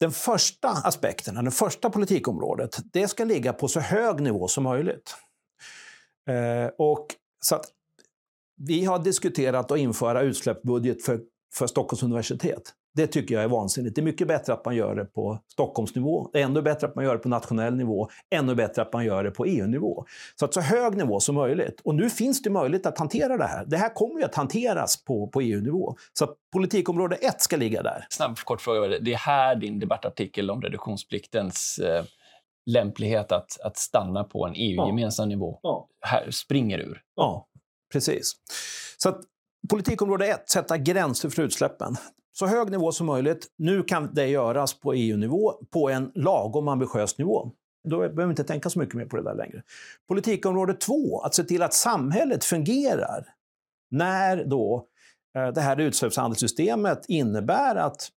den 0.00 0.12
första 0.12 0.68
aspekten, 0.68 1.44
det 1.44 1.50
första 1.50 1.90
politikområdet, 1.90 2.78
det 2.92 3.08
ska 3.08 3.24
ligga 3.24 3.52
på 3.52 3.68
så 3.68 3.80
hög 3.80 4.20
nivå 4.20 4.48
som 4.48 4.64
möjligt. 4.64 5.14
Eh, 6.30 6.70
och 6.78 7.06
så 7.40 7.54
att 7.54 7.66
vi 8.56 8.84
har 8.84 8.98
diskuterat 8.98 9.70
att 9.70 9.78
införa 9.78 10.22
utsläppsbudget 10.22 11.04
för, 11.04 11.20
för 11.54 11.66
Stockholms 11.66 12.02
universitet. 12.02 12.72
Det 12.96 13.06
tycker 13.06 13.34
jag 13.34 13.44
är 13.44 13.48
vansinnigt. 13.48 13.94
Det 13.94 14.00
är 14.00 14.04
mycket 14.04 14.28
bättre 14.28 14.52
att 14.52 14.64
man 14.64 14.76
gör 14.76 14.94
det 14.94 15.04
på 15.04 15.38
Stockholmsnivå. 15.52 16.30
Ännu 16.34 16.62
bättre 16.62 16.86
att 16.86 16.94
man 16.94 17.04
gör 17.04 17.12
det 17.12 17.18
på 17.18 17.28
nationell 17.28 17.74
nivå. 17.74 18.08
Ännu 18.30 18.54
bättre 18.54 18.82
att 18.82 18.92
man 18.92 19.04
gör 19.04 19.24
det 19.24 19.30
på 19.30 19.44
EU-nivå. 19.44 20.04
Så 20.38 20.44
att 20.44 20.54
så 20.54 20.60
hög 20.60 20.96
nivå 20.96 21.20
som 21.20 21.34
möjligt. 21.34 21.80
Och 21.84 21.94
nu 21.94 22.10
finns 22.10 22.42
det 22.42 22.50
möjlighet 22.50 22.86
att 22.86 22.98
hantera 22.98 23.36
det 23.36 23.46
här. 23.46 23.64
Det 23.66 23.76
här 23.76 23.94
kommer 23.94 24.18
ju 24.18 24.24
att 24.24 24.34
hanteras 24.34 25.04
på, 25.04 25.28
på 25.28 25.40
EU-nivå. 25.40 25.96
Så 26.12 26.34
politikområde 26.52 27.16
1 27.16 27.40
ska 27.40 27.56
ligga 27.56 27.82
där. 27.82 28.06
Snabb 28.10 28.38
kort 28.38 28.60
fråga. 28.60 28.98
Det 29.00 29.12
är 29.12 29.16
här 29.16 29.56
din 29.56 29.78
debattartikel 29.78 30.50
om 30.50 30.62
reduktionspliktens 30.62 31.78
eh, 31.78 32.04
lämplighet 32.66 33.32
att, 33.32 33.60
att 33.60 33.76
stanna 33.76 34.24
på 34.24 34.46
en 34.46 34.54
EU-gemensam 34.56 35.30
ja. 35.30 35.36
nivå 35.36 35.60
ja. 35.62 35.88
Här 36.00 36.30
springer 36.30 36.78
ur. 36.78 37.02
Ja, 37.16 37.46
precis. 37.92 38.32
Så 38.96 39.08
att 39.08 39.20
politikområde 39.70 40.26
1, 40.26 40.50
sätta 40.50 40.78
gränser 40.78 41.28
för 41.30 41.42
utsläppen 41.42 41.96
så 42.38 42.46
hög 42.46 42.70
nivå 42.70 42.92
som 42.92 43.06
möjligt. 43.06 43.46
Nu 43.58 43.82
kan 43.82 44.14
det 44.14 44.26
göras 44.26 44.80
på 44.80 44.94
EU-nivå 44.94 45.52
på 45.70 45.90
en 45.90 46.12
lagom 46.14 46.68
ambitiös 46.68 47.18
nivå. 47.18 47.50
Då 47.88 47.98
behöver 47.98 48.24
vi 48.24 48.30
inte 48.30 48.44
tänka 48.44 48.70
så 48.70 48.78
mycket 48.78 48.94
mer 48.94 49.04
på 49.04 49.16
det 49.16 49.22
där 49.22 49.34
längre. 49.34 49.62
Politikområde 50.08 50.74
två, 50.74 51.20
att 51.20 51.34
se 51.34 51.44
till 51.44 51.62
att 51.62 51.74
samhället 51.74 52.44
fungerar 52.44 53.26
när 53.90 54.44
då 54.44 54.86
eh, 55.38 55.48
det 55.48 55.60
här 55.60 55.80
utsläppshandelssystemet 55.80 57.04
innebär 57.08 57.76
att 57.76 58.08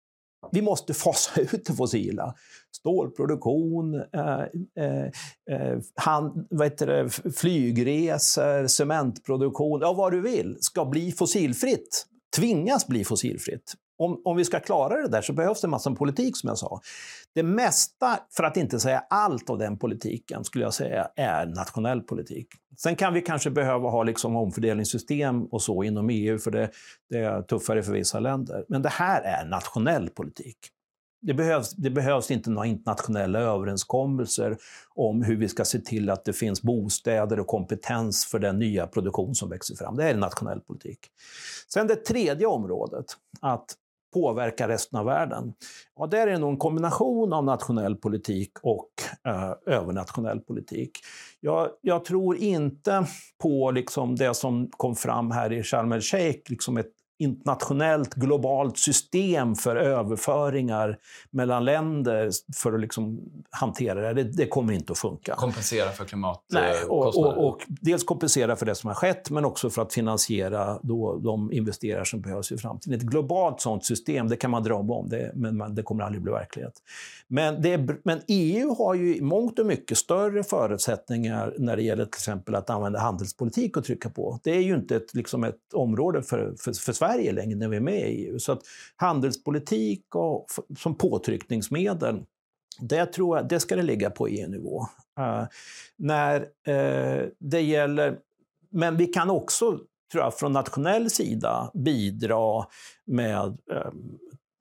vi 0.53 0.63
måste 0.63 0.95
fasa 0.95 1.41
ut 1.41 1.65
det 1.65 1.73
fossila. 1.73 2.35
Stålproduktion, 2.77 3.95
eh, 3.95 4.43
eh, 4.85 5.05
eh 5.51 5.79
hand, 5.95 6.47
vad 6.51 6.67
heter 6.67 6.87
det, 6.87 7.11
flygresor, 7.37 8.67
cementproduktion, 8.67 9.81
ja 9.81 9.93
vad 9.93 10.13
du 10.13 10.21
vill, 10.21 10.57
ska 10.61 10.85
bli 10.85 11.13
fossilfritt. 11.13 12.07
Tvingas 12.37 12.87
bli 12.87 13.05
fossilfritt 13.05 13.75
om, 13.99 14.23
om 14.25 14.37
vi 14.37 14.45
ska 14.45 14.61
klara 14.61 15.03
det 15.03 15.09
där 15.09 15.23
så 15.23 15.33
behövs 15.33 15.61
det 15.61 15.67
en 15.67 15.71
massa 15.71 15.95
politik 15.95 16.37
som 16.37 16.49
jag 16.49 16.59
sa. 16.59 16.81
Det 17.35 17.43
mesta, 17.43 18.19
för 18.31 18.45
att 18.45 18.57
inte 18.57 18.81
säga 18.81 19.05
allt 19.11 19.51
av 19.51 19.59
den 19.59 19.79
politiken, 19.79 20.45
skulle 20.45 20.65
jag 20.65 20.75
säga 20.75 21.09
är 21.17 21.47
nationell 21.47 22.01
politik. 22.01 22.49
Sen 22.77 22.97
kan 22.97 23.15
vi 23.15 23.21
kanske 23.21 23.51
behöva 23.51 23.89
ha 23.89 24.03
liksom 24.03 24.37
omfördelningssystem 24.37 25.45
och 25.45 25.63
så 25.63 25.83
inom 25.83 26.11
EU, 26.11 26.39
för 26.39 26.51
det, 26.51 26.71
det 27.11 27.19
är 27.19 27.43
tuffare 27.43 27.83
för 27.83 27.93
vissa 27.93 28.21
länder. 28.21 28.65
Men 28.69 28.83
det 28.83 28.89
här 28.89 29.23
är 29.23 29.47
nationell 29.47 30.11
politik. 30.11 30.57
Det 31.21 31.35
behövs, 31.35 31.71
det 31.71 31.91
behövs 31.91 32.31
inte 32.31 32.51
några 32.51 32.67
internationella 32.67 33.39
överenskommelser 33.39 34.57
om 34.95 35.23
hur 35.23 35.37
vi 35.37 35.49
ska 35.49 35.65
se 35.65 35.79
till 35.79 36.11
att 36.11 36.25
det 36.25 36.33
finns 36.33 36.63
bostäder 36.63 37.41
och 37.41 37.47
kompetens 37.47 38.27
för 38.27 38.39
den 38.39 38.59
nya 38.59 38.87
produktion 38.87 39.35
som 39.35 39.51
växer 39.51 39.75
fram. 39.75 39.97
Det 39.97 40.05
är 40.05 40.15
nationell 40.15 40.61
politik. 40.61 40.99
Sen 41.73 41.87
det 41.87 41.97
tredje 41.97 42.47
området, 42.47 43.05
att 43.41 43.77
påverka 44.15 44.69
resten 44.69 44.99
av 44.99 45.07
världen. 45.07 45.55
Ja, 45.97 46.07
där 46.07 46.27
är 46.27 46.31
det 46.33 46.39
nog 46.39 46.51
en 46.51 46.59
kombination 46.59 47.33
av 47.33 47.45
nationell 47.45 47.97
politik 47.97 48.53
och 48.63 48.91
eh, 49.27 49.75
övernationell 49.75 50.41
politik. 50.41 50.91
Jag, 51.41 51.69
jag, 51.81 52.05
tror 52.05 52.37
inte 52.37 53.07
på 53.43 53.71
liksom 53.71 54.17
det 54.17 54.35
som 54.35 54.71
kom 54.71 54.97
fram 54.97 55.31
här 55.31 55.53
i 55.53 55.63
Sharm 55.63 55.93
el-Sheikh, 55.93 56.51
liksom 56.51 56.77
ett 56.77 56.93
internationellt, 57.19 58.15
globalt 58.15 58.79
system 58.79 59.55
för 59.55 59.77
överföringar 59.77 60.99
mellan 61.31 61.65
länder 61.65 62.31
för 62.55 62.73
att 62.73 62.81
liksom 62.81 63.21
hantera 63.51 64.15
det. 64.15 64.25
det. 64.25 64.47
kommer 64.47 64.73
inte 64.73 64.93
att 64.93 64.99
funka. 64.99 65.35
Kompensera 65.35 65.91
för 65.91 66.05
klimatkostnader? 66.05 66.91
Och, 66.91 67.17
och, 67.17 67.49
och, 67.49 67.59
dels 67.69 68.05
kompensera 68.05 68.57
för 68.57 68.67
det 68.67 68.75
som 68.75 68.89
har 68.89 68.95
skett, 68.95 69.31
men 69.31 69.45
också 69.45 69.71
för 69.71 69.83
att 69.83 69.93
finansiera 69.93 70.79
då 70.83 71.19
de 71.19 71.53
investeringar 71.53 72.05
som 72.05 72.21
behövs 72.21 72.53
i 72.53 72.59
framtiden. 72.59 72.99
Ett 72.99 73.07
globalt 73.07 73.61
sånt 73.61 73.85
system, 73.85 74.29
det 74.29 74.37
kan 74.37 74.51
man 74.51 74.63
drömma 74.63 74.95
om, 74.95 75.09
det, 75.09 75.33
men 75.35 75.75
det 75.75 75.83
kommer 75.83 76.05
aldrig 76.05 76.23
bli 76.23 76.33
verklighet. 76.33 76.75
Men, 77.29 77.63
det, 77.63 77.89
men 78.05 78.21
EU 78.29 78.75
har 78.75 78.95
ju 78.95 79.17
i 79.17 79.21
mångt 79.21 79.59
och 79.59 79.67
mycket 79.67 79.99
större 79.99 80.43
förutsättningar 80.45 81.55
när 81.59 81.77
det 81.77 81.83
gäller 81.83 82.05
till 82.05 82.19
exempel 82.19 82.55
att 82.55 82.71
använda 82.71 82.99
handelspolitik 82.99 83.77
och 83.77 83.85
trycka 83.85 84.11
på. 84.11 84.41
Det 84.43 84.51
är 84.51 84.61
ju 84.61 84.75
inte 84.75 84.97
ett, 84.97 85.15
liksom 85.15 85.45
ett 85.45 85.75
område 85.75 86.23
för, 86.23 86.55
för, 86.59 86.73
för 86.73 86.93
Sverige 86.93 87.08
Sverige 87.09 87.33
längre 87.33 87.59
när 87.59 87.69
vi 87.69 87.77
är 87.77 87.81
med 87.81 88.11
i 88.11 88.27
EU. 88.27 88.39
Så 88.39 88.53
att 88.53 88.63
handelspolitik 88.97 90.15
och, 90.15 90.47
som 90.79 90.95
påtryckningsmedel, 90.95 92.25
det, 92.81 93.07
tror 93.07 93.37
jag, 93.37 93.49
det 93.49 93.61
ska 93.61 93.77
det 93.77 93.83
ligga 93.83 94.11
på 94.11 94.29
EU-nivå. 94.29 94.87
Uh, 95.21 95.25
eh, 95.25 95.47
när 95.97 96.41
uh, 96.41 97.29
det 97.39 97.61
gäller... 97.61 98.19
Men 98.71 98.97
vi 98.97 99.07
kan 99.07 99.31
också, 99.31 99.79
tror 100.13 100.25
jag, 100.25 100.35
från 100.35 100.53
nationell 100.53 101.11
sida 101.11 101.71
bidra 101.75 102.65
med 103.07 103.59
uh, 103.73 103.93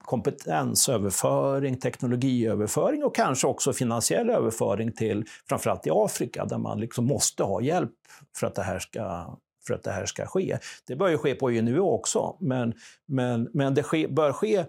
kompetensöverföring, 0.04 1.78
teknologiöverföring 1.78 3.04
och 3.04 3.14
kanske 3.14 3.46
också 3.46 3.72
finansiell 3.72 4.30
överföring 4.30 4.92
till 4.92 5.24
framförallt 5.48 5.86
i 5.86 5.90
Afrika 5.92 6.44
där 6.44 6.58
man 6.58 6.80
liksom 6.80 7.04
måste 7.04 7.42
ha 7.42 7.60
hjälp 7.60 7.92
för 8.36 8.46
att 8.46 8.54
det 8.54 8.62
här 8.62 8.78
ska 8.78 9.36
för 9.68 9.74
att 9.74 9.82
det 9.82 9.90
här 9.90 10.06
ska 10.06 10.26
ske. 10.26 10.58
Det 10.86 10.96
bör 10.96 11.08
ju 11.08 11.18
ske 11.18 11.34
på 11.34 11.50
EU-nivå 11.50 11.94
också, 11.94 12.36
men, 12.40 12.74
men, 13.06 13.48
men 13.52 13.74
det 13.74 13.82
ske, 13.82 14.08
bör 14.08 14.32
ske 14.32 14.64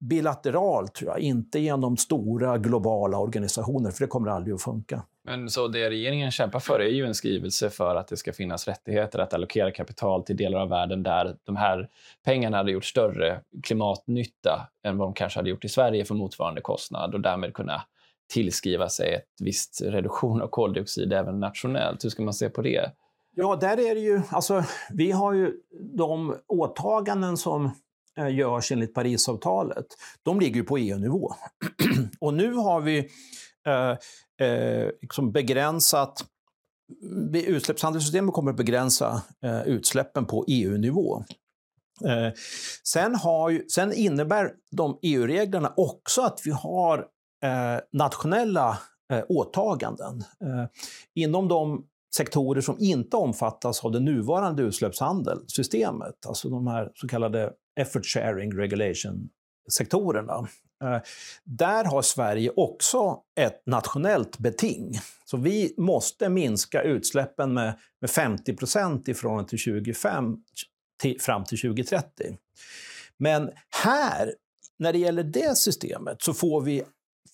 bilateralt, 0.00 0.94
tror 0.94 1.10
jag, 1.10 1.20
inte 1.20 1.60
genom 1.60 1.96
stora 1.96 2.58
globala 2.58 3.18
organisationer, 3.18 3.90
för 3.90 4.04
det 4.04 4.08
kommer 4.08 4.30
aldrig 4.30 4.54
att 4.54 4.62
funka. 4.62 5.02
Men 5.24 5.50
så 5.50 5.68
det 5.68 5.90
regeringen 5.90 6.30
kämpar 6.30 6.60
för 6.60 6.80
är 6.80 6.88
ju 6.88 7.06
en 7.06 7.14
skrivelse 7.14 7.70
för 7.70 7.96
att 7.96 8.08
det 8.08 8.16
ska 8.16 8.32
finnas 8.32 8.68
rättigheter 8.68 9.18
att 9.18 9.34
allokera 9.34 9.70
kapital 9.70 10.22
till 10.22 10.36
delar 10.36 10.60
av 10.60 10.68
världen 10.68 11.02
där 11.02 11.36
de 11.44 11.56
här 11.56 11.88
pengarna 12.24 12.56
hade 12.56 12.72
gjort 12.72 12.84
större 12.84 13.40
klimatnytta 13.62 14.68
än 14.84 14.98
vad 14.98 15.08
de 15.08 15.14
kanske 15.14 15.38
hade 15.38 15.50
gjort 15.50 15.64
i 15.64 15.68
Sverige 15.68 16.04
för 16.04 16.14
motsvarande 16.14 16.60
kostnad 16.60 17.14
och 17.14 17.20
därmed 17.20 17.54
kunna 17.54 17.82
tillskriva 18.32 18.88
sig 18.88 19.14
ett 19.14 19.40
visst 19.40 19.82
reduktion 19.82 20.42
av 20.42 20.46
koldioxid 20.46 21.12
även 21.12 21.40
nationellt. 21.40 22.04
Hur 22.04 22.08
ska 22.10 22.22
man 22.22 22.34
se 22.34 22.48
på 22.48 22.62
det? 22.62 22.90
Ja, 23.34 23.56
där 23.56 23.80
är 23.80 23.94
det 23.94 24.00
ju, 24.00 24.22
alltså, 24.30 24.64
vi 24.90 25.12
har 25.12 25.32
ju 25.32 25.52
de 25.96 26.36
åtaganden 26.46 27.36
som 27.36 27.70
eh, 28.18 28.34
görs 28.34 28.72
enligt 28.72 28.94
Parisavtalet, 28.94 29.86
de 30.22 30.40
ligger 30.40 30.56
ju 30.56 30.64
på 30.64 30.78
EU-nivå. 30.78 31.34
och 32.20 32.34
nu 32.34 32.54
har 32.54 32.80
vi 32.80 32.98
eh, 33.66 33.90
eh, 34.48 34.90
liksom 35.02 35.32
begränsat 35.32 36.24
Utsläppshandelssystemet 37.32 38.34
kommer 38.34 38.50
att 38.50 38.56
begränsa 38.56 39.22
eh, 39.42 39.62
utsläppen 39.62 40.26
på 40.26 40.44
EU-nivå. 40.48 41.24
Eh, 42.04 42.32
sen, 42.84 43.14
har 43.14 43.62
sen 43.70 43.92
innebär 43.92 44.52
de 44.70 44.98
EU-reglerna 45.02 45.72
också 45.76 46.22
att 46.22 46.40
vi 46.44 46.50
har 46.50 46.98
eh, 47.42 47.80
nationella 47.92 48.78
eh, 49.12 49.24
åtaganden. 49.28 50.24
Eh, 50.40 50.66
inom 51.14 51.48
de 51.48 51.86
sektorer 52.16 52.60
som 52.60 52.76
inte 52.78 53.16
omfattas 53.16 53.84
av 53.84 53.92
det 53.92 54.00
nuvarande 54.00 54.62
utsläppshandelssystemet, 54.62 56.26
alltså 56.26 56.48
de 56.48 56.66
här 56.66 56.90
så 56.94 57.08
kallade 57.08 57.52
effort 57.80 58.06
sharing 58.06 58.52
regulation-sektorerna. 58.52 60.48
Eh, 60.84 61.00
där 61.44 61.84
har 61.84 62.02
Sverige 62.02 62.50
också 62.56 63.20
ett 63.40 63.62
nationellt 63.66 64.38
beting. 64.38 64.98
Så 65.24 65.36
vi 65.36 65.74
måste 65.76 66.28
minska 66.28 66.82
utsläppen 66.82 67.54
med, 67.54 67.78
med 68.00 68.10
50 68.10 68.56
procent 68.56 69.08
ifrån 69.08 69.46
till 69.46 69.58
2025 69.58 70.36
till, 71.00 71.20
fram 71.20 71.44
till 71.44 71.60
2030. 71.60 72.36
Men 73.18 73.50
här, 73.84 74.34
när 74.78 74.92
det 74.92 74.98
gäller 74.98 75.22
det 75.24 75.56
systemet, 75.56 76.22
så 76.22 76.34
får 76.34 76.60
vi, 76.60 76.82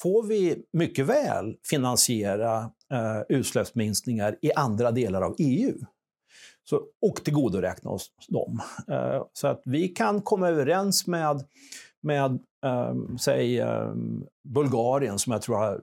får 0.03 0.27
vi 0.27 0.63
mycket 0.73 1.07
väl 1.07 1.57
finansiera 1.71 2.59
eh, 2.93 3.21
utsläppsminskningar 3.29 4.39
i 4.43 4.53
andra 4.53 4.91
delar 4.91 5.23
av 5.23 5.35
EU. 5.39 5.79
Så, 6.65 6.81
och 7.03 7.25
tillgodoräkna 7.25 7.91
oss 7.91 8.11
dem. 8.29 8.61
Eh, 8.89 9.23
så 9.33 9.49
att 9.49 9.63
vi 9.65 9.89
kan 9.89 10.23
komma 10.23 10.49
överens 10.49 11.07
med, 11.07 11.45
med 12.03 12.39
um, 12.67 13.19
säg 13.19 13.61
um, 13.61 14.27
Bulgarien 14.49 15.19
som 15.19 15.33
jag 15.33 15.43
tror 15.43 15.57
har 15.57 15.81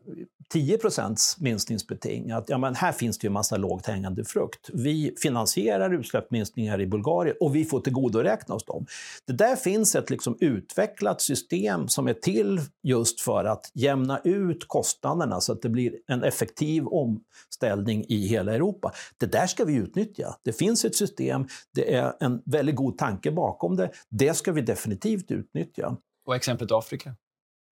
10% 0.53 1.35
minskningsbeting. 1.39 2.31
Att, 2.31 2.49
ja, 2.49 2.57
men 2.57 2.75
här 2.75 2.91
finns 2.91 3.17
det 3.17 3.25
ju 3.25 3.27
en 3.27 3.33
massa 3.33 3.57
lågt 3.57 3.85
hängande 3.85 4.25
frukt. 4.25 4.69
Vi 4.73 5.15
finansierar 5.21 5.93
utsläppsminskningar 5.93 6.81
i 6.81 6.87
Bulgarien 6.87 7.35
och 7.39 7.55
vi 7.55 7.65
får 7.65 7.79
tillgodoräkna 7.79 8.55
oss 8.55 8.65
dem. 8.65 8.85
Det 9.27 9.33
där 9.33 9.55
finns 9.55 9.95
ett 9.95 10.09
liksom 10.09 10.37
utvecklat 10.39 11.21
system 11.21 11.87
som 11.87 12.07
är 12.07 12.13
till 12.13 12.61
just 12.83 13.21
för 13.21 13.45
att 13.45 13.71
jämna 13.73 14.19
ut 14.23 14.67
kostnaderna 14.67 15.41
så 15.41 15.51
att 15.51 15.61
det 15.61 15.69
blir 15.69 15.93
en 16.07 16.23
effektiv 16.23 16.87
omställning 16.87 18.05
i 18.09 18.27
hela 18.27 18.53
Europa. 18.53 18.91
Det 19.17 19.25
där 19.25 19.47
ska 19.47 19.65
vi 19.65 19.75
utnyttja. 19.75 20.35
Det 20.43 20.53
finns 20.53 20.85
ett 20.85 20.95
system, 20.95 21.47
det 21.75 21.93
är 21.93 22.13
en 22.19 22.41
väldigt 22.45 22.75
god 22.75 22.97
tanke 22.97 23.31
bakom 23.31 23.75
det. 23.75 23.91
Det 24.09 24.33
ska 24.33 24.51
vi 24.51 24.61
definitivt 24.61 25.31
utnyttja. 25.31 25.97
Och 26.25 26.35
exemplet 26.35 26.71
Afrika? 26.71 27.15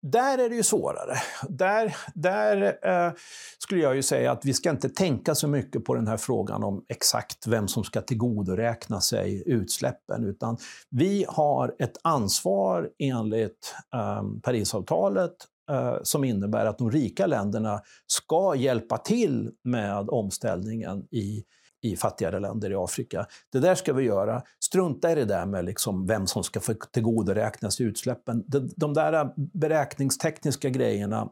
Där 0.07 0.37
är 0.37 0.49
det 0.49 0.55
ju 0.55 0.63
svårare. 0.63 1.15
Där, 1.49 1.95
där 2.13 2.77
eh, 2.87 3.13
skulle 3.57 3.81
jag 3.81 3.95
ju 3.95 4.01
säga 4.01 4.31
att 4.31 4.45
vi 4.45 4.53
ska 4.53 4.69
inte 4.69 4.89
tänka 4.89 5.35
så 5.35 5.47
mycket 5.47 5.85
på 5.85 5.95
den 5.95 6.07
här 6.07 6.17
frågan 6.17 6.63
om 6.63 6.85
exakt 6.89 7.47
vem 7.47 7.67
som 7.67 7.83
ska 7.83 8.01
tillgodoräkna 8.01 9.01
sig 9.01 9.43
utsläppen, 9.45 10.23
utan 10.23 10.57
vi 10.89 11.25
har 11.27 11.75
ett 11.79 11.97
ansvar 12.03 12.89
enligt 12.99 13.75
eh, 13.95 14.23
Parisavtalet 14.43 15.35
eh, 15.69 15.95
som 16.03 16.23
innebär 16.23 16.65
att 16.65 16.77
de 16.77 16.91
rika 16.91 17.25
länderna 17.25 17.81
ska 18.07 18.55
hjälpa 18.55 18.97
till 18.97 19.51
med 19.63 20.09
omställningen 20.09 21.07
i 21.11 21.43
i 21.81 21.95
fattigare 21.95 22.39
länder 22.39 22.71
i 22.71 22.75
Afrika. 22.75 23.27
Det 23.51 23.59
där 23.59 23.75
ska 23.75 23.93
vi 23.93 24.03
göra. 24.03 24.43
Strunta 24.59 25.11
i 25.11 25.15
det 25.15 25.25
där 25.25 25.45
med 25.45 25.65
liksom 25.65 26.05
vem 26.05 26.27
som 26.27 26.43
ska 26.43 26.59
få 26.59 26.73
tillgodoräknas 26.73 27.81
utsläppen. 27.81 28.43
De, 28.47 28.69
de 28.75 28.93
där 28.93 29.33
beräkningstekniska 29.35 30.69
grejerna 30.69 31.29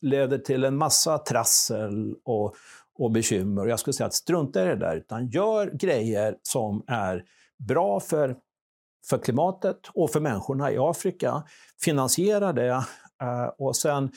leder 0.00 0.38
till 0.38 0.64
en 0.64 0.76
massa 0.76 1.18
trassel 1.18 2.14
och, 2.24 2.54
och 2.98 3.10
bekymmer. 3.10 3.66
Jag 3.66 3.80
skulle 3.80 3.94
säga 3.94 4.06
att 4.06 4.14
strunta 4.14 4.62
i 4.62 4.66
det 4.66 4.76
där, 4.76 4.96
utan 4.96 5.28
gör 5.28 5.70
grejer 5.70 6.36
som 6.42 6.84
är 6.86 7.24
bra 7.58 8.00
för, 8.00 8.36
för 9.06 9.18
klimatet 9.18 9.76
och 9.94 10.10
för 10.10 10.20
människorna 10.20 10.72
i 10.72 10.78
Afrika. 10.78 11.42
Finansiera 11.82 12.52
det 12.52 12.84
eh, 13.22 13.46
och 13.58 13.76
sen 13.76 14.12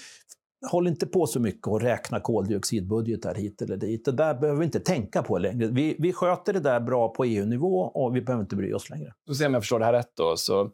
håll 0.72 0.88
inte 0.88 1.06
på 1.06 1.28
så 1.28 1.40
mycket 1.40 1.68
och 1.68 1.82
räkna 1.82 2.20
koldioxidbudgetar 2.20 3.36
hit 3.36 3.62
eller 3.62 3.78
dit. 3.78 4.06
Det 4.06 4.12
där 4.12 4.34
behöver 4.34 4.60
vi 4.60 4.66
inte 4.66 4.80
tänka 4.80 5.24
på 5.24 5.38
längre. 5.38 5.68
Vi, 5.68 5.96
vi 6.00 6.14
sköter 6.14 6.54
det 6.54 6.60
där 6.60 6.80
bra 6.80 7.10
på 7.10 7.26
EU-nivå 7.26 7.80
och 7.80 8.16
vi 8.16 8.22
behöver 8.22 8.44
inte 8.44 8.56
bry 8.56 8.74
oss 8.74 8.90
längre. 8.90 9.14
Då 9.28 9.34
se 9.34 9.46
om 9.46 9.54
jag 9.54 9.64
förstår 9.64 9.80
det 9.80 9.86
här 9.86 9.94
rätt. 9.94 10.12
Då. 10.18 10.34
Så 10.38 10.70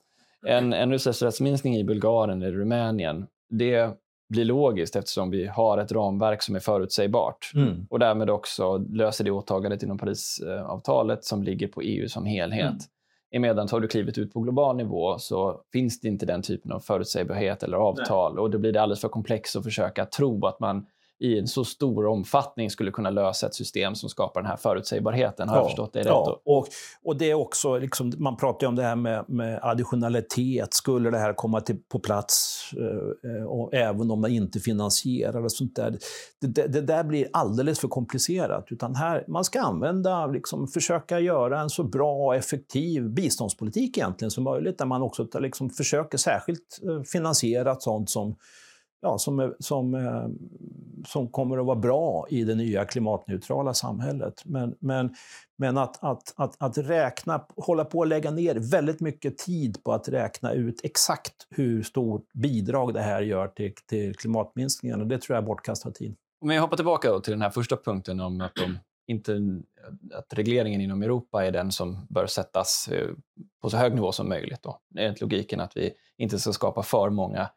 en, 0.47 0.73
en 0.73 0.91
utsläppsrättsminskning 0.91 1.75
i 1.75 1.83
Bulgarien 1.83 2.41
eller 2.41 2.57
Rumänien, 2.57 3.27
det 3.49 3.89
blir 4.29 4.45
logiskt 4.45 4.95
eftersom 4.95 5.29
vi 5.29 5.47
har 5.47 5.77
ett 5.77 5.91
ramverk 5.91 6.41
som 6.41 6.55
är 6.55 6.59
förutsägbart. 6.59 7.51
Mm. 7.55 7.87
Och 7.89 7.99
därmed 7.99 8.29
också 8.29 8.77
löser 8.77 9.23
det 9.23 9.31
åtagandet 9.31 9.83
inom 9.83 9.97
Parisavtalet 9.97 11.25
som 11.25 11.43
ligger 11.43 11.67
på 11.67 11.81
EU 11.81 12.07
som 12.07 12.25
helhet. 12.25 12.61
Mm. 12.61 12.79
Emedan 13.31 13.67
tar 13.67 13.79
du 13.79 13.87
klivet 13.87 14.17
ut 14.17 14.33
på 14.33 14.39
global 14.39 14.75
nivå 14.75 15.17
så 15.17 15.61
finns 15.71 15.99
det 16.01 16.07
inte 16.07 16.25
den 16.25 16.41
typen 16.41 16.71
av 16.71 16.79
förutsägbarhet 16.79 17.63
eller 17.63 17.77
avtal 17.77 18.33
Nej. 18.33 18.41
och 18.41 18.49
då 18.49 18.57
blir 18.57 18.71
det 18.71 18.81
alldeles 18.81 19.01
för 19.01 19.09
komplext 19.09 19.55
att 19.55 19.63
försöka 19.63 20.05
tro 20.05 20.45
att 20.45 20.59
man 20.59 20.85
i 21.19 21.39
en 21.39 21.47
så 21.47 21.65
stor 21.65 22.05
omfattning 22.05 22.69
skulle 22.69 22.91
kunna 22.91 23.09
lösa 23.09 23.47
ett 23.47 23.55
system 23.55 23.95
som 23.95 24.09
skapar 24.09 24.41
den 24.41 24.49
här 24.49 24.57
förutsägbarheten. 24.57 25.49
Har 25.49 25.55
ja, 25.55 25.61
jag 25.61 25.67
förstått 25.69 25.93
det 25.93 25.99
rätt? 25.99 26.05
Ja, 26.07 26.41
och, 26.45 26.67
och 27.03 27.17
det 27.17 27.31
är 27.31 27.33
också, 27.33 27.77
liksom, 27.77 28.13
man 28.17 28.37
pratar 28.37 28.65
ju 28.65 28.67
om 28.67 28.75
det 28.75 28.83
här 28.83 28.95
med, 28.95 29.25
med 29.27 29.59
additionalitet. 29.61 30.73
Skulle 30.73 31.09
det 31.09 31.17
här 31.17 31.33
komma 31.33 31.61
till, 31.61 31.77
på 31.89 31.99
plats, 31.99 32.63
eh, 33.23 33.43
och 33.43 33.73
även 33.73 34.11
om 34.11 34.21
man 34.21 34.31
inte 34.31 34.59
finansierar 34.59 35.43
och 35.43 35.51
sånt 35.51 35.75
där. 35.75 35.97
Det, 36.41 36.47
det, 36.47 36.67
det, 36.67 36.81
där 36.81 37.03
blir 37.03 37.27
alldeles 37.33 37.79
för 37.79 37.87
komplicerat. 37.87 38.65
Utan 38.69 38.95
här, 38.95 39.25
man 39.27 39.43
ska 39.43 39.61
använda, 39.61 40.27
liksom, 40.27 40.67
försöka 40.67 41.19
göra 41.19 41.61
en 41.61 41.69
så 41.69 41.83
bra 41.83 42.13
och 42.13 42.35
effektiv 42.35 43.09
biståndspolitik 43.09 43.97
egentligen 43.97 44.31
som 44.31 44.43
möjligt, 44.43 44.77
där 44.77 44.85
man 44.85 45.01
också 45.01 45.27
liksom, 45.39 45.69
försöker 45.69 46.17
särskilt 46.17 46.79
eh, 46.83 47.03
finansiera 47.03 47.75
sånt 47.79 48.09
som 48.09 48.35
ja, 49.01 49.17
som, 49.17 49.55
som, 49.59 49.97
som 51.07 51.27
kommer 51.27 51.57
att 51.57 51.65
vara 51.65 51.75
bra 51.75 52.25
i 52.29 52.43
det 52.43 52.55
nya 52.55 52.85
klimatneutrala 52.85 53.73
samhället. 53.73 54.41
Men, 54.45 54.75
men, 54.79 55.15
men 55.57 55.77
att, 55.77 56.03
att, 56.03 56.33
att, 56.35 56.55
att 56.59 56.77
räkna, 56.77 57.45
hålla 57.55 57.85
på 57.85 58.01
att 58.01 58.07
lägga 58.07 58.31
ner 58.31 58.55
väldigt 58.71 58.99
mycket 58.99 59.37
tid 59.37 59.83
på 59.83 59.93
att 59.93 60.09
räkna 60.09 60.53
ut 60.53 60.81
exakt 60.83 61.47
hur 61.49 61.83
stort 61.83 62.33
bidrag 62.33 62.93
det 62.93 63.01
här 63.01 63.21
gör 63.21 63.47
till, 63.47 63.73
till 63.87 64.15
klimatminskningarna, 64.15 65.05
det 65.05 65.21
tror 65.21 65.35
jag 65.35 65.43
är 65.43 65.47
bortkastad 65.47 65.91
tid. 65.91 66.15
Om 66.41 66.49
jag 66.49 66.61
hoppar 66.61 66.75
tillbaka 66.75 67.19
till 67.19 67.33
den 67.33 67.41
här 67.41 67.49
första 67.49 67.77
punkten 67.77 68.19
om 68.19 68.41
att, 68.41 68.55
de 68.55 68.77
inte, 69.07 69.39
att 70.13 70.33
regleringen 70.33 70.81
inom 70.81 71.03
Europa 71.03 71.45
är 71.45 71.51
den 71.51 71.71
som 71.71 72.07
bör 72.09 72.27
sättas 72.27 72.89
eh, 72.91 73.07
på 73.61 73.69
så 73.69 73.77
hög 73.77 73.95
nivå 73.95 74.11
som 74.11 74.29
möjligt. 74.29 74.63
Då. 74.63 74.79
Enligt 74.97 75.21
logiken 75.21 75.59
att 75.59 75.77
vi 75.77 75.93
inte 76.17 76.39
ska 76.39 76.53
skapa 76.53 76.83
för 76.83 77.09
många 77.09 77.49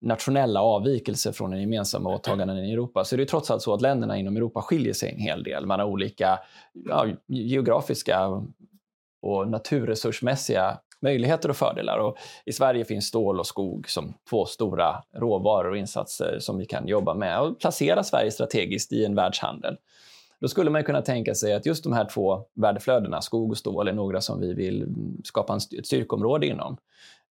nationella 0.00 0.62
avvikelser 0.62 1.32
från 1.32 1.50
den 1.50 1.60
gemensamma 1.60 2.14
åtaganden 2.14 2.58
i 2.58 2.72
Europa 2.72 3.04
så 3.04 3.16
är 3.16 3.18
det 3.18 3.26
trots 3.26 3.50
allt 3.50 3.62
så 3.62 3.74
att 3.74 3.80
länderna 3.80 4.18
inom 4.18 4.36
Europa 4.36 4.62
skiljer 4.62 4.92
sig 4.92 5.12
en 5.12 5.18
hel 5.18 5.42
del. 5.42 5.66
Man 5.66 5.80
har 5.80 5.86
olika 5.86 6.38
ja, 6.72 7.06
geografiska 7.26 8.28
och 9.22 9.48
naturresursmässiga 9.48 10.78
möjligheter 11.00 11.48
och 11.48 11.56
fördelar. 11.56 11.98
Och 11.98 12.16
I 12.44 12.52
Sverige 12.52 12.84
finns 12.84 13.06
stål 13.06 13.40
och 13.40 13.46
skog 13.46 13.88
som 13.88 14.14
två 14.30 14.46
stora 14.46 15.02
råvaror 15.16 15.70
och 15.70 15.76
insatser 15.76 16.38
som 16.40 16.58
vi 16.58 16.66
kan 16.66 16.88
jobba 16.88 17.14
med 17.14 17.40
och 17.40 17.60
placera 17.60 18.04
Sverige 18.04 18.30
strategiskt 18.30 18.92
i 18.92 19.04
en 19.04 19.14
världshandel. 19.14 19.76
Då 20.40 20.48
skulle 20.48 20.70
man 20.70 20.84
kunna 20.84 21.02
tänka 21.02 21.34
sig 21.34 21.54
att 21.54 21.66
just 21.66 21.84
de 21.84 21.92
här 21.92 22.04
två 22.04 22.44
värdeflödena, 22.54 23.20
skog 23.20 23.50
och 23.50 23.58
stål, 23.58 23.88
är 23.88 23.92
några 23.92 24.20
som 24.20 24.40
vi 24.40 24.54
vill 24.54 24.86
skapa 25.24 25.56
ett 25.78 25.86
styrkområde 25.86 26.46
inom. 26.46 26.76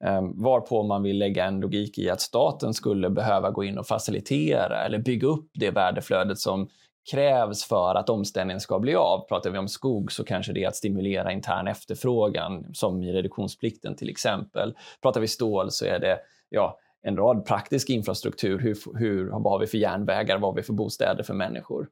Ehm, 0.04 0.43
varpå 0.43 0.84
man 0.84 1.04
vill 1.04 1.18
lägga 1.18 1.45
en 1.45 1.60
logik 1.60 1.98
i 1.98 2.10
att 2.10 2.22
staten 2.22 2.74
skulle 2.74 3.10
behöva 3.10 3.52
gå 3.52 3.64
in 3.64 3.78
och 3.78 3.88
facilitera 3.88 4.86
eller 4.86 5.00
bygga 5.00 5.28
upp 5.28 5.50
det 5.54 5.72
värdeflödet 5.72 6.39
som 6.39 6.70
krävs 7.12 7.64
för 7.64 7.95
att 7.95 8.10
omställningen 8.10 8.60
ska 8.60 8.80
bli 8.80 8.95
av. 8.95 9.28
Pratar 9.28 9.50
vi 9.50 9.58
om 9.58 9.68
skog 9.68 10.12
så 10.12 10.24
kanske 10.24 10.54
det 10.54 10.64
är 10.64 10.68
att 10.68 10.76
stimulera 10.76 11.32
intern 11.32 11.68
efterfrågan, 11.68 12.74
som 12.74 13.04
i 13.04 13.14
reduktionsplikten 13.14 13.95
till 13.95 14.10
exempel. 14.10 14.76
Pratar 15.02 15.22
vi 15.22 15.28
stål 15.28 15.72
så 15.72 15.86
är 15.86 16.00
det 16.00 16.20
ja, 16.50 16.80
en 17.02 17.18
rad 17.18 17.45
praktisk 17.45 17.89
infrastruktur. 17.89 18.60
Hur, 18.60 18.98
hur, 19.00 19.30
vad 19.30 19.52
har 19.54 19.60
vi 19.60 19.68
för 19.68 19.78
järnvägar? 19.78 20.38
Vad 20.38 20.52
har 20.52 20.56
vi 20.56 20.64
för 20.64 20.74
bostäder 20.74 21.24
för 21.24 21.34
människor? 21.34 21.88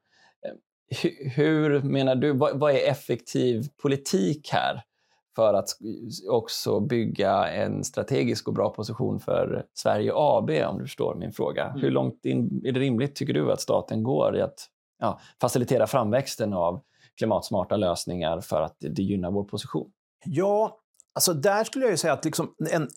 Ehm, 0.47 0.57
hur, 1.01 1.29
hur 1.29 1.81
menar 1.81 2.15
du, 2.15 2.31
vad, 2.31 2.59
vad 2.59 2.71
är 2.71 2.91
effektiv 2.91 3.63
politik 3.81 4.49
här? 4.51 4.81
För 5.35 5.53
att 5.53 5.69
också 6.29 6.79
bygga 6.79 7.47
en 7.47 7.83
strategisk 7.83 8.47
och 8.47 8.53
bra 8.53 8.69
position 8.69 9.19
för 9.19 9.65
Sverige 9.73 10.11
AB, 10.15 10.49
om 10.49 10.77
du 10.77 10.83
förstår 10.83 11.15
min 11.15 11.31
fråga. 11.31 11.65
Mm. 11.65 11.81
Hur 11.81 11.91
långt 11.91 12.25
in, 12.25 12.61
är 12.65 12.71
det 12.71 12.79
rimligt, 12.79 13.15
tycker 13.15 13.33
du, 13.33 13.51
att 13.51 13.61
staten 13.61 14.03
går 14.03 14.37
i 14.37 14.41
att 14.41 14.67
ja, 14.99 15.19
facilitera 15.41 15.87
framväxten 15.87 16.53
av 16.53 16.81
klimatsmarta 17.17 17.77
lösningar 17.77 18.41
för 18.41 18.61
att 18.61 18.75
det 18.79 19.03
gynnar 19.03 19.31
vår 19.31 19.43
position? 19.43 19.91
Ja, 20.25 20.79
alltså 21.13 21.33
där 21.33 21.63
skulle 21.63 21.85
jag 21.85 21.91
ju 21.91 21.97
säga 21.97 22.13
att 22.13 22.25
liksom 22.25 22.55
en, 22.69 22.89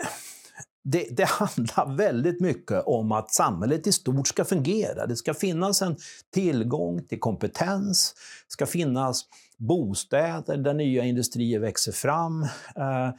det, 0.85 1.09
det, 1.11 1.25
handlar 1.29 1.97
väldigt 1.97 2.41
mycket 2.41 2.83
om 2.87 3.13
att 3.13 3.35
samhället 3.35 3.87
i 3.87 3.93
stort 3.93 4.29
ska 4.29 4.45
fungera. 4.45 5.07
Det 5.07 5.17
ska 5.17 5.35
finnas 5.35 5.83
en 5.83 5.97
tillgång 6.35 7.07
till 7.07 7.21
kompetens, 7.21 8.15
ska 8.49 8.67
finnas 8.67 9.25
bostäder 9.59 10.57
där 10.57 10.75
nya 10.75 11.05
industrier 11.05 11.61
växer 11.61 11.93
fram. 11.93 12.43
Eh, 12.77 13.11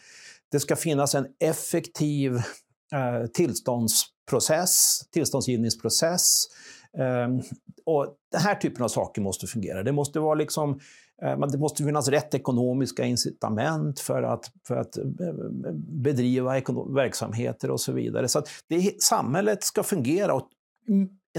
det 0.52 0.60
ska 0.60 0.76
finnas 0.76 1.16
en 1.16 1.28
effektiv 1.40 2.36
eh, 2.94 3.26
tillståndsprocess, 3.34 5.02
tillståndsgivningsprocess. 5.12 6.46
Ehm, 6.98 7.42
och 7.86 8.16
den 8.32 8.42
här 8.42 8.56
typen 8.56 8.84
av 8.84 8.88
saker 8.88 9.22
måste 9.22 9.48
fungera. 9.48 9.84
Det 9.84 9.92
måste 9.92 10.20
vara 10.20 10.36
liksom 10.36 10.80
eh, 11.22 11.40
det 11.40 11.58
måste 11.58 11.84
finnas 11.84 12.08
rätt 12.08 12.34
ekonomiska 12.34 13.06
incitament 13.06 14.00
för 14.00 14.24
att, 14.24 14.52
för 14.68 14.76
att 14.76 14.98
bedriva 16.04 16.62
verksamheter 16.96 17.72
och 17.72 17.82
så 17.82 17.92
vidare. 17.92 18.28
Så 18.28 18.40
att 18.40 18.48
det, 18.68 19.04
samhället 19.04 19.64
ska 19.64 19.84
fungera 19.84 20.34
och 20.34 20.48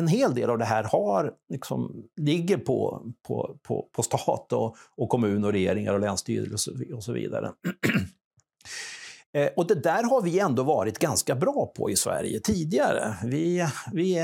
en 0.01 0.09
hel 0.09 0.35
del 0.35 0.51
av 0.51 0.59
det 0.59 0.65
här 0.65 0.85
har, 0.85 1.33
liksom, 1.49 2.05
ligger 2.17 2.57
på, 2.57 3.07
på, 3.27 3.59
på, 3.63 3.89
på 3.93 4.03
stat 4.03 4.53
och, 4.53 4.77
och 4.97 5.09
kommun 5.09 5.45
och 5.45 5.53
regeringar 5.53 5.93
och 5.95 6.01
länsstyrelser 6.01 6.95
och 6.95 7.05
så 7.05 7.13
vidare. 7.13 7.53
Eh, 9.33 9.49
och 9.57 9.67
det 9.67 9.75
där 9.75 10.03
har 10.03 10.23
vi 10.23 10.39
ändå 10.39 10.63
varit 10.63 10.99
ganska 10.99 11.35
bra 11.35 11.73
på 11.77 11.91
i 11.91 11.97
Sverige 11.97 12.41
tidigare. 12.41 13.15
Vi, 13.25 13.67
vi, 13.93 14.15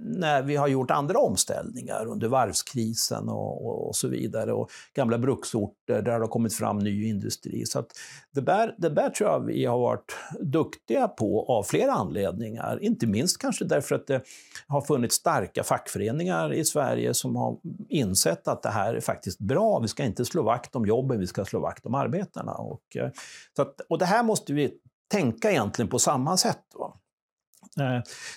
när 0.00 0.42
vi 0.42 0.56
har 0.56 0.68
gjort 0.68 0.90
andra 0.90 1.18
omställningar 1.18 2.06
under 2.06 2.28
varvskrisen 2.28 3.28
och, 3.28 3.66
och, 3.66 3.88
och, 3.88 3.96
så 3.96 4.08
vidare 4.08 4.52
och 4.52 4.70
gamla 4.94 5.18
bruksorter 5.18 6.02
där 6.02 6.02
det 6.02 6.12
har 6.12 6.28
kommit 6.28 6.54
fram 6.54 6.78
ny 6.78 7.08
industri. 7.08 7.66
Så 7.66 7.84
det, 8.34 8.40
där, 8.40 8.74
det 8.78 8.88
där 8.88 9.10
tror 9.10 9.30
jag 9.30 9.40
vi 9.46 9.64
har 9.64 9.78
varit 9.78 10.16
duktiga 10.40 11.08
på 11.08 11.46
av 11.48 11.62
flera 11.62 11.92
anledningar. 11.92 12.78
Inte 12.82 13.06
minst 13.06 13.38
kanske 13.38 13.64
därför 13.64 13.94
att 13.94 14.06
det 14.06 14.22
har 14.66 14.80
funnits 14.80 15.14
starka 15.14 15.62
fackföreningar 15.62 16.52
i 16.52 16.64
Sverige 16.64 17.14
som 17.14 17.36
har 17.36 17.56
insett 17.88 18.48
att 18.48 18.62
det 18.62 18.70
här 18.70 18.94
är 18.94 19.00
faktiskt 19.00 19.38
bra. 19.38 19.78
Vi 19.78 19.88
ska 19.88 20.04
inte 20.04 20.24
slå 20.24 20.42
vakt 20.42 20.76
om 20.76 20.86
jobben, 20.86 21.20
vi 21.20 21.26
ska 21.26 21.44
slå 21.44 21.60
vakt 21.60 21.86
om 21.86 21.94
arbetarna. 21.94 22.52
Och, 22.52 22.96
eh, 22.96 23.10
så 23.56 23.62
att, 23.62 23.80
och 23.88 23.98
det 24.02 24.06
här 24.06 24.22
måste 24.22 24.52
vi 24.52 24.72
tänka 25.10 25.50
egentligen 25.50 25.88
på 25.88 25.98
samma 25.98 26.36
sätt. 26.36 26.64
Va? 26.74 26.98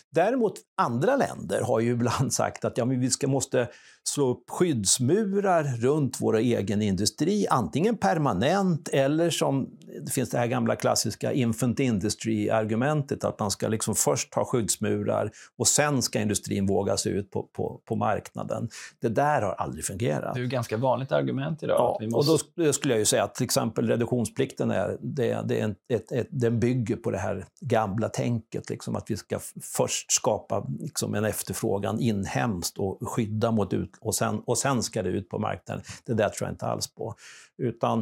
Däremot 0.09 0.53
andra 0.77 1.15
länder 1.15 1.61
har 1.61 1.79
ju 1.79 1.91
ibland 1.91 2.33
sagt 2.41 2.65
att 2.65 2.77
ja, 2.77 2.85
men 2.85 2.99
vi 2.99 3.09
ska, 3.09 3.27
måste 3.27 3.69
slå 4.07 4.29
upp 4.29 4.49
skyddsmurar 4.49 5.63
runt 5.63 6.17
vår 6.21 6.37
egen 6.37 6.81
industri, 6.81 7.47
antingen 7.49 7.97
permanent 7.97 8.87
eller 8.87 9.29
som 9.29 9.69
det 10.05 10.11
finns 10.11 10.29
det 10.29 10.37
här 10.37 10.47
gamla 10.47 10.75
klassiska 10.75 11.33
infant 11.33 11.79
industry-argumentet 11.79 13.23
att 13.23 13.39
man 13.39 13.51
ska 13.51 13.67
liksom 13.67 13.95
först 13.95 14.35
ha 14.35 14.45
skyddsmurar 14.45 15.31
och 15.57 15.67
sen 15.67 16.01
ska 16.01 16.19
industrin 16.19 16.65
våga 16.65 16.97
sig 16.97 17.11
ut 17.11 17.31
på, 17.31 17.43
på, 17.43 17.81
på 17.85 17.95
marknaden. 17.95 18.69
Det 19.01 19.09
där 19.09 19.41
har 19.41 19.53
aldrig 19.53 19.85
fungerat. 19.85 20.33
Det 20.33 20.39
är 20.39 20.41
ju 20.41 20.45
ett 20.45 20.51
ganska 20.51 20.77
vanligt 20.77 21.11
argument 21.11 21.63
idag. 21.63 21.75
Ja, 21.77 21.97
vi 21.99 22.07
måste... 22.07 22.31
och 22.31 22.39
då 22.65 22.73
skulle 22.73 22.93
jag 22.93 22.99
ju 22.99 23.05
säga 23.05 23.23
att 23.23 23.35
till 23.35 23.43
exempel 23.43 23.87
reduktionsplikten 23.87 24.71
är, 24.71 24.97
det, 25.01 25.41
det 25.45 25.59
är 25.59 25.75
ett, 25.93 26.11
ett, 26.11 26.27
den 26.29 26.59
bygger 26.59 26.95
på 26.95 27.11
det 27.11 27.17
här 27.17 27.45
gamla 27.61 28.09
tänket, 28.09 28.69
liksom 28.69 28.95
att 28.95 29.11
vi 29.11 29.17
ska 29.17 29.39
först 29.61 30.11
skapa 30.11 30.67
liksom 30.79 31.15
en 31.15 31.25
efterfrågan 31.25 31.99
inhemskt 31.99 32.77
och 32.77 33.09
skydda 33.09 33.51
mot 33.51 33.73
ut, 33.73 33.91
och 34.01 34.15
sen, 34.15 34.39
och 34.39 34.57
sen 34.57 34.83
ska 34.83 35.03
det 35.03 35.09
ut 35.09 35.29
på 35.29 35.39
marknaden. 35.39 35.83
Det 36.05 36.13
där 36.13 36.29
tror 36.29 36.47
jag 36.47 36.53
inte 36.53 36.65
alls 36.65 36.93
på. 36.93 37.15
Utan 37.57 37.99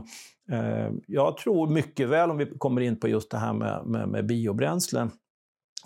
eh, 0.51 0.89
jag 1.07 1.37
tror 1.37 1.67
mycket 1.67 2.09
väl, 2.09 2.31
om 2.31 2.37
vi 2.37 2.45
kommer 2.57 2.81
in 2.81 2.99
på 2.99 3.07
just 3.07 3.31
det 3.31 3.37
här 3.37 3.53
med, 3.53 3.85
med, 3.85 4.09
med 4.09 4.25
biobränslen, 4.25 5.11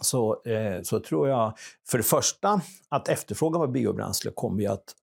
så, 0.01 0.43
eh, 0.43 0.81
så 0.83 0.99
tror 0.99 1.29
jag 1.29 1.53
för 1.89 1.97
det 1.97 2.03
första 2.03 2.61
att 2.89 3.07
efterfrågan 3.07 3.61
på 3.61 3.67
biobränsle 3.67 4.31
kommer 4.31 4.69
att 4.69 4.95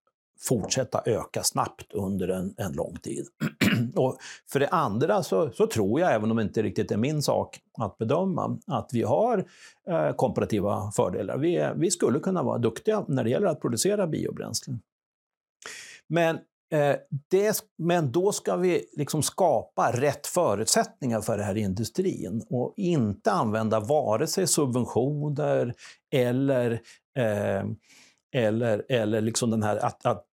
fortsätta 0.48 1.02
öka 1.06 1.42
snabbt 1.42 1.92
under 1.92 2.28
en, 2.28 2.54
en 2.56 2.72
lång 2.72 2.96
tid. 3.02 3.26
och 3.96 4.16
för 4.52 4.60
det 4.60 4.68
andra 4.68 5.22
så, 5.22 5.50
så, 5.50 5.66
tror 5.66 6.00
jag, 6.00 6.14
även 6.14 6.30
om 6.30 6.36
det 6.36 6.42
inte 6.42 6.62
riktigt 6.62 6.90
är 6.90 6.96
min 6.96 7.22
sak 7.22 7.60
att 7.78 7.98
bedöma, 7.98 8.58
att 8.66 8.90
vi 8.92 9.02
har 9.02 9.44
eh, 9.88 10.12
komparativa 10.12 10.90
fördelar. 10.90 11.38
Vi, 11.38 11.70
vi 11.76 11.90
skulle 11.90 12.18
kunna 12.18 12.42
vara 12.42 12.58
duktiga 12.58 13.04
när 13.08 13.24
det 13.24 13.30
gäller 13.30 13.46
att 13.46 13.60
producera 13.60 14.06
biobränsle. 14.06 14.78
Men, 16.08 16.36
eh, 16.72 16.96
det, 17.30 17.64
men 17.78 18.12
då 18.12 18.32
ska 18.32 18.56
vi 18.56 18.84
liksom 18.96 19.22
skapa 19.22 19.92
rätt 19.92 20.26
förutsättningar 20.26 21.20
för 21.20 21.36
den 21.36 21.46
här 21.46 21.56
industrin 21.56 22.42
och 22.50 22.74
inte 22.76 23.32
använda 23.32 23.80
vare 23.80 24.26
sig 24.26 24.46
subventioner 24.46 25.74
eller, 26.14 26.72
eh, 27.18 27.64
eller, 28.36 28.84
eller 28.88 29.20
liksom 29.20 29.50
den 29.50 29.62
här 29.62 29.76
att, 29.76 30.06
att 30.06 30.26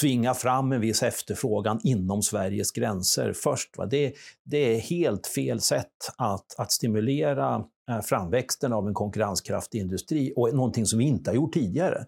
tvinga 0.00 0.34
fram 0.34 0.72
en 0.72 0.80
viss 0.80 1.02
efterfrågan 1.02 1.80
inom 1.84 2.22
Sveriges 2.22 2.72
gränser 2.72 3.32
först. 3.32 3.78
Va? 3.78 3.86
Det, 3.86 4.14
det 4.44 4.58
är 4.58 4.80
helt 4.80 5.26
fel 5.26 5.60
sätt 5.60 6.14
att, 6.16 6.58
att 6.58 6.72
stimulera 6.72 7.64
eh, 7.90 8.00
framväxten 8.00 8.72
av 8.72 8.88
en 8.88 8.94
konkurrenskraftig 8.94 9.80
industri 9.80 10.32
och 10.36 10.54
någonting 10.54 10.86
som 10.86 10.98
vi 10.98 11.04
inte 11.04 11.30
har 11.30 11.34
gjort 11.34 11.52
tidigare. 11.52 12.04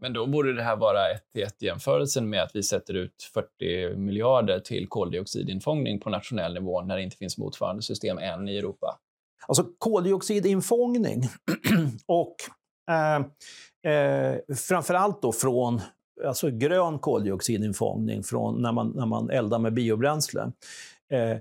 Men 0.00 0.12
då 0.12 0.26
borde 0.26 0.52
det 0.52 0.62
här 0.62 0.76
vara 0.76 1.10
ett 1.10 1.36
i 1.38 1.42
ett 1.42 1.62
jämförelsen 1.62 2.30
med 2.30 2.42
att 2.42 2.56
vi 2.56 2.62
sätter 2.62 2.94
ut 2.94 3.30
40 3.34 3.96
miljarder 3.96 4.60
till 4.60 4.88
koldioxidinfångning 4.88 6.00
på 6.00 6.10
nationell 6.10 6.54
nivå 6.54 6.82
när 6.82 6.96
det 6.96 7.02
inte 7.02 7.16
finns 7.16 7.38
motsvarande 7.38 7.82
system 7.82 8.18
än 8.18 8.48
i 8.48 8.58
Europa. 8.58 8.98
Alltså 9.48 9.66
koldioxidinfångning 9.78 11.28
och 12.06 12.36
eh, 12.90 13.16
eh, 13.92 14.36
framförallt 14.56 15.22
då 15.22 15.32
från 15.32 15.80
alltså 16.26 16.50
grön 16.50 16.98
koldioxidinfångning 16.98 18.22
från 18.22 18.62
när 18.62 18.72
man, 18.72 18.92
när 18.96 19.06
man 19.06 19.30
eldar 19.30 19.58
med 19.58 19.74
biobränsle. 19.74 20.52
Eh, 21.12 21.38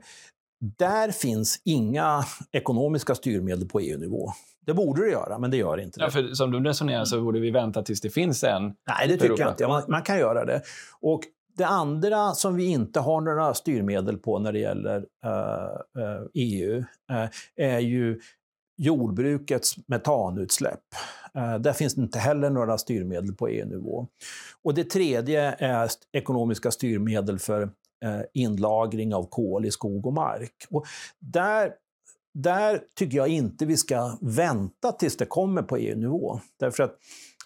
där 0.77 1.11
finns 1.11 1.61
inga 1.65 2.23
ekonomiska 2.51 3.15
styrmedel 3.15 3.67
på 3.67 3.79
EU-nivå. 3.79 4.31
Det 4.68 4.74
borde 4.74 5.01
det 5.01 5.09
göra, 5.11 5.39
men 5.39 5.51
det 5.51 5.57
gör 5.57 5.78
inte 5.78 5.99
det. 5.99 6.03
Ja, 6.05 6.09
för 6.11 6.34
som 6.34 6.51
du 6.51 6.63
resonerar 6.63 7.05
så 7.05 7.22
borde 7.22 7.39
vi 7.39 7.51
vänta 7.51 7.84
tills 7.84 8.01
det 8.01 8.09
finns 8.09 8.43
en. 8.43 8.63
Nej, 8.63 9.07
det 9.07 9.18
tycker 9.18 9.39
jag 9.39 9.51
inte. 9.51 9.68
Man, 9.68 9.84
man, 9.88 10.01
kan 10.01 10.18
göra 10.18 10.45
det. 10.45 10.61
Och 11.01 11.22
det 11.57 11.65
andra 11.68 12.34
som 12.34 12.55
vi 12.55 12.65
inte 12.65 12.99
har 12.99 13.22
några 13.22 13.53
styrmedel 13.53 14.18
på 14.18 14.39
när 14.39 14.51
det 14.51 14.59
gäller 14.59 14.97
uh, 14.97 16.03
uh, 16.03 16.28
EU 16.34 16.78
uh, 16.78 17.30
är 17.55 17.80
ju 17.80 18.20
jordbrukets 18.78 19.76
metanutsläpp. 19.88 20.84
Där 21.59 21.74
finns 21.74 21.95
det 21.95 22.01
inte 22.01 22.20
heller 22.20 22.49
några 22.49 22.78
styrmedel 22.78 23.34
på 23.34 23.47
EU-nivå. 23.47 24.07
Och 24.63 24.74
det 24.74 24.84
tredje 24.84 25.55
är 25.59 25.89
ekonomiska 26.11 26.72
styrmedel 26.72 27.39
för 27.39 27.70
inlagring 28.34 29.15
av 29.15 29.30
kol 29.30 29.65
i 29.65 29.72
skog 29.72 30.05
och 30.05 30.13
mark. 30.13 30.53
Och 30.70 30.86
där 31.20 31.72
där 32.43 32.81
tycker 32.95 33.17
jag 33.17 33.27
inte 33.27 33.65
vi 33.65 33.77
ska 33.77 34.17
vänta 34.21 34.91
tills 34.91 35.17
det 35.17 35.25
kommer 35.25 35.61
på 35.61 35.77
EU-nivå. 35.77 36.39
Därför 36.59 36.83
att 36.83 36.95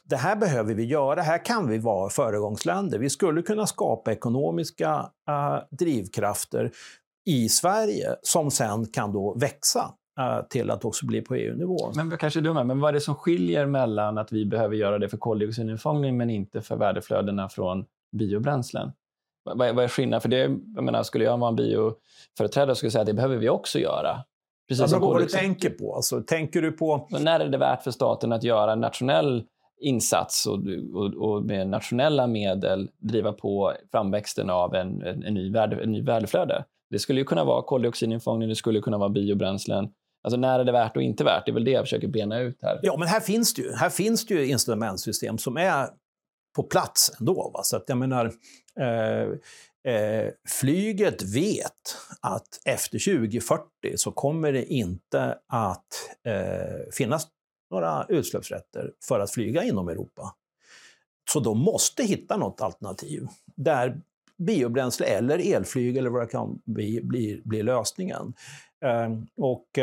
det 0.05 0.15
här 0.15 0.35
behöver 0.35 0.73
vi 0.73 0.85
göra. 0.85 1.21
Här 1.21 1.45
kan 1.45 1.69
vi 1.69 1.77
vara 1.77 2.09
föregångsländer. 2.09 2.99
Vi 2.99 3.09
skulle 3.09 3.41
kunna 3.41 3.67
skapa 3.67 4.11
ekonomiska 4.11 5.09
äh, 5.27 5.57
drivkrafter 5.71 6.71
i 7.25 7.49
Sverige 7.49 8.15
som 8.21 8.51
sen 8.51 8.85
kan 8.85 9.13
då 9.13 9.33
växa 9.33 9.93
eh, 10.19 10.47
till 10.49 10.71
att 10.71 10.85
också 10.85 11.05
bli 11.05 11.21
på 11.21 11.35
EU-nivå. 11.35 11.91
Men 11.95 12.17
kanske 12.17 12.39
är 12.39 12.41
dumma, 12.41 12.63
men 12.63 12.79
vad 12.79 12.89
är 12.89 12.93
det 12.93 13.01
som 13.01 13.15
skiljer 13.15 13.65
mellan 13.65 14.17
att 14.17 14.31
vi 14.31 14.45
behöver 14.45 14.75
göra 14.75 14.99
det 14.99 15.09
för 15.09 15.17
koldioxidinfångning 15.17 16.17
men 16.17 16.29
inte 16.29 16.61
för 16.61 16.75
värdeflödena 16.75 17.49
från 17.49 17.85
biobränslen? 18.17 18.91
Vad 19.43 19.67
är, 19.67 19.73
vad 19.73 19.83
är 19.83 19.87
skillnaden? 19.87 20.21
För 20.21 20.29
det, 20.29 20.37
jag 20.75 20.83
menar, 20.83 21.03
skulle 21.03 21.23
jag 21.23 21.37
vara 21.37 21.49
en 21.49 21.55
bioföreträdare 21.55 22.75
skulle 22.75 22.87
jag 22.87 22.91
säga 22.91 23.01
att 23.01 23.07
det 23.07 23.13
behöver 23.13 23.37
vi 23.37 23.49
också 23.49 23.79
göra. 23.79 24.23
Precis 24.67 24.81
alltså, 24.81 24.99
vad 24.99 25.21
du 25.21 25.25
tänker 25.25 25.69
på. 25.69 25.95
Alltså, 25.95 26.21
tänker 26.21 26.61
du 26.61 26.71
på... 26.71 27.07
Men 27.11 27.23
när 27.23 27.39
är 27.39 27.49
det 27.49 27.57
värt 27.57 27.83
för 27.83 27.91
staten 27.91 28.31
att 28.31 28.43
göra 28.43 28.73
en 28.73 28.79
nationell 28.79 29.43
insats 29.81 30.47
och, 30.47 30.59
och, 30.93 31.13
och, 31.13 31.43
med 31.43 31.67
nationella 31.67 32.27
medel 32.27 32.89
driva 32.97 33.33
på 33.33 33.73
framväxten 33.91 34.49
av 34.49 34.75
en, 34.75 35.01
en, 35.01 35.23
en, 35.23 35.33
ny, 35.33 35.51
värde, 35.51 35.83
en 35.83 35.91
ny 35.91 36.01
värdeflöde? 36.01 36.65
Det 36.89 36.99
skulle 36.99 37.19
ju 37.19 37.25
kunna 37.25 37.43
vara 37.43 37.61
koldioxidinfångning, 37.61 38.49
det 38.49 38.55
skulle 38.55 38.81
kunna 38.81 38.97
vara 38.97 39.09
biobränslen. 39.09 39.89
Alltså 40.23 40.37
när 40.37 40.59
är 40.59 40.63
det 40.63 40.71
värt 40.71 40.97
och 40.97 41.03
inte 41.03 41.23
värt? 41.23 41.45
Det 41.45 41.51
är 41.51 41.53
väl 41.53 41.63
det 41.63 41.71
jag 41.71 41.83
försöker 41.83 42.07
bena 42.07 42.39
ut 42.39 42.57
här. 42.61 42.79
Ja, 42.83 42.95
men 42.97 43.07
här 43.07 43.19
finns 43.19 43.53
det 43.53 43.61
ju, 43.61 43.73
här 43.73 43.89
finns 43.89 44.25
det 44.25 44.33
ju 44.33 44.47
instrumentsystem 44.47 45.37
som 45.37 45.57
är 45.57 45.87
på 46.55 46.63
plats 46.63 47.11
ändå. 47.19 47.51
Va? 47.53 47.59
Så 47.63 47.77
att 47.77 47.83
jag 47.87 47.97
menar, 47.97 48.25
eh, 48.79 49.27
Eh, 49.83 50.29
flyget 50.49 51.23
vet 51.23 51.97
att 52.21 52.61
efter 52.65 52.99
2040 52.99 53.63
så 53.95 54.11
kommer 54.11 54.53
det 54.53 54.65
inte 54.65 55.37
att 55.47 55.87
eh, 56.25 56.91
finnas 56.91 57.27
några 57.71 58.05
utsläppsrätter 58.09 58.91
för 59.07 59.19
att 59.19 59.31
flyga 59.31 59.63
inom 59.63 59.89
Europa. 59.89 60.35
Så 61.33 61.39
de 61.39 61.59
måste 61.59 62.03
hitta 62.03 62.37
något 62.37 62.61
alternativ 62.61 63.27
där 63.55 64.01
biobränsle 64.37 65.05
eller 65.05 65.55
elflyg 65.55 65.97
eller 65.97 66.09
vad 66.09 66.21
det 66.21 66.27
kan 66.27 66.61
bli, 66.65 67.01
blir, 67.03 67.41
blir 67.43 67.63
lösningen. 67.63 68.33
Ehm, 68.85 69.11
eh, 69.13 69.19
och, 69.37 69.79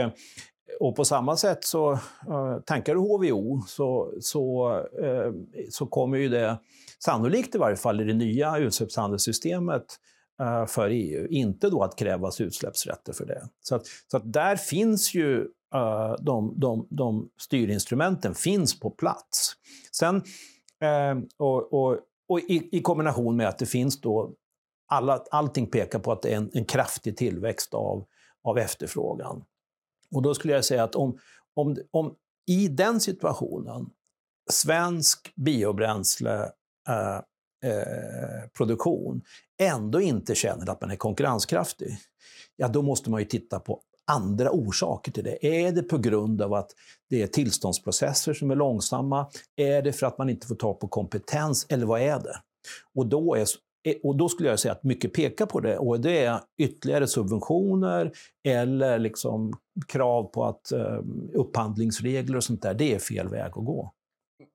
och 0.81 0.97
på 0.97 1.05
samma 1.05 1.37
sätt 1.37 1.65
så, 1.65 1.93
eh, 1.93 2.59
tankar 2.67 2.95
du 2.95 3.01
HVO 3.01 3.63
så, 3.67 4.13
så, 4.21 4.75
eh, 5.03 5.33
så 5.71 5.87
kommer 5.87 6.19
ju 6.19 6.29
det 6.29 6.59
sannolikt 7.05 7.55
i 7.55 7.59
varje 7.59 7.77
fall 7.77 8.01
i 8.01 8.05
det 8.05 8.15
nya 8.15 8.59
utsläppshandelssystemet 8.59 9.85
eh, 10.41 10.67
för 10.67 10.91
EU, 10.91 11.27
inte 11.29 11.71
då 11.71 11.83
att 11.83 11.99
krävas 11.99 12.41
utsläppsrätter 12.41 13.13
för 13.13 13.27
det. 13.27 13.49
Så, 13.61 13.75
att, 13.75 13.87
så 14.11 14.17
att 14.17 14.33
där 14.33 14.57
finns 14.57 15.15
ju 15.15 15.49
uh, 15.75 16.15
de, 16.21 16.55
de, 16.61 16.87
de 16.91 17.29
styrinstrumenten 17.41 18.35
finns 18.35 18.81
på 18.81 18.91
plats. 18.91 19.53
Sen 19.93 20.17
eh, 20.81 21.19
och, 21.37 21.73
och, 21.73 21.99
och 22.29 22.41
i, 22.41 22.69
i, 22.73 22.83
kombination 22.83 23.37
med 23.37 23.49
att 23.49 23.59
det 23.59 23.67
finns 23.67 24.01
då, 24.01 24.35
alla, 24.89 25.25
allting 25.31 25.67
pekar 25.67 25.99
på 25.99 26.13
att 26.13 26.23
det 26.23 26.33
är 26.33 26.37
en, 26.37 26.51
en 26.55 26.65
kraftig 26.65 27.17
tillväxt 27.17 27.75
av, 27.75 28.07
av 28.45 28.59
efterfrågan. 28.59 29.45
Och 30.15 30.23
då 30.23 30.35
skulle 30.35 30.55
jag 30.55 30.65
säga 30.65 30.85
att 30.85 30.95
om, 30.95 31.19
om, 31.55 31.77
om 31.91 32.15
i 32.47 32.69
den 32.69 33.01
situationen 33.01 33.87
svensk 34.51 35.33
biobränsle 35.35 36.51
Eh, 36.89 37.21
eh, 37.65 38.49
produktion 38.57 39.23
ändå 39.61 40.01
inte 40.01 40.35
känner 40.35 40.71
att 40.71 40.81
man 40.81 40.91
är 40.91 40.97
konkurrenskraftig, 40.97 41.99
ja 42.57 42.69
då 42.69 42.83
måste 42.83 43.11
man 43.11 43.21
ju 43.21 43.27
titta 43.27 43.61
på 43.61 43.81
andra 44.11 44.51
orsaker 44.51 45.13
till 45.13 45.25
det. 45.25 45.47
Är 45.47 45.73
det 45.73 45.83
på 45.83 45.99
grund 45.99 46.43
av 46.43 46.55
att 46.55 46.71
det 47.11 47.23
är 47.23 47.27
tillståndsprocesser 47.27 48.35
som 48.35 48.51
är 48.51 48.57
långsamma? 48.57 49.27
Är 49.57 49.83
det 49.83 49.93
för 49.93 50.07
att 50.07 50.19
man 50.19 50.31
inte 50.31 50.47
får 50.47 50.55
tag 50.55 50.81
på 50.81 50.89
kompetens? 50.89 51.67
Eller 51.69 51.87
vad 51.87 52.01
är 52.01 52.19
det? 52.19 52.37
Och 52.95 53.07
då, 53.07 53.35
är, 53.35 53.47
eh, 53.85 53.95
och 54.03 54.17
då 54.17 54.29
skulle 54.29 54.49
jag 54.49 54.59
säga 54.59 54.73
att 54.73 54.85
mycket 54.85 55.13
pekar 55.13 55.47
på 55.47 55.61
det. 55.61 55.79
Och 55.79 56.01
det 56.01 56.25
är 56.25 56.41
ytterligare 56.59 57.07
subventioner 57.07 58.13
eller 58.45 58.99
liksom 58.99 59.53
krav 59.89 60.23
på 60.25 60.45
att 60.45 60.73
eh, 60.73 61.01
upphandlingsregler 61.35 62.37
och 62.37 62.45
sånt 62.45 62.63
där. 62.63 62.75
Det 62.75 62.95
är 62.95 62.99
fel 62.99 63.29
väg 63.29 63.47
att 63.47 63.65
gå. 63.65 63.93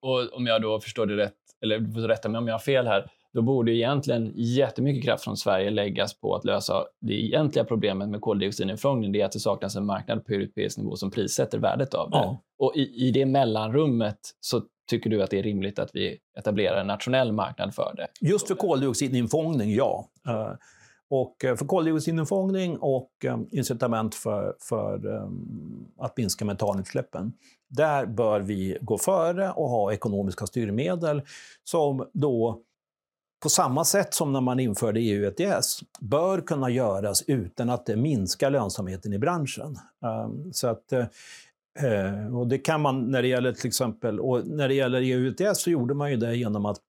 Och 0.03 0.33
om 0.33 0.45
jag 0.45 0.61
då 0.61 0.79
förstår 0.79 1.05
det 1.05 1.17
rätt, 1.17 1.33
eller 1.63 1.79
du 1.79 1.93
får 1.93 2.01
rätta 2.01 2.29
mig 2.29 2.39
om 2.39 2.47
jag 2.47 2.53
har 2.53 2.59
fel 2.59 2.87
här, 2.87 3.11
då 3.33 3.41
borde 3.41 3.71
egentligen 3.71 4.33
jättemycket 4.35 5.03
kraft 5.03 5.23
från 5.23 5.37
Sverige 5.37 5.69
läggas 5.69 6.19
på 6.19 6.35
att 6.35 6.45
lösa 6.45 6.83
det 7.01 7.13
egentliga 7.13 7.65
problemet 7.65 8.09
med 8.09 8.21
koldioxidinfrågning. 8.21 9.11
Det 9.11 9.21
är 9.21 9.25
att 9.25 9.31
det 9.31 9.39
saknas 9.39 9.75
en 9.75 9.85
marknad 9.85 10.25
på 10.25 10.33
europeisk 10.33 10.77
nivå 10.77 10.95
som 10.95 11.11
prissätter 11.11 11.57
värdet 11.57 11.93
av 11.93 12.09
det. 12.09 12.17
Ja. 12.17 12.41
Och 12.59 12.75
i, 12.75 13.07
i 13.07 13.11
det 13.11 13.25
mellanrummet 13.25 14.19
så 14.39 14.61
tycker 14.89 15.09
du 15.09 15.23
att 15.23 15.29
det 15.29 15.39
är 15.39 15.43
rimligt 15.43 15.79
att 15.79 15.89
vi 15.93 16.17
etablerar 16.39 16.81
en 16.81 16.87
nationell 16.87 17.31
marknad 17.31 17.75
för 17.75 17.93
det? 17.97 18.07
Just 18.27 18.47
för 18.47 18.55
koldioxidinfångning, 18.55 19.75
ja. 19.75 20.09
Och 21.15 21.45
eh, 21.45 21.55
för 21.55 21.65
koldioxidinfångning 21.65 22.77
och 22.77 23.11
eh, 23.25 23.39
incitament 23.51 24.15
för, 24.15 24.55
för 24.59 25.15
eh, 25.15 25.29
att 25.97 26.17
minska 26.17 26.45
metanutsläppen, 26.45 27.33
där 27.69 28.05
bör 28.05 28.39
vi 28.39 28.77
gå 28.81 28.97
före 28.97 29.51
och 29.51 29.69
ha 29.69 29.93
ekonomiska 29.93 30.47
styrmedel 30.47 31.21
som 31.63 32.09
då 32.13 32.61
på 33.43 33.49
samma 33.49 33.85
sätt 33.85 34.13
som 34.13 34.33
när 34.33 34.41
man 34.41 34.59
införde 34.59 34.99
EU 34.99 35.31
ETS, 35.31 35.79
bör 35.99 36.41
kunna 36.41 36.69
göras 36.69 37.23
utan 37.27 37.69
att 37.69 37.85
det 37.85 37.95
minskar 37.95 38.49
lönsamheten 38.49 39.13
i 39.13 39.19
branschen. 39.19 39.77
Så 40.51 40.67
att, 40.67 40.93
och 42.33 42.47
det 42.47 42.57
kan 42.57 42.81
man 42.81 43.11
när 43.11 43.21
det 43.21 43.27
gäller 43.27 43.53
till 43.53 43.67
exempel, 43.67 44.19
och 44.19 44.47
när 44.47 44.67
det 44.67 44.73
gäller 44.73 45.01
EU 45.01 45.31
ETS 45.31 45.61
så 45.61 45.69
gjorde 45.69 45.93
man 45.93 46.11
ju 46.11 46.17
det 46.17 46.35
genom 46.35 46.65
att 46.65 46.79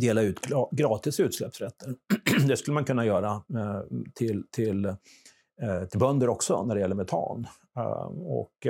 dela 0.00 0.22
ut 0.22 0.40
gratis 0.70 1.20
utsläppsrätter. 1.20 1.94
det 2.48 2.56
skulle 2.56 2.74
man 2.74 2.84
kunna 2.84 3.04
göra 3.04 3.34
uh, 3.34 3.82
till, 4.14 4.44
till, 4.50 4.86
uh, 4.86 5.84
till 5.90 6.00
bönder 6.00 6.28
också 6.28 6.64
när 6.64 6.74
det 6.74 6.80
gäller 6.80 6.94
metan. 6.94 7.46
Ehm, 7.76 8.22
och, 8.22 8.66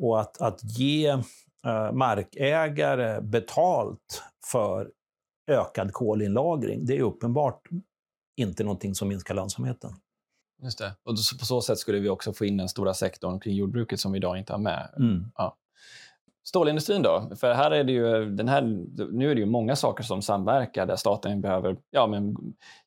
och 0.00 0.20
att, 0.20 0.40
att 0.40 0.60
ge 0.78 1.16
markägare 1.92 3.20
betalt 3.20 4.22
för 4.50 4.90
ökad 5.50 5.92
kolinlagring, 5.92 6.86
det 6.86 6.96
är 6.96 7.02
uppenbart 7.02 7.68
inte 8.36 8.64
någonting 8.64 8.94
som 8.94 9.08
minskar 9.08 9.34
lönsamheten. 9.34 9.94
Just 10.62 10.78
det. 10.78 10.94
Och 11.02 11.16
på 11.38 11.44
så 11.44 11.60
sätt 11.60 11.78
skulle 11.78 11.98
vi 11.98 12.08
också 12.08 12.32
få 12.32 12.44
in 12.44 12.56
den 12.56 12.68
stora 12.68 12.94
sektorn 12.94 13.40
kring 13.40 13.54
jordbruket 13.54 14.00
som 14.00 14.12
vi 14.12 14.18
idag 14.18 14.38
inte 14.38 14.52
har 14.52 14.58
med. 14.58 14.94
Mm. 14.96 15.24
Ja. 15.36 15.56
Stålindustrin 16.44 17.02
då? 17.02 17.30
För 17.36 17.52
här 17.52 17.70
är 17.70 17.84
det 17.84 17.92
ju, 17.92 18.30
den 18.30 18.48
här, 18.48 18.62
nu 19.12 19.30
är 19.30 19.34
det 19.34 19.40
ju 19.40 19.46
många 19.46 19.76
saker 19.76 20.04
som 20.04 20.22
samverkar 20.22 20.86
där 20.86 20.96
staten 20.96 21.40
behöver 21.40 21.76
ja, 21.90 22.06
men, 22.06 22.36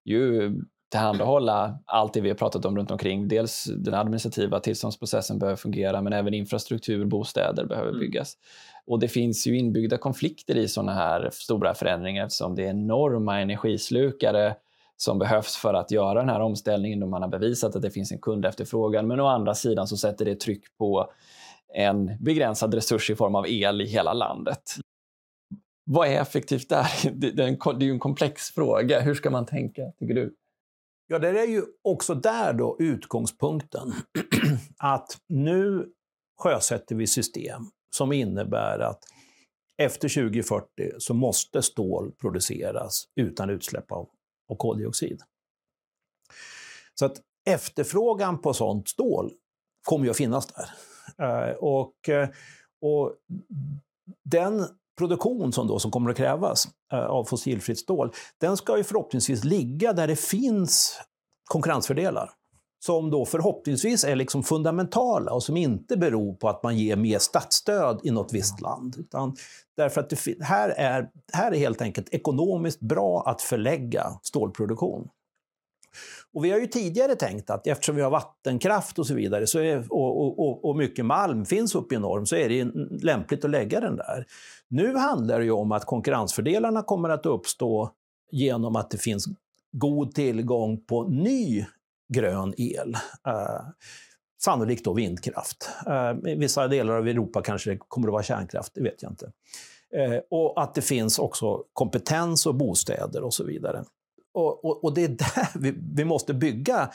ju 0.06 0.54
tillhandahålla 0.94 1.80
allt 1.86 2.14
det 2.14 2.22
vi 2.22 2.30
har 2.30 2.36
pratat 2.36 2.66
om 2.66 2.78
runt 2.78 2.92
omkring. 2.92 3.28
Dels 3.28 3.64
den 3.78 3.94
administrativa 3.94 4.60
tillståndsprocessen 4.60 5.40
behöver 5.40 5.58
fungera, 5.58 6.02
men 6.02 6.14
även 6.14 6.34
infrastruktur, 6.34 7.06
bostäder 7.06 7.66
behöver 7.66 7.90
mm. 7.90 8.00
byggas. 8.00 8.34
Och 8.88 9.00
det 9.00 9.08
finns 9.08 9.48
ju 9.48 9.58
inbyggda 9.58 9.98
konflikter 9.98 10.58
i 10.58 10.68
sådana 10.68 10.94
här 10.94 11.30
stora 11.32 11.74
förändringar 11.74 12.26
eftersom 12.26 12.56
det 12.56 12.64
är 12.64 12.70
enorma 12.70 13.40
energislukare 13.40 14.56
som 14.98 15.20
behövs 15.20 15.56
för 15.56 15.74
att 15.74 15.92
göra 15.92 16.20
den 16.20 16.30
här 16.30 16.40
omställningen 16.40 17.04
och 17.04 17.10
man 17.10 17.22
har 17.22 17.30
bevisat 17.30 17.76
att 17.76 17.82
det 17.82 17.92
finns 17.92 18.12
en 18.12 18.20
kundefterfrågan. 18.20 19.08
Men 19.08 19.20
å 19.20 19.28
andra 19.28 19.54
sidan 19.54 19.88
så 19.88 19.98
sätter 19.98 20.26
det 20.26 20.40
tryck 20.40 20.78
på 20.78 21.12
en 21.74 22.24
begränsad 22.24 22.74
resurs 22.74 23.10
i 23.10 23.16
form 23.16 23.36
av 23.36 23.48
el 23.48 23.82
i 23.82 23.86
hela 23.86 24.14
landet. 24.14 24.64
Vad 25.86 26.08
är 26.08 26.22
effektivt 26.22 26.70
där? 26.70 26.88
Det 27.14 27.44
är 27.44 27.82
ju 27.82 27.92
en 27.92 28.00
komplex 28.00 28.52
fråga. 28.52 29.00
Hur 29.00 29.16
ska 29.16 29.30
man 29.30 29.46
tänka, 29.46 29.82
tycker 30.00 30.14
du? 30.14 30.36
Ja, 31.08 31.20
det 31.20 31.30
är 31.30 31.48
ju 31.48 31.64
också 31.82 32.16
där 32.16 32.54
då 32.54 32.78
utgångspunkten. 32.80 33.94
att 34.78 35.18
nu 35.30 35.90
sjösätter 36.42 36.96
vi 36.96 37.08
system 37.08 37.62
som 37.96 38.12
innebär 38.12 38.80
att 38.80 39.04
efter 39.78 40.10
2040 40.10 40.68
så 40.98 41.14
måste 41.14 41.62
stål 41.62 42.12
produceras 42.12 43.08
utan 43.16 43.50
utsläpp 43.50 43.92
av, 43.92 44.10
av 44.50 44.56
koldioxid. 44.56 45.22
Så 47.00 47.06
att 47.06 47.22
efterfrågan 47.46 48.42
på 48.42 48.54
sånt 48.54 48.90
stål 48.90 49.32
kommer 49.82 50.06
ju 50.06 50.12
att 50.12 50.18
finnas 50.18 50.48
där. 50.48 50.70
Eh, 51.18 51.56
och, 51.60 52.10
eh, 52.10 52.30
och 52.82 53.14
den 54.26 54.66
produktion 54.98 55.54
som, 55.54 55.68
då, 55.68 55.80
som 55.80 55.92
kommer 55.92 56.10
att 56.10 56.18
krävas 56.18 56.68
eh, 56.94 57.00
av 57.00 57.24
fossilfritt 57.26 57.80
stål, 57.80 58.12
den 58.42 58.58
ska 58.58 58.78
ju 58.78 58.84
förhoppningsvis 58.84 59.44
ligga 59.44 59.94
där 59.94 60.08
det 60.08 60.16
finns 60.16 61.02
konkurrensfördelar 61.50 62.30
som 62.86 63.10
då 63.10 63.26
förhoppningsvis 63.26 64.04
är 64.04 64.16
liksom 64.16 64.44
fundamentala 64.44 65.34
och 65.34 65.44
som 65.44 65.58
inte 65.58 65.98
beror 65.98 66.34
på 66.34 66.50
att 66.50 66.64
man 66.64 66.78
ger 66.78 66.96
mer 66.96 67.20
statsstöd 67.20 68.00
i 68.04 68.12
något 68.12 68.34
visst 68.34 68.62
land. 68.62 68.96
Utan 68.98 69.36
därför 69.78 70.02
att 70.02 70.10
det 70.10 70.44
här, 70.44 70.70
är, 70.70 71.10
här 71.34 71.52
är 71.52 71.58
helt 71.58 71.82
enkelt 71.82 72.10
ekonomiskt 72.14 72.80
bra 72.80 73.24
att 73.26 73.42
förlägga 73.42 74.20
stålproduktion. 74.24 75.10
Och 76.34 76.46
vi 76.46 76.52
har 76.52 76.60
ju 76.60 76.68
tidigare 76.68 77.16
tänkt 77.16 77.50
att 77.50 77.68
eftersom 77.68 77.96
vi 77.96 78.02
har 78.02 78.12
vattenkraft 78.12 79.00
och 79.00 79.08
så 79.08 79.14
vidare 79.14 79.48
så 79.48 79.60
är, 79.60 79.94
och, 79.94 80.40
och, 80.40 80.66
och 80.66 80.76
mycket 80.76 81.06
malm 81.06 81.46
finns 81.46 81.76
uppe 81.76 81.96
i 81.96 82.00
norr 82.00 82.26
så 82.26 82.36
är 82.36 82.50
det 82.50 82.64
lämpligt 83.04 83.46
att 83.46 83.52
lägga 83.52 83.80
den 83.80 83.96
där. 83.96 84.26
Nu 84.70 84.96
handlar 84.96 85.40
det 85.40 85.46
ju 85.46 85.52
om 85.52 85.72
att 85.72 85.86
konkurrensfördelarna 85.86 86.82
kommer 86.82 87.10
att 87.10 87.26
uppstå 87.26 87.92
genom 88.32 88.76
att 88.76 88.92
det 88.92 88.98
finns 88.98 89.26
god 89.72 90.16
tillgång 90.16 90.86
på 90.86 91.04
ny 91.08 91.66
grön 92.14 92.54
el. 92.58 92.94
Eh, 93.28 93.62
sannolikt 94.44 94.86
då 94.86 94.94
vindkraft. 94.94 95.70
Eh, 95.88 96.32
I 96.32 96.36
vissa 96.36 96.68
delar 96.68 96.94
av 96.94 97.08
Europa 97.08 97.42
kanske 97.42 97.72
det 97.72 97.78
kommer 97.88 98.08
att 98.08 98.12
vara 98.12 98.24
kärnkraft, 98.24 98.72
det 98.76 98.82
vet 98.82 99.02
jag 99.02 99.12
inte. 99.12 99.32
Eh, 99.96 100.20
och 100.30 100.64
att 100.64 100.76
det 100.76 100.82
finns 100.82 101.20
också 101.20 101.64
kompetens 101.74 102.46
och 102.46 102.56
bostäder 102.56 103.24
och 103.24 103.34
så 103.34 103.44
vidare. 103.44 103.84
Och, 104.34 104.66
och, 104.66 104.84
och 104.84 104.94
det 104.94 105.04
är 105.04 105.08
där 105.10 105.60
vi, 105.60 105.74
vi 105.96 106.06
måste 106.06 106.34
bygga 106.34 106.90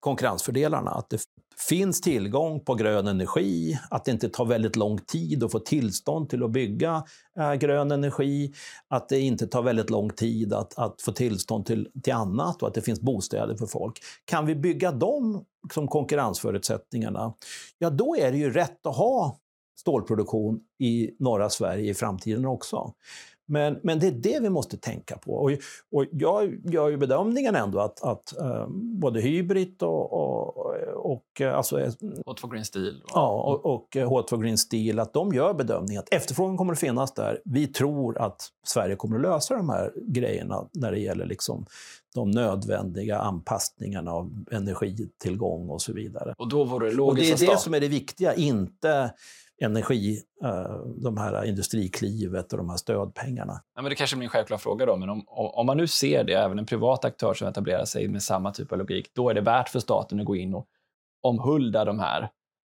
konkurrensfördelarna. 0.00 0.90
Att 0.90 1.10
det 1.10 1.20
finns 1.68 2.00
tillgång 2.00 2.60
på 2.60 2.74
grön 2.74 3.06
energi, 3.06 3.78
att 3.90 4.04
det 4.04 4.10
inte 4.10 4.28
tar 4.28 4.44
väldigt 4.44 4.76
lång 4.76 4.98
tid 4.98 5.44
att 5.44 5.52
få 5.52 5.58
tillstånd 5.58 6.28
till 6.28 6.42
att 6.42 6.50
bygga 6.50 7.04
äh, 7.38 7.54
grön 7.54 7.90
energi, 7.90 8.52
att 8.88 9.08
det 9.08 9.20
inte 9.20 9.46
tar 9.46 9.62
väldigt 9.62 9.90
lång 9.90 10.10
tid 10.10 10.52
att, 10.52 10.78
att 10.78 11.02
få 11.02 11.12
tillstånd 11.12 11.66
till, 11.66 11.88
till 12.02 12.12
annat 12.12 12.62
och 12.62 12.68
att 12.68 12.74
det 12.74 12.82
finns 12.82 13.00
bostäder 13.00 13.56
för 13.56 13.66
folk. 13.66 13.98
Kan 14.24 14.46
vi 14.46 14.54
bygga 14.54 14.92
de 14.92 15.44
som 15.74 15.88
konkurrensförutsättningarna, 15.88 17.34
ja 17.78 17.90
då 17.90 18.16
är 18.16 18.32
det 18.32 18.38
ju 18.38 18.52
rätt 18.52 18.86
att 18.86 18.96
ha 18.96 19.38
stålproduktion 19.76 20.60
i 20.78 21.10
norra 21.18 21.50
Sverige 21.50 21.90
i 21.90 21.94
framtiden 21.94 22.44
också. 22.44 22.92
Men, 23.46 23.80
men 23.82 23.98
det 23.98 24.06
är 24.06 24.12
det 24.12 24.40
vi 24.42 24.50
måste 24.50 24.76
tänka 24.76 25.16
på. 25.16 25.34
Och, 25.34 25.50
och 25.92 26.06
jag 26.12 26.60
gör 26.64 26.88
ju 26.88 26.96
bedömningen 26.96 27.54
ändå 27.54 27.80
att, 27.80 28.02
att 28.02 28.34
um, 28.38 29.00
både 29.00 29.20
Hybrid 29.20 29.82
och, 29.82 30.12
och, 30.12 30.56
och 30.94 31.40
alltså, 31.40 31.90
Hot 32.26 32.50
Green 32.50 32.64
Steel. 32.64 33.02
Ja, 33.14 33.42
och, 33.42 33.74
och 33.74 33.96
Hot 33.96 34.30
Green 34.30 34.58
Steel, 34.58 34.98
att 34.98 35.12
de 35.12 35.32
gör 35.32 35.54
bedömningen 35.54 36.00
att 36.00 36.14
efterfrågan 36.14 36.56
kommer 36.56 36.72
att 36.72 36.78
finnas 36.78 37.14
där. 37.14 37.40
Vi 37.44 37.66
tror 37.66 38.18
att 38.18 38.48
Sverige 38.66 38.96
kommer 38.96 39.16
att 39.16 39.22
lösa 39.22 39.56
de 39.56 39.68
här 39.68 39.92
grejerna 40.06 40.68
när 40.72 40.92
det 40.92 40.98
gäller 40.98 41.26
liksom 41.26 41.66
de 42.14 42.30
nödvändiga 42.30 43.18
anpassningarna 43.18 44.12
av 44.12 44.44
energitillgång 44.50 45.70
och 45.70 45.82
så 45.82 45.92
vidare. 45.92 46.34
Och 46.38 46.48
då 46.48 46.64
var 46.64 46.80
det 46.80 46.90
logiskt 46.90 47.32
Och 47.32 47.38
det 47.38 47.46
är 47.46 47.54
det 47.54 47.60
som 47.60 47.74
är 47.74 47.80
det 47.80 47.88
viktiga, 47.88 48.34
inte 48.34 49.10
energi, 49.62 50.22
eh, 50.44 50.76
de 51.02 51.16
här 51.16 51.44
industriklivet 51.44 52.52
och 52.52 52.58
de 52.58 52.70
här 52.70 52.76
stödpengarna. 52.76 53.62
Ja, 53.74 53.82
men 53.82 53.90
det 53.90 53.94
kanske 53.94 54.16
blir 54.16 54.24
en 54.24 54.30
självklar 54.30 54.58
fråga 54.58 54.86
då, 54.86 54.96
men 54.96 55.10
om, 55.10 55.24
om 55.28 55.66
man 55.66 55.76
nu 55.76 55.86
ser 55.86 56.24
det, 56.24 56.32
även 56.32 56.58
en 56.58 56.66
privat 56.66 57.04
aktör 57.04 57.34
som 57.34 57.48
etablerar 57.48 57.84
sig 57.84 58.08
med 58.08 58.22
samma 58.22 58.52
typ 58.52 58.72
av 58.72 58.78
logik, 58.78 59.10
då 59.14 59.30
är 59.30 59.34
det 59.34 59.40
värt 59.40 59.68
för 59.68 59.80
staten 59.80 60.20
att 60.20 60.26
gå 60.26 60.36
in 60.36 60.54
och 60.54 60.66
omhulda 61.22 61.84
de 61.84 61.98
här 61.98 62.30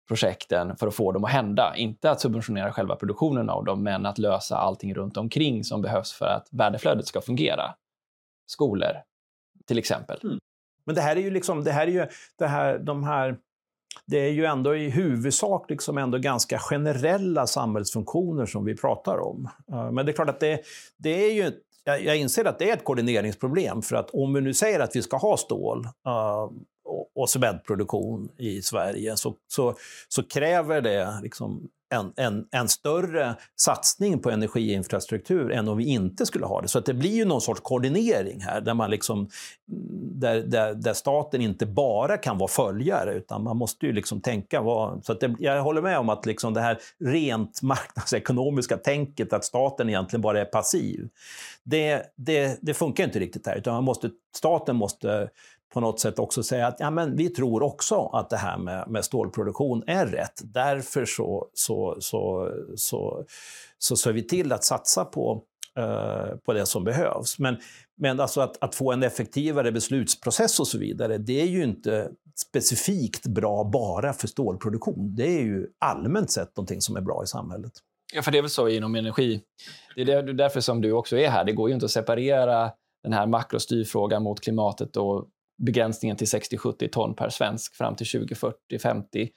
projekten 0.07 0.77
för 0.77 0.87
att 0.87 0.95
få 0.95 1.11
dem 1.11 1.23
att 1.23 1.31
hända. 1.31 1.73
Inte 1.75 2.11
att 2.11 2.21
subventionera 2.21 2.73
själva 2.73 2.95
produktionen 2.95 3.49
av 3.49 3.65
dem, 3.65 3.83
men 3.83 4.05
att 4.05 4.17
lösa 4.17 4.57
allting 4.57 4.93
runt 4.93 5.17
omkring 5.17 5.63
som 5.63 5.81
behövs 5.81 6.13
för 6.13 6.25
att 6.25 6.47
värdeflödet 6.51 7.07
ska 7.07 7.21
fungera. 7.21 7.75
Skolor, 8.45 8.91
till 9.65 9.77
exempel. 9.77 10.19
Mm. 10.23 10.39
Men 10.85 10.95
det 10.95 11.01
här 11.01 11.15
är 11.15 11.21
ju 11.21 11.29
liksom, 11.29 11.63
det 11.63 11.71
här 11.71 11.87
är 11.87 11.91
ju, 11.91 12.07
det 12.37 12.47
här, 12.47 12.79
de 12.79 13.03
här 13.03 13.37
det 14.05 14.17
är 14.17 14.31
ju 14.31 14.45
ändå 14.45 14.75
i 14.75 14.89
huvudsak 14.89 15.69
liksom 15.69 15.97
ändå 15.97 16.17
ganska 16.17 16.59
generella 16.59 17.47
samhällsfunktioner 17.47 18.45
som 18.45 18.65
vi 18.65 18.75
pratar 18.75 19.17
om. 19.17 19.49
Eh, 19.71 19.91
men 19.91 20.05
det 20.05 20.11
är 20.11 20.13
klart 20.13 20.29
att 20.29 20.39
det, 20.39 20.61
det 20.97 21.25
är 21.25 21.33
ju 21.33 21.51
jag 21.83 22.17
inser 22.17 22.45
att 22.45 22.59
det 22.59 22.69
är 22.69 22.73
ett 22.73 22.83
koordineringsproblem, 22.83 23.81
för 23.81 23.95
att 23.95 24.09
om 24.09 24.33
vi 24.33 24.41
nu 24.41 24.53
säger 24.53 24.79
att 24.79 24.95
vi 24.95 25.01
ska 25.01 25.17
ha 25.17 25.37
stål 25.37 25.85
eh, 25.85 26.49
och 27.15 27.29
cementproduktion 27.29 28.29
i 28.37 28.61
Sverige 28.61 29.17
så, 29.17 29.35
så, 29.47 29.75
så 30.07 30.23
kräver 30.23 30.81
det 30.81 31.19
liksom 31.23 31.69
en, 31.89 32.13
en, 32.15 32.45
en, 32.51 32.69
större 32.69 33.35
satsning 33.55 34.19
på 34.19 34.31
energiinfrastruktur 34.31 35.51
än 35.51 35.67
om 35.67 35.77
vi 35.77 35.85
inte 35.85 36.25
skulle 36.25 36.45
ha 36.45 36.61
det. 36.61 36.67
Så 36.67 36.79
att 36.79 36.85
det 36.85 36.93
blir 36.93 37.15
ju 37.15 37.25
någon 37.25 37.41
sorts 37.41 37.61
koordinering 37.61 38.41
här 38.41 38.61
där, 38.61 38.73
man 38.73 38.89
liksom, 38.89 39.17
mm, 39.17 39.29
där, 40.19 40.41
där, 40.41 40.73
där 40.73 40.93
staten 40.93 41.41
inte 41.41 41.65
bara 41.65 42.17
kan 42.17 42.37
vara 42.37 42.47
följare 42.47 43.13
utan 43.13 43.43
man 43.43 43.57
måste 43.57 43.85
ju 43.85 43.93
liksom 43.93 44.21
tänka 44.21 44.61
vad... 44.61 45.05
Så 45.05 45.11
att 45.11 45.19
det, 45.19 45.35
jag 45.39 45.61
håller 45.61 45.81
med 45.81 45.99
om 45.99 46.09
att 46.09 46.25
liksom 46.25 46.53
det 46.53 46.61
här 46.61 46.77
rent 46.99 47.61
marknadsekonomiska 47.61 48.77
tänket 48.77 49.33
att 49.33 49.45
staten 49.45 49.89
egentligen 49.89 50.21
bara 50.21 50.41
är 50.41 50.45
passiv, 50.45 51.09
det, 51.63 52.13
det, 52.15 52.59
det 52.61 52.73
funkar 52.73 53.03
inte 53.03 53.19
riktigt 53.19 53.47
här. 53.47 53.55
Utan 53.55 53.73
man 53.73 53.83
måste, 53.83 54.09
staten 54.35 54.75
måste 54.75 55.29
på 55.73 55.79
något 55.79 55.99
sätt 55.99 56.19
också 56.19 56.43
säga 56.43 56.67
att 56.67 56.79
ja, 56.79 56.91
men 56.91 57.15
vi 57.15 57.29
tror 57.29 57.63
också 57.63 58.05
att 58.13 58.29
det 58.29 58.37
här 58.37 58.57
med, 58.57 58.89
med 58.89 59.05
stålproduktion 59.05 59.83
är 59.87 60.05
rätt. 60.05 60.41
Därför 60.43 61.05
så, 61.05 61.47
så, 61.53 61.97
så, 61.99 62.51
så, 62.75 63.25
så 63.77 63.95
ser 63.95 64.13
vi 64.13 64.23
till 64.23 64.51
att 64.51 64.63
satsa 64.63 65.05
på, 65.05 65.43
eh, 65.77 66.37
på 66.45 66.53
det 66.53 66.65
som 66.65 66.83
behövs. 66.83 67.39
Men, 67.39 67.57
men 67.97 68.19
alltså 68.19 68.41
att, 68.41 68.63
att 68.63 68.75
få 68.75 68.91
en 68.91 69.03
effektivare 69.03 69.71
beslutsprocess 69.71 70.59
och 70.59 70.67
så 70.67 70.77
vidare, 70.77 71.17
det 71.17 71.41
är 71.41 71.47
ju 71.47 71.63
inte 71.63 72.09
specifikt 72.35 73.27
bra 73.27 73.63
bara 73.63 74.13
för 74.13 74.27
stålproduktion. 74.27 75.15
Det 75.15 75.27
är 75.27 75.43
ju 75.43 75.67
allmänt 75.79 76.31
sett 76.31 76.57
någonting 76.57 76.81
som 76.81 76.95
är 76.95 77.01
bra 77.01 77.23
i 77.23 77.27
samhället. 77.27 77.71
Ja, 78.13 78.21
för 78.21 78.31
det 78.31 78.37
är 78.37 78.41
väl 78.41 78.49
så 78.49 78.67
inom 78.67 78.95
energi. 78.95 79.41
Det 79.95 80.01
är 80.01 80.23
därför 80.23 80.61
som 80.61 80.81
du 80.81 80.91
också 80.91 81.17
är 81.17 81.29
här. 81.29 81.43
Det 81.43 81.51
går 81.51 81.69
ju 81.69 81.73
inte 81.73 81.85
att 81.85 81.91
separera 81.91 82.71
den 83.03 83.13
här 83.13 83.27
makrostyrfrågan 83.27 84.23
mot 84.23 84.41
klimatet 84.41 84.97
och 84.97 85.27
begränsningen 85.57 86.17
till 86.17 86.27
60-70 86.27 86.89
ton 86.89 87.15
per 87.15 87.29
svensk 87.29 87.75
fram 87.75 87.95
till 87.95 88.05
2040-50 88.05 89.29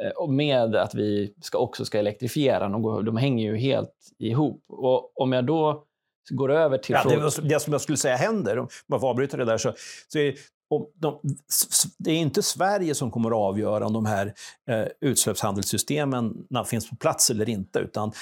eh, 0.00 0.10
och 0.16 0.32
med 0.32 0.76
att 0.76 0.94
vi 0.94 1.34
ska 1.40 1.58
också 1.58 1.84
ska 1.84 1.98
elektrifiera. 1.98 2.68
De, 2.68 3.04
de 3.04 3.16
hänger 3.16 3.44
ju 3.44 3.56
helt 3.56 3.94
ihop. 4.18 4.64
Och 4.68 5.20
om 5.20 5.32
jag 5.32 5.46
då 5.46 5.84
går 6.30 6.52
över 6.52 6.78
till... 6.78 6.96
Ja, 7.04 7.30
det, 7.40 7.48
det 7.48 7.60
som 7.60 7.72
jag 7.72 7.80
skulle 7.80 7.98
säga 7.98 8.16
händer, 8.16 8.58
om 8.58 8.68
man 8.86 9.00
får 9.00 9.08
avbryta 9.08 9.36
det 9.36 9.44
där, 9.44 9.58
så, 9.58 9.74
så 10.08 10.18
är 10.18 10.34
de, 10.94 11.20
det 11.98 12.10
är 12.10 12.16
inte 12.16 12.42
Sverige 12.42 12.94
som 12.94 13.10
kommer 13.10 13.30
att 13.30 13.36
avgöra 13.36 13.86
om 13.86 13.92
de 13.92 14.06
här 14.06 14.34
eh, 14.68 14.84
utsläppshandelssystemen 15.00 16.46
finns 16.66 16.90
på 16.90 16.96
plats 16.96 17.30
eller 17.30 17.48
inte, 17.48 17.78
utan 17.78 18.12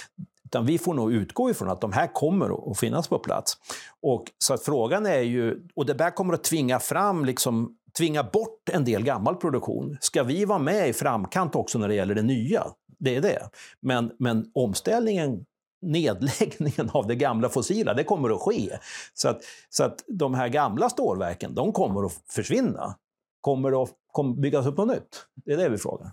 utan 0.50 0.66
vi 0.66 0.78
får 0.78 0.94
nog 0.94 1.12
utgå 1.12 1.50
ifrån 1.50 1.70
att 1.70 1.80
de 1.80 1.92
här 1.92 2.06
kommer 2.06 2.70
att 2.70 2.78
finnas 2.78 3.08
på 3.08 3.18
plats. 3.18 3.56
Och, 4.02 4.24
så 4.38 4.54
att 4.54 4.62
frågan 4.62 5.06
är 5.06 5.20
ju, 5.20 5.68
och 5.74 5.86
det 5.86 5.94
där 5.94 6.10
kommer 6.10 6.34
att 6.34 6.44
tvinga 6.44 6.78
fram, 6.80 7.24
liksom, 7.24 7.76
tvinga 7.98 8.22
bort 8.22 8.68
en 8.72 8.84
del 8.84 9.02
gammal 9.02 9.36
produktion. 9.36 9.96
Ska 10.00 10.22
vi 10.22 10.44
vara 10.44 10.58
med 10.58 10.88
i 10.88 10.92
framkant 10.92 11.54
också 11.54 11.78
när 11.78 11.88
det 11.88 11.94
gäller 11.94 12.14
det 12.14 12.22
nya? 12.22 12.66
Det 12.98 13.16
är 13.16 13.20
det. 13.20 13.48
Men, 13.82 14.12
men 14.18 14.50
omställningen 14.54 15.44
nedläggningen 15.82 16.90
av 16.92 17.06
det 17.06 17.14
gamla 17.14 17.48
fossila, 17.48 17.94
det 17.94 18.04
kommer 18.04 18.30
att 18.30 18.40
ske. 18.40 18.78
Så 19.14 19.28
att, 19.28 19.40
så 19.68 19.84
att 19.84 20.04
de 20.06 20.34
här 20.34 20.48
gamla 20.48 20.90
stålverken, 20.90 21.54
de 21.54 21.72
kommer 21.72 22.06
att 22.06 22.12
försvinna. 22.28 22.96
Kommer 23.40 23.70
det 23.70 23.82
att 23.82 23.90
kommer 24.12 24.34
byggas 24.34 24.66
upp 24.66 24.76
något 24.76 24.88
nytt? 24.88 25.26
Det 25.44 25.52
är 25.52 25.56
det 25.56 25.68
vi 25.68 25.78
frågar. 25.78 26.10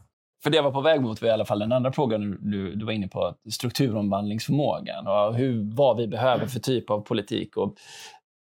För 0.48 0.52
det 0.52 0.58
jag 0.58 0.64
var 0.64 0.72
på 0.72 0.82
väg 0.82 1.02
mot 1.02 1.22
var 1.22 1.30
i 1.30 1.32
alla 1.32 1.46
fall 1.46 1.60
den 1.60 1.72
andra 1.72 1.92
frågan 1.92 2.38
du, 2.52 2.76
du 2.76 2.86
var 2.86 2.92
inne 2.92 3.08
på, 3.08 3.36
strukturomvandlingsförmågan 3.50 5.08
och 5.08 5.36
hur, 5.36 5.76
vad 5.76 5.98
vi 5.98 6.08
behöver 6.08 6.46
för 6.46 6.60
typ 6.60 6.90
av 6.90 7.02
politik. 7.02 7.58
Och 7.58 7.76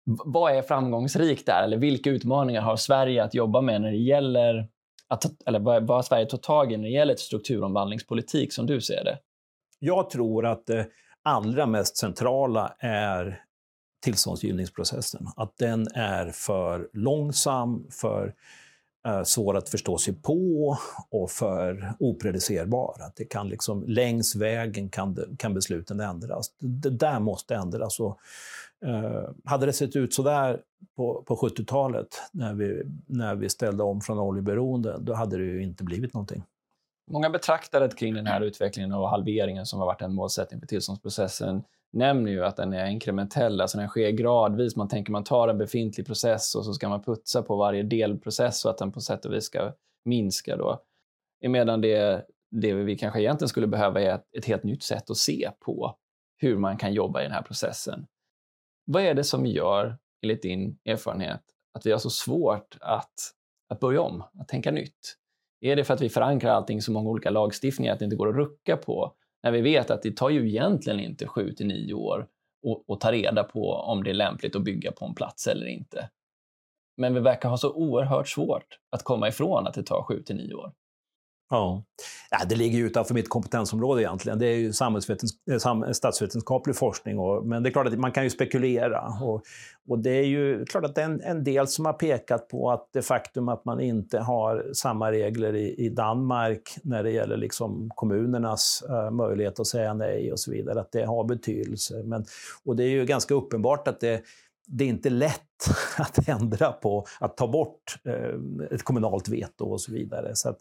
vad 0.04 0.56
är 0.56 0.62
framgångsrikt 0.62 1.46
där? 1.46 1.62
Eller 1.62 1.76
vilka 1.76 2.10
utmaningar 2.10 2.62
har 2.62 2.76
Sverige 2.76 3.24
att 3.24 3.34
jobba 3.34 3.60
med 3.60 3.80
när 3.80 3.90
det 3.90 3.96
gäller 3.96 4.68
att, 5.08 5.24
eller 5.46 5.58
vad, 5.58 5.86
vad 5.86 5.96
har 5.96 6.02
Sverige 6.02 6.26
tagit 6.26 6.42
tag 6.42 6.72
i 6.72 6.76
när 6.76 6.84
det 6.84 6.90
gäller 6.90 7.16
strukturomvandlingspolitik 7.16 8.52
som 8.52 8.66
du 8.66 8.80
ser 8.80 9.04
det? 9.04 9.18
Jag 9.78 10.10
tror 10.10 10.46
att 10.46 10.66
det 10.66 10.86
allra 11.22 11.66
mest 11.66 11.96
centrala 11.96 12.74
är 12.78 13.42
tillståndsgivningsprocessen. 14.04 15.26
Att 15.36 15.58
den 15.58 15.86
är 15.94 16.30
för 16.30 16.88
långsam, 16.92 17.86
för 18.00 18.26
eh, 18.26 18.32
Eh, 19.08 19.22
svår 19.22 19.56
att 19.56 19.68
förstå 19.68 19.98
sig 19.98 20.14
på 20.14 20.76
och 21.10 21.30
för 21.30 21.92
opredicerbar. 21.98 22.96
Att 23.00 23.16
det 23.16 23.24
kan 23.24 23.48
liksom, 23.48 23.84
längs 23.86 24.36
vägen 24.36 24.88
kan, 24.88 25.36
kan 25.38 25.54
besluten 25.54 26.00
ändras. 26.00 26.52
Det, 26.58 26.90
där 26.90 27.20
måste 27.20 27.54
ändras. 27.54 28.00
Och, 28.00 28.18
eh, 28.84 29.30
hade 29.44 29.66
det 29.66 29.72
sett 29.72 29.96
ut 29.96 30.14
så 30.14 30.22
där 30.22 30.60
på, 30.96 31.22
på 31.26 31.36
70-talet, 31.36 32.22
när 32.32 32.54
vi, 32.54 32.82
när 33.06 33.34
vi 33.34 33.48
ställde 33.48 33.82
om 33.82 34.00
från 34.00 34.18
oljeberoende, 34.18 34.96
då 35.00 35.14
hade 35.14 35.36
det 35.36 35.44
ju 35.44 35.62
inte 35.62 35.84
blivit 35.84 36.14
någonting. 36.14 36.42
Många 37.10 37.30
betraktare 37.30 37.88
kring 37.88 38.14
den 38.14 38.26
här 38.26 38.40
utvecklingen 38.40 38.92
och 38.92 39.10
halveringen 39.10 39.66
som 39.66 39.78
har 39.78 39.86
varit 39.86 40.02
en 40.02 40.14
målsättning 40.14 40.60
för 40.60 40.66
tillståndsprocessen 40.66 41.62
nämner 41.92 42.30
ju 42.30 42.44
att 42.44 42.56
den 42.56 42.72
är 42.72 42.86
inkrementell, 42.86 43.60
alltså 43.60 43.78
den 43.78 43.88
sker 43.88 44.10
gradvis. 44.10 44.76
Man 44.76 44.88
tänker 44.88 45.12
man 45.12 45.24
tar 45.24 45.48
en 45.48 45.58
befintlig 45.58 46.06
process 46.06 46.54
och 46.54 46.64
så 46.64 46.72
ska 46.74 46.88
man 46.88 47.02
putsa 47.02 47.42
på 47.42 47.56
varje 47.56 47.82
delprocess 47.82 48.60
så 48.60 48.68
att 48.68 48.78
den 48.78 48.92
på 48.92 49.00
sätt 49.00 49.24
och 49.24 49.32
vis 49.32 49.44
ska 49.44 49.72
minska. 50.04 50.56
Då. 50.56 50.82
Medan 51.48 51.80
det, 51.80 52.26
det 52.50 52.74
vi 52.74 52.98
kanske 52.98 53.20
egentligen 53.20 53.48
skulle 53.48 53.66
behöva 53.66 54.00
är 54.00 54.14
ett, 54.14 54.24
ett 54.38 54.44
helt 54.44 54.64
nytt 54.64 54.82
sätt 54.82 55.10
att 55.10 55.16
se 55.16 55.50
på 55.60 55.96
hur 56.36 56.58
man 56.58 56.76
kan 56.76 56.92
jobba 56.92 57.20
i 57.20 57.24
den 57.24 57.32
här 57.32 57.42
processen. 57.42 58.06
Vad 58.84 59.02
är 59.02 59.14
det 59.14 59.24
som 59.24 59.46
gör, 59.46 59.98
enligt 60.22 60.42
din 60.42 60.78
erfarenhet, 60.84 61.42
att 61.72 61.86
vi 61.86 61.90
har 61.90 61.98
så 61.98 62.10
svårt 62.10 62.76
att, 62.80 63.14
att 63.68 63.80
börja 63.80 64.00
om, 64.00 64.24
att 64.40 64.48
tänka 64.48 64.70
nytt? 64.70 65.16
Är 65.60 65.76
det 65.76 65.84
för 65.84 65.94
att 65.94 66.00
vi 66.00 66.08
förankrar 66.08 66.50
allting 66.50 66.78
i 66.78 66.80
så 66.80 66.92
många 66.92 67.10
olika 67.10 67.30
lagstiftningar 67.30 67.92
att 67.92 67.98
det 67.98 68.04
inte 68.04 68.16
går 68.16 68.28
att 68.28 68.36
rucka 68.36 68.76
på? 68.76 69.14
När 69.48 69.52
vi 69.52 69.60
vet 69.60 69.90
att 69.90 70.02
det 70.02 70.16
tar 70.16 70.30
ju 70.30 70.48
egentligen 70.48 71.00
inte 71.00 71.26
sju 71.26 71.52
till 71.52 71.66
nio 71.66 71.94
år 71.94 72.26
att 72.88 73.00
ta 73.00 73.12
reda 73.12 73.44
på 73.44 73.72
om 73.72 74.04
det 74.04 74.10
är 74.10 74.14
lämpligt 74.14 74.56
att 74.56 74.62
bygga 74.62 74.92
på 74.92 75.04
en 75.04 75.14
plats 75.14 75.46
eller 75.46 75.66
inte. 75.66 76.10
Men 76.96 77.14
vi 77.14 77.20
verkar 77.20 77.48
ha 77.48 77.56
så 77.56 77.72
oerhört 77.72 78.28
svårt 78.28 78.78
att 78.90 79.02
komma 79.02 79.28
ifrån 79.28 79.66
att 79.66 79.74
det 79.74 79.82
tar 79.82 80.02
sju 80.02 80.22
till 80.22 80.36
nio 80.36 80.54
år. 80.54 80.72
Ja. 81.50 81.82
ja, 82.30 82.38
det 82.48 82.56
ligger 82.56 82.78
utanför 82.78 83.14
mitt 83.14 83.28
kompetensområde 83.28 84.02
egentligen. 84.02 84.38
Det 84.38 84.46
är 84.46 84.56
ju 84.56 84.66
eh, 84.66 85.92
statsvetenskaplig 85.92 86.76
forskning. 86.76 87.18
Och, 87.18 87.46
men 87.46 87.62
det 87.62 87.68
är 87.68 87.70
klart 87.70 87.86
att 87.86 87.98
man 87.98 88.12
kan 88.12 88.24
ju 88.24 88.30
spekulera. 88.30 89.00
Och, 89.22 89.42
och 89.88 89.98
det 89.98 90.10
är 90.10 90.24
ju 90.24 90.64
klart 90.64 90.84
att 90.84 90.94
det 90.94 91.00
är 91.00 91.04
en, 91.04 91.20
en, 91.20 91.44
del 91.44 91.68
som 91.68 91.84
har 91.84 91.92
pekat 91.92 92.48
på 92.48 92.70
att 92.70 92.88
det 92.92 93.02
faktum 93.02 93.48
att 93.48 93.64
man 93.64 93.80
inte 93.80 94.18
har 94.18 94.66
samma 94.72 95.12
regler 95.12 95.56
i, 95.56 95.74
i 95.74 95.88
Danmark 95.88 96.76
när 96.82 97.02
det 97.02 97.10
gäller 97.10 97.36
liksom 97.36 97.90
kommunernas 97.94 98.84
uh, 98.90 99.10
möjlighet 99.10 99.60
att 99.60 99.66
säga 99.66 99.94
nej 99.94 100.32
och 100.32 100.40
så 100.40 100.50
vidare, 100.50 100.80
att 100.80 100.92
det 100.92 101.04
har 101.04 101.24
betydelse. 101.24 102.02
Men, 102.04 102.24
och 102.64 102.76
det 102.76 102.84
är 102.84 102.90
ju 102.90 103.04
ganska 103.04 103.34
uppenbart 103.34 103.88
att 103.88 104.00
det 104.00 104.22
det 104.68 104.84
är 104.84 104.88
inte 104.88 105.10
lätt 105.10 105.42
att 105.98 106.28
ändra 106.28 106.72
på, 106.72 107.06
att 107.20 107.36
ta 107.36 107.48
bort 107.48 107.98
eh, 108.04 108.66
ett 108.70 108.82
kommunalt 108.82 109.28
veto 109.28 109.64
och 109.64 109.80
så 109.80 109.92
vidare. 109.92 110.30
Så 110.34 110.54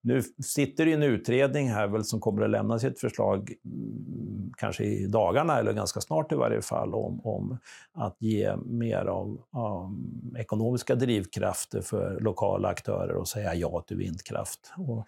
nu 0.00 0.22
sitter 0.44 0.86
det 0.86 0.92
en 0.92 1.02
utredning 1.02 1.68
här 1.70 1.86
väl 1.86 2.04
som 2.04 2.20
kommer 2.20 2.42
att 2.42 2.50
lämna 2.50 2.78
sitt 2.78 3.00
förslag 3.00 3.52
mm, 3.64 4.52
kanske 4.56 4.84
i 4.84 5.06
dagarna 5.06 5.58
eller 5.58 5.72
ganska 5.72 6.00
snart 6.00 6.32
i 6.32 6.34
varje 6.34 6.62
fall 6.62 6.94
om, 6.94 7.20
om 7.26 7.58
att 7.92 8.16
ge 8.18 8.56
mer 8.56 9.04
av 9.04 9.40
um, 9.52 10.36
ekonomiska 10.38 10.94
drivkrafter 10.94 11.80
för 11.80 12.20
lokala 12.20 12.68
aktörer 12.68 13.14
och 13.14 13.28
säga 13.28 13.54
ja 13.54 13.80
till 13.80 13.96
vindkraft. 13.96 14.72
Och, 14.76 15.06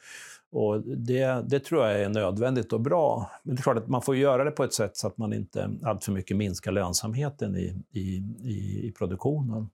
och 0.53 0.81
det, 0.81 1.45
det 1.49 1.61
tror 1.61 1.87
jag 1.87 2.01
är 2.01 2.09
nödvändigt 2.09 2.73
och 2.73 2.81
bra. 2.81 3.31
Men 3.43 3.55
det 3.55 3.61
är 3.61 3.63
klart 3.63 3.77
att 3.77 3.89
man 3.89 4.03
får 4.03 4.17
göra 4.17 4.45
det 4.45 4.51
på 4.51 4.65
ett 4.65 4.75
sätt 4.75 4.97
så 4.97 5.07
att 5.07 5.19
man 5.19 5.33
inte 5.33 5.71
alltför 5.85 6.13
mycket 6.13 6.37
minskar 6.37 6.73
lönsamheten 6.73 7.57
i, 7.57 7.85
i, 7.91 8.01
i, 8.43 8.87
i 8.89 8.93
produktionen. 8.99 9.71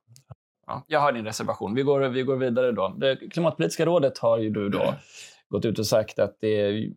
Ja, 0.67 0.85
jag 0.87 1.01
har 1.01 1.13
din 1.13 1.25
reservation. 1.25 1.75
Vi 1.75 1.83
går, 1.83 2.01
vi 2.01 2.23
går 2.23 2.37
vidare 2.37 2.73
då. 2.73 2.95
Det 2.99 3.17
Klimatpolitiska 3.17 3.87
rådet 3.87 4.19
har 4.19 4.39
ju 4.39 4.51
du 4.51 4.69
då 4.69 4.95
gått 5.49 5.65
ut 5.65 5.79
och 5.79 5.87
sagt 5.87 6.19
att 6.19 6.37
det 6.41 6.89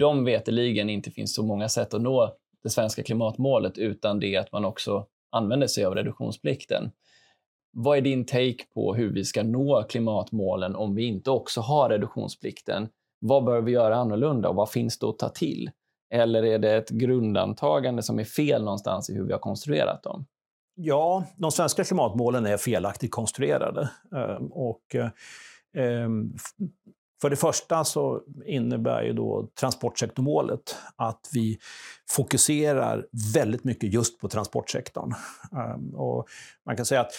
de 0.00 0.24
veteligen 0.24 0.90
inte 0.90 1.10
finns 1.10 1.34
så 1.34 1.42
många 1.42 1.68
sätt 1.68 1.94
att 1.94 2.02
nå 2.02 2.36
det 2.62 2.70
svenska 2.70 3.02
klimatmålet 3.02 3.78
utan 3.78 4.20
det 4.20 4.36
att 4.36 4.52
man 4.52 4.64
också 4.64 5.06
använder 5.30 5.66
sig 5.66 5.84
av 5.84 5.94
reduktionsplikten. 5.94 6.90
Vad 7.72 7.98
är 7.98 8.02
din 8.02 8.26
take 8.26 8.64
på 8.74 8.94
hur 8.94 9.12
vi 9.12 9.24
ska 9.24 9.42
nå 9.42 9.84
klimatmålen 9.88 10.76
om 10.76 10.94
vi 10.94 11.04
inte 11.04 11.30
också 11.30 11.60
har 11.60 11.88
reduktionsplikten? 11.88 12.88
Vad 13.18 13.44
bör 13.44 13.60
vi 13.60 13.72
göra 13.72 13.96
annorlunda 13.96 14.48
och 14.48 14.54
vad 14.54 14.70
finns 14.70 14.98
det 14.98 15.06
att 15.06 15.18
ta 15.18 15.28
till? 15.28 15.70
Eller 16.14 16.42
är 16.42 16.58
det 16.58 16.76
ett 16.76 16.90
grundantagande 16.90 18.02
som 18.02 18.18
är 18.18 18.24
fel 18.24 18.64
någonstans 18.64 19.10
i 19.10 19.14
hur 19.14 19.24
vi 19.24 19.32
har 19.32 19.40
konstruerat 19.40 20.02
dem? 20.02 20.26
Ja, 20.74 21.24
de 21.36 21.52
svenska 21.52 21.84
klimatmålen 21.84 22.46
är 22.46 22.56
felaktigt 22.56 23.10
konstruerade. 23.10 23.90
Ehm, 24.16 24.46
och, 24.46 24.96
ehm, 25.76 26.34
för 27.20 27.30
det 27.30 27.36
första 27.36 27.84
så 27.84 28.22
innebär 28.46 29.02
ju 29.02 29.12
då 29.12 29.48
transportsektormålet 29.60 30.76
att 30.96 31.30
vi 31.32 31.58
fokuserar 32.10 33.06
väldigt 33.34 33.64
mycket 33.64 33.92
just 33.92 34.20
på 34.20 34.28
transportsektorn. 34.28 35.14
Ehm, 35.52 35.94
och 35.94 36.26
man 36.66 36.76
kan 36.76 36.86
säga 36.86 37.00
att 37.00 37.12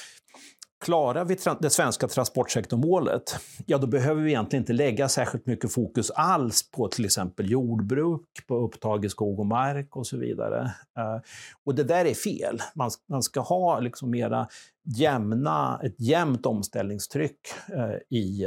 Klarar 0.79 1.25
vi 1.25 1.37
det 1.59 1.69
svenska 1.69 2.07
transportsektormålet, 2.07 3.39
ja 3.65 3.77
då 3.77 3.87
behöver 3.87 4.21
vi 4.21 4.29
egentligen 4.29 4.63
inte 4.63 4.73
lägga 4.73 5.09
särskilt 5.09 5.45
mycket 5.45 5.73
fokus 5.73 6.11
alls 6.11 6.71
på 6.71 6.87
till 6.87 7.05
exempel 7.05 7.51
jordbruk, 7.51 8.21
på 8.47 8.55
upptag 8.55 9.05
i 9.05 9.09
skog 9.09 9.39
och 9.39 9.45
mark 9.45 9.95
och 9.95 10.07
så 10.07 10.17
vidare. 10.17 10.71
Eh, 10.97 11.21
och 11.63 11.75
det 11.75 11.83
där 11.83 12.05
är 12.05 12.13
fel. 12.13 12.61
Man, 12.75 12.91
man 13.09 13.23
ska 13.23 13.39
ha 13.39 13.79
liksom 13.79 14.09
mera 14.09 14.47
jämna, 14.83 15.81
ett 15.83 15.99
jämnt 15.99 16.45
omställningstryck 16.45 17.39
eh, 17.73 18.17
i, 18.17 18.43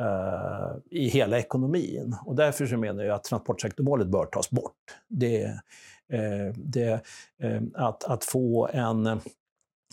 eh, 0.00 0.76
i 0.90 1.08
hela 1.08 1.38
ekonomin. 1.38 2.16
Och 2.24 2.36
därför 2.36 2.66
så 2.66 2.76
menar 2.76 3.04
jag 3.04 3.14
att 3.14 3.24
transportsektormålet 3.24 4.06
bör 4.06 4.26
tas 4.26 4.50
bort. 4.50 4.76
Det, 5.08 5.60
det, 6.54 7.00
att, 7.74 8.04
att 8.04 8.24
få 8.24 8.68
en 8.72 9.20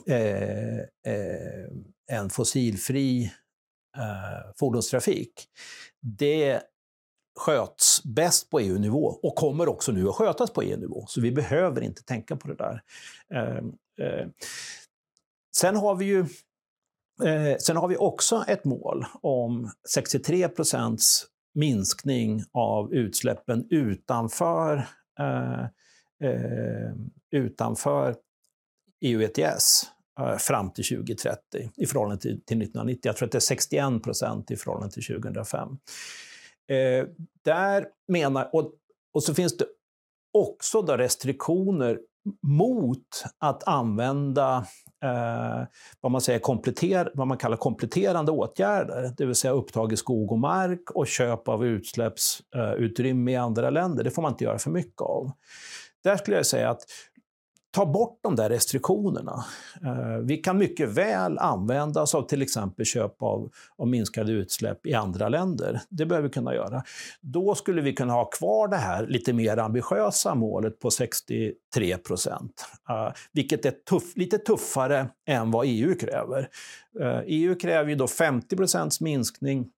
Eh, 0.08 0.80
eh, 1.14 1.68
en 2.12 2.30
fossilfri 2.30 3.24
eh, 3.98 4.52
fordonstrafik, 4.60 5.48
det 6.02 6.62
sköts 7.40 8.04
bäst 8.04 8.50
på 8.50 8.60
EU-nivå 8.60 9.20
och 9.24 9.36
kommer 9.36 9.68
också 9.70 9.92
nu 9.92 10.08
att 10.10 10.16
skötas 10.16 10.54
på 10.54 10.62
EU-nivå. 10.62 11.06
Så 11.08 11.22
vi 11.22 11.32
behöver 11.32 11.82
inte 11.82 12.04
tänka 12.04 12.36
på 12.36 12.48
det 12.48 12.56
där. 12.56 12.82
Ehm, 13.34 13.74
eh, 14.02 14.28
sen 15.58 15.76
har 15.76 15.96
vi 15.96 16.06
ju 16.06 16.20
eh, 17.24 17.58
Sen 17.58 17.78
har 17.78 17.88
vi 17.88 17.98
också 17.98 18.44
ett 18.48 18.66
mål 18.66 19.06
om 19.22 19.72
63 19.94 20.50
procents 20.50 21.26
minskning 21.56 22.44
av 22.52 22.94
utsläppen 22.94 23.68
utanför, 23.70 24.88
eh, 25.20 25.64
eh 26.30 26.94
utanför 27.32 28.16
EU 29.04 29.22
ETS 29.22 29.84
eh, 30.20 30.38
fram 30.38 30.72
till 30.72 30.86
2030 30.86 31.72
i 31.76 31.86
förhållande 31.86 32.22
till, 32.22 32.32
1990. 32.32 33.00
Jag 33.04 33.18
tror 33.18 33.26
att 33.26 33.32
det 33.32 33.38
är 33.38 33.40
61 33.40 34.04
procent 34.04 34.52
i 34.52 34.56
förhållande 34.56 34.94
till 34.94 35.04
2005. 35.04 35.70
Eh, 36.70 37.08
där 37.46 37.86
menar, 38.08 38.50
och, 38.56 38.72
och 39.14 39.24
så 39.24 39.34
finns 39.34 39.58
det 39.58 39.66
också 40.34 40.82
då 40.82 40.98
restriktioner 40.98 42.00
mot 42.48 43.24
att 43.40 43.68
använda 43.68 44.66
eh, 45.04 45.68
vad, 46.02 46.12
man 46.12 46.22
säger, 46.22 46.40
kompletter, 46.40 47.12
vad 47.14 47.28
man 47.28 47.38
kallar 47.38 47.58
kompletterande 47.58 48.32
åtgärder, 48.32 49.14
det 49.18 49.26
vill 49.26 49.36
säga 49.36 49.54
upptag 49.54 49.94
i 49.94 49.98
skog 49.98 50.32
och 50.32 50.40
mark 50.40 50.92
och 50.92 51.08
köp 51.08 51.48
av 51.48 51.66
utsläppsutrymme 51.66 53.32
i 53.32 53.36
andra 53.36 53.70
länder. 53.70 54.04
Det 54.04 54.12
får 54.12 54.22
man 54.22 54.32
inte 54.32 54.44
göra 54.44 54.60
för 54.60 54.72
mycket 54.72 55.02
av. 55.02 55.32
Där 56.04 56.18
skulle 56.18 56.38
jag 56.38 56.46
säga 56.46 56.70
att 56.70 56.82
ta 57.74 57.86
bort 57.86 58.20
de 58.24 58.36
där 58.36 58.50
restriktionerna. 58.50 59.46
Eh, 59.84 60.18
vi 60.24 60.38
kan 60.38 60.58
mycket 60.58 60.90
väl 60.90 61.38
använda 61.38 62.02
oss 62.02 62.16
av 62.16 62.28
till 62.28 62.42
exempel 62.42 62.86
köp 62.86 63.22
av, 63.22 63.52
av 63.78 63.88
minskade 63.88 64.32
utsläpp 64.32 64.86
i 64.86 64.94
andra 64.94 65.30
länder. 65.30 65.82
Det 65.90 66.06
behöver 66.06 66.28
vi 66.28 66.34
kunna 66.34 66.56
göra. 66.56 66.84
Då 67.22 67.56
skulle 67.56 67.82
vi 67.82 67.94
kunna 67.94 68.14
ha 68.14 68.26
kvar 68.26 68.68
det 68.68 68.78
här 68.78 69.08
lite 69.08 69.34
mer 69.34 69.58
ambitiösa 69.58 70.36
målet 70.36 70.80
på 70.80 70.92
63 70.92 71.98
procent. 71.98 72.66
Eh, 72.90 73.14
vilket 73.32 73.66
är 73.66 73.72
tuff, 73.72 74.16
lite 74.16 74.38
tuffare 74.38 75.10
än 75.28 75.52
vad 75.52 75.66
EU 75.70 75.96
kräver. 75.96 76.50
Eh, 77.02 77.22
EU 77.26 77.56
kräver 77.56 77.90
ju 77.90 77.96
då 77.96 78.08
50 78.08 78.56
procents 78.56 79.02
minskning 79.02 79.70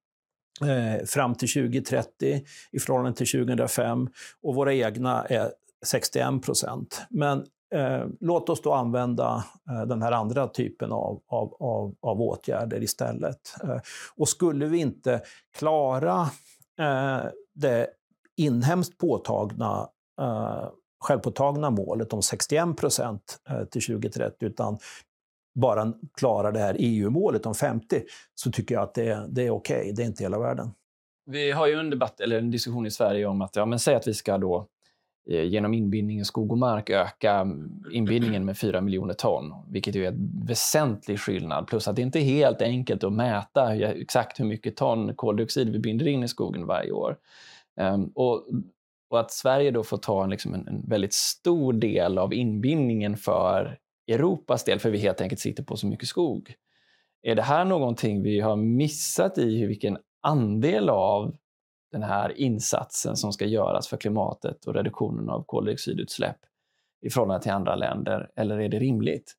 eh, 0.61 1.05
fram 1.05 1.35
till 1.35 1.53
2030 1.53 2.41
i 2.71 2.79
förhållande 2.79 3.17
till 3.17 3.31
2005 3.31 4.07
och 4.43 4.55
våra 4.55 4.73
egna 4.73 5.25
är 5.25 5.51
61 5.85 6.41
procent. 6.45 7.01
Men 7.09 7.45
Eh, 7.75 8.05
låt 8.19 8.49
oss 8.49 8.61
då 8.61 8.73
använda 8.73 9.43
eh, 9.69 9.85
den 9.85 10.01
här 10.01 10.11
andra 10.11 10.47
typen 10.47 10.91
av, 10.91 11.21
av, 11.27 11.55
av, 11.59 11.95
av 12.01 12.21
åtgärder 12.21 12.83
istället. 12.83 13.55
Eh, 13.63 13.77
och 14.15 14.29
skulle 14.29 14.65
vi 14.65 14.77
inte 14.77 15.21
klara 15.57 16.21
eh, 16.79 17.25
det 17.55 17.87
inhemskt 18.37 18.97
påtagna 18.97 19.89
eh, 20.21 20.67
självpåtagna 20.99 21.69
målet 21.69 22.13
om 22.13 22.21
61 22.21 22.77
procent 22.77 23.39
eh, 23.49 23.63
till 23.63 23.85
2030, 23.85 24.45
utan 24.45 24.77
bara 25.59 25.93
klara 26.17 26.51
det 26.51 26.59
här 26.59 26.75
EU-målet 26.79 27.45
om 27.45 27.55
50, 27.55 28.03
så 28.35 28.51
tycker 28.51 28.75
jag 28.75 28.83
att 28.83 28.93
det, 28.93 29.25
det 29.29 29.41
är 29.41 29.49
okej. 29.49 29.79
Okay. 29.79 29.91
Det 29.91 30.01
är 30.01 30.05
inte 30.05 30.23
hela 30.23 30.39
världen. 30.39 30.71
Vi 31.25 31.51
har 31.51 31.67
ju 31.67 31.73
en 31.73 31.89
debatt, 31.89 32.19
eller 32.19 32.37
en 32.37 32.51
diskussion 32.51 32.85
i 32.85 32.91
Sverige 32.91 33.25
om 33.25 33.41
att, 33.41 33.55
ja 33.55 33.65
men 33.65 33.79
säg 33.79 33.95
att 33.95 34.07
vi 34.07 34.13
ska 34.13 34.37
då 34.37 34.67
Eh, 35.29 35.43
genom 35.43 35.73
inbindning 35.73 36.19
i 36.19 36.25
skog 36.25 36.51
och 36.51 36.57
mark 36.57 36.89
öka 36.89 37.47
inbindningen 37.91 38.45
med 38.45 38.57
4 38.57 38.81
miljoner 38.81 39.13
ton, 39.13 39.53
vilket 39.69 39.95
är 39.95 40.03
en 40.03 40.45
väsentlig 40.45 41.19
skillnad. 41.19 41.67
Plus 41.67 41.87
att 41.87 41.95
det 41.95 42.01
inte 42.01 42.19
är 42.19 42.23
helt 42.23 42.61
enkelt 42.61 43.03
att 43.03 43.13
mäta 43.13 43.75
exakt 43.75 44.39
hur 44.39 44.45
mycket 44.45 44.75
ton 44.75 45.15
koldioxid 45.15 45.69
vi 45.69 45.79
binder 45.79 46.07
in 46.07 46.23
i 46.23 46.27
skogen 46.27 46.65
varje 46.65 46.91
år. 46.91 47.17
Ehm, 47.79 48.05
och, 48.15 48.47
och, 49.09 49.19
att 49.19 49.31
Sverige 49.31 49.71
då 49.71 49.83
får 49.83 49.97
ta 49.97 50.23
en, 50.23 50.29
liksom 50.29 50.53
en, 50.53 50.67
en, 50.67 50.89
väldigt 50.89 51.13
stor 51.13 51.73
del 51.73 52.17
av 52.17 52.33
inbindningen 52.33 53.17
för 53.17 53.77
Europas 54.07 54.63
del, 54.63 54.79
för 54.79 54.89
vi 54.89 54.97
helt 54.97 55.21
enkelt 55.21 55.41
sitter 55.41 55.63
på 55.63 55.77
så 55.77 55.87
mycket 55.87 56.07
skog. 56.07 56.53
Är 57.23 57.35
det 57.35 57.41
här 57.41 57.65
någonting 57.65 58.23
vi 58.23 58.39
har 58.39 58.55
missat 58.55 59.37
i 59.37 59.65
vilken 59.65 59.97
andel 60.21 60.89
av 60.89 61.35
den 61.95 62.03
här 62.03 62.37
insatsen 62.37 63.15
som 63.15 63.33
ska 63.33 63.45
göras 63.45 63.87
för 63.87 63.97
klimatet 63.97 64.65
och 64.65 64.73
reduktionen 64.73 65.29
av 65.29 65.43
koldioxidutsläpp 65.43 66.37
i 67.05 67.09
förhållande 67.09 67.43
till 67.43 67.51
andra 67.51 67.75
länder, 67.75 68.29
eller 68.35 68.59
är 68.59 68.69
det 68.69 68.79
rimligt? 68.79 69.33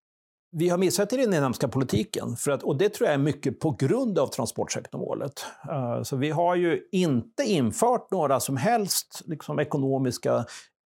Vi 0.52 0.68
har 0.68 0.78
missat 0.78 1.12
i 1.12 1.16
den 1.16 1.34
inhemska 1.34 1.68
politiken, 1.68 2.36
för 2.36 2.50
att, 2.50 2.62
och 2.62 2.76
det 2.76 2.88
tror 2.88 3.06
jag 3.06 3.14
är 3.14 3.18
mycket 3.18 3.60
på 3.60 3.70
grund 3.70 4.18
av 4.18 4.26
transportsektormålet. 4.26 5.44
Uh, 5.70 5.74
eh, 5.74 6.02
så 6.02 6.16
vi 6.16 6.30
har 6.30 6.54
ju 6.54 6.82
inte 6.92 7.42
infört 7.42 8.10
några 8.10 8.40
som 8.40 8.56
helst 8.56 9.22
liksom, 9.26 9.58
ekonomiska 9.58 10.36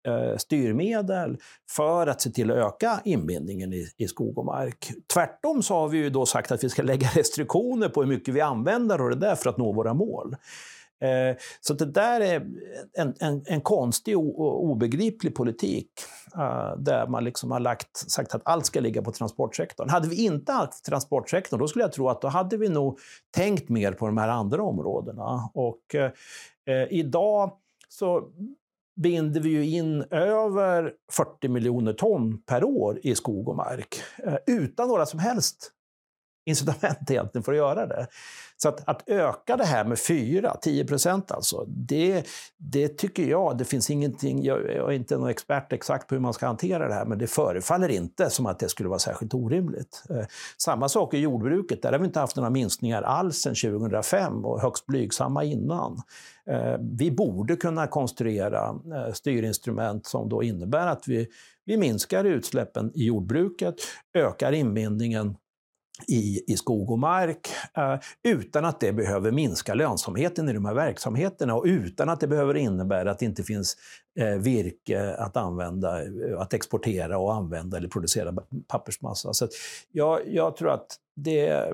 uh, 0.08 0.36
styrmedel 0.36 1.38
för 1.70 2.06
att 2.06 2.20
se 2.20 2.30
till 2.30 2.50
att 2.50 2.56
öka 2.56 3.00
inbindningen 3.04 3.72
i, 3.72 3.86
i, 3.96 4.08
skog 4.08 4.38
och 4.38 4.44
mark. 4.44 4.90
Tvärtom 5.14 5.62
så 5.62 5.74
har 5.74 5.88
vi 5.88 5.98
ju 5.98 6.10
då 6.10 6.26
sagt 6.26 6.52
att 6.52 6.64
vi 6.64 6.68
ska 6.68 6.82
lägga 6.82 7.08
restriktioner 7.14 7.88
på 7.88 8.00
hur 8.00 8.08
mycket 8.08 8.34
vi 8.34 8.40
använder 8.40 9.00
och 9.00 9.10
det 9.10 9.16
där 9.16 9.34
för 9.34 9.50
att 9.50 9.58
nå 9.58 9.72
våra 9.72 9.94
mål. 9.94 10.36
Eh, 11.01 11.36
så 11.61 11.74
det 11.74 11.86
där 11.86 12.20
är 12.20 12.46
en, 12.92 13.14
en, 13.20 13.42
en 13.46 13.61
konstig 13.61 14.18
och 14.18 14.64
obegriplig 14.64 15.34
politik 15.34 15.90
eh, 16.34 16.76
där 16.78 17.07
man 17.07 17.24
liksom 17.24 17.51
har 17.51 17.61
lagt, 17.61 17.96
sagt 17.96 18.34
att 18.34 18.42
allt 18.44 18.66
ska 18.66 18.80
ligga 18.80 19.03
på 19.03 19.12
transportsektorn. 19.12 19.88
Hade 19.88 20.09
vi 20.09 20.24
inte 20.24 20.53
haft 20.53 20.84
transportsektorn, 20.84 21.61
då 21.61 21.68
skulle 21.68 21.84
jag 21.84 21.92
tro 21.92 22.09
att 22.09 22.22
då 22.22 22.28
hade 22.28 22.57
vi 22.57 22.68
nog 22.68 22.98
tänkt 23.30 23.68
mer 23.68 23.92
på 23.92 24.07
de 24.07 24.18
här 24.18 24.28
andra 24.28 24.62
områdena. 24.62 25.51
Och 25.55 25.94
eh, 25.94 26.12
idag 26.90 27.53
så 27.88 28.28
binder 28.96 29.40
vi 29.40 29.48
ju 29.48 29.66
in 29.66 30.05
över 30.11 30.92
40 31.12 31.48
miljoner 31.48 31.92
ton 31.92 32.42
per 32.42 32.64
år 32.64 33.01
i 33.03 33.14
skog 33.14 33.48
och 33.48 33.57
mark 33.57 34.03
eh, 34.24 34.36
utan 34.46 34.88
några 34.88 35.07
som 35.07 35.18
helst 35.18 35.72
incitament 36.51 36.98
egentligen 37.11 37.42
för 37.42 37.53
att 37.53 37.59
göra 37.59 37.86
det. 37.86 38.07
Så 38.62 38.68
att, 38.68 38.88
att 38.88 39.09
öka 39.09 39.57
det 39.57 39.64
här 39.64 39.84
med 39.84 39.98
4-10 39.98 40.86
procent 40.86 41.30
alltså, 41.30 41.64
det, 41.68 42.26
det 42.57 42.88
tycker 42.88 43.26
jag, 43.26 43.59
det 43.59 43.64
finns 43.64 43.90
ingenting, 43.90 44.44
jag, 44.44 44.59
jag 44.59 44.88
är 44.88 44.92
inte 44.92 45.16
någon 45.16 45.28
expert 45.28 45.72
exakt 45.72 46.09
på 46.09 46.14
hur 46.14 46.22
man 46.22 46.34
ska 46.34 46.46
hantera 46.46 46.88
det 46.88 46.94
här, 46.94 47.05
men 47.05 47.18
det 47.18 47.26
förefaller 47.26 47.88
inte 47.88 48.30
som 48.30 48.46
att 48.46 48.59
det 48.59 48.68
skulle 48.68 48.88
vara 48.88 48.98
särskilt 48.98 49.34
orimligt. 49.34 50.03
Eh, 50.11 50.24
samma 50.57 50.88
sak 50.88 51.14
i 51.14 51.18
jordbruket, 51.18 51.82
där 51.82 51.92
har 51.92 51.98
vi 51.98 52.07
inte 52.07 52.20
haft 52.20 52.36
några 52.36 52.51
minskningar 52.51 53.03
alls 53.03 53.36
sedan 53.36 53.55
2005 53.55 54.44
och 54.44 54.61
högst 54.61 54.86
blygsamma 54.86 55.44
innan. 55.44 56.03
Eh, 56.46 56.76
vi 56.80 57.11
borde 57.11 57.57
kunna 57.57 57.86
konstruera 57.86 58.68
eh, 58.68 59.12
styrinstrument 59.12 60.07
som 60.07 60.28
då 60.28 60.42
innebär 60.42 60.86
att 60.86 61.09
vi, 61.09 61.28
vi 61.64 61.76
minskar 61.76 62.24
utsläppen 62.24 62.92
i 62.94 63.05
jordbruket, 63.05 63.74
ökar 64.14 64.53
inbindningen 64.53 65.36
i, 66.09 66.44
i 66.46 66.57
skog 66.57 66.90
och 66.90 66.98
mark 66.98 67.48
eh, 67.76 67.96
utan 68.22 68.64
att 68.64 68.80
det 68.80 68.92
behöver 68.92 69.30
minska 69.30 69.74
lönsamheten 69.74 70.48
i 70.48 70.53
de 70.53 70.64
här 70.64 70.74
verksamheterna 70.74 71.55
och 71.55 71.64
utan 71.64 72.09
att 72.09 72.20
det 72.20 72.26
behöver 72.26 72.57
innebära 72.57 73.11
att 73.11 73.18
det 73.18 73.24
inte 73.26 73.42
finns 73.42 73.76
eh, 74.18 74.26
virke 74.26 75.14
att 75.14 75.36
använda, 75.36 76.03
eh, 76.03 76.40
att 76.40 76.55
exportera 76.55 77.18
och 77.18 77.34
använda 77.34 77.76
eller 77.76 77.88
producera 77.88 78.34
pappersmassa. 78.68 79.32
Så 79.32 79.48
jag, 79.92 80.20
jag 80.26 80.57
tror 80.57 80.70
att 80.70 80.96
det 81.16 81.72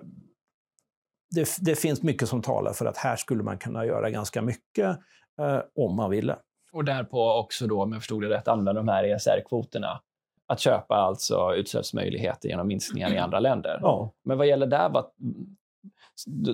det, 1.31 1.57
det, 1.61 1.77
finns 1.77 2.03
mycket 2.03 2.29
som 2.29 2.43
talar 2.43 2.73
för 2.73 2.87
att 2.87 2.97
här 2.97 3.17
skulle 3.17 3.43
man 3.43 3.59
kunna 3.59 3.87
göra 3.87 4.11
ganska 4.11 4.43
mycket 4.43 4.99
eh, 5.41 5.61
om 5.77 5.97
man 5.97 6.11
ville. 6.11 6.37
Och 6.73 6.85
därpå 6.85 7.33
också 7.33 7.67
då, 7.67 7.83
om 7.83 7.93
jag 7.93 8.01
förstod 8.01 8.23
det 8.23 8.29
rätt, 8.29 8.49
använda 8.49 8.73
de 8.73 8.89
här 8.89 9.05
ESR-kvoterna. 9.05 10.01
Att 10.49 10.61
köpa 10.61 10.95
alltså 10.95 11.55
utsläppsmöjligheter 11.55 12.49
genom 12.49 12.67
minskningar 12.67 13.15
i 13.15 13.19
andra 13.19 13.41
länder. 13.41 13.79
Ja. 13.83 14.13
Men 14.25 14.39
vad 14.39 14.47
gäller 14.47 14.67
där, 14.67 14.91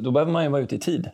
då 0.00 0.10
behöver 0.10 0.32
man 0.32 0.44
ju 0.44 0.50
vara 0.50 0.62
ute 0.62 0.74
i 0.74 0.78
tid. 0.78 1.10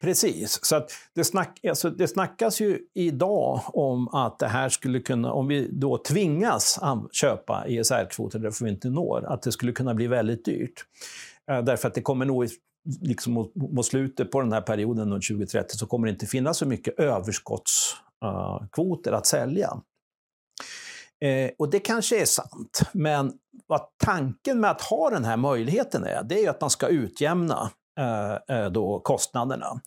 Precis. 0.00 0.58
Så 0.62 0.76
att 0.76 0.90
det, 1.14 1.24
snack, 1.24 1.60
alltså 1.68 1.90
det 1.90 2.08
snackas 2.08 2.60
ju 2.60 2.80
idag 2.94 3.60
om 3.66 4.08
att 4.08 4.38
det 4.38 4.46
här 4.46 4.68
skulle 4.68 5.00
kunna, 5.00 5.32
om 5.32 5.48
vi 5.48 5.68
då 5.72 5.98
tvingas 5.98 6.78
köpa 7.12 7.64
ESR-kvoter 7.66 8.38
därför 8.38 8.64
vi 8.64 8.70
inte 8.70 8.90
når, 8.90 9.24
att 9.26 9.42
det 9.42 9.52
skulle 9.52 9.72
kunna 9.72 9.94
bli 9.94 10.06
väldigt 10.06 10.44
dyrt. 10.44 10.84
Eh, 11.50 11.62
därför 11.62 11.88
att 11.88 11.94
det 11.94 12.02
kommer 12.02 12.24
nog 12.24 12.48
liksom 13.02 13.32
mot, 13.32 13.54
mot 13.54 13.86
slutet 13.86 14.30
på 14.30 14.40
den 14.40 14.52
här 14.52 14.60
perioden, 14.60 15.10
2030, 15.10 15.76
så 15.76 15.86
kommer 15.86 16.06
det 16.06 16.10
inte 16.10 16.26
finnas 16.26 16.58
så 16.58 16.66
mycket 16.66 17.00
överskottskvoter 17.00 19.10
uh, 19.10 19.16
att 19.16 19.26
sälja. 19.26 19.70
Eh, 21.20 21.50
och 21.58 21.70
det 21.70 21.80
kanske 21.80 22.20
är 22.20 22.24
sant, 22.24 22.80
men 22.92 23.32
vad 23.66 23.80
tanken 24.04 24.60
med 24.60 24.70
att 24.70 24.82
ha 24.82 25.10
den 25.10 25.24
här 25.24 25.36
möjligheten 25.36 26.04
är, 26.04 26.22
det 26.22 26.44
är 26.44 26.50
att 26.50 26.60
man 26.60 26.70
ska 26.70 26.88
utjämna 26.88 27.70
Eh, 27.98 28.56
eh 28.56 28.70
då 28.70 29.00
kostnaderna. 29.00 29.80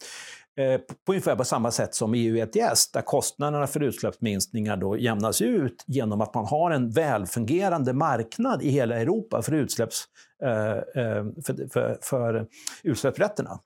Eh, 0.58 0.82
på 1.06 1.12
ungefär 1.12 1.36
på 1.36 1.44
samma 1.44 1.72
sätt 1.72 1.96
som 1.96 2.14
EU 2.14 2.38
ETS, 2.38 2.92
där 2.92 3.02
kostnaderna 3.02 3.68
för 3.68 3.84
utsläppsminskningar 3.84 4.78
då 4.78 4.98
jämnas 4.98 5.42
ut 5.42 5.84
genom 5.88 6.22
att 6.22 6.34
man 6.34 6.46
har 6.46 6.72
en 6.72 6.90
välfungerande 6.90 7.94
marknad 7.94 8.62
i 8.62 8.70
hela 8.70 8.96
Europa 8.96 9.42
för, 9.42 9.52
utsläpps, 9.52 10.04
eh, 10.44 11.04
eh, 11.04 11.26
för, 11.46 11.70
för, 11.70 11.98
för 12.02 12.48
utsläppsrätterna. 12.84 13.60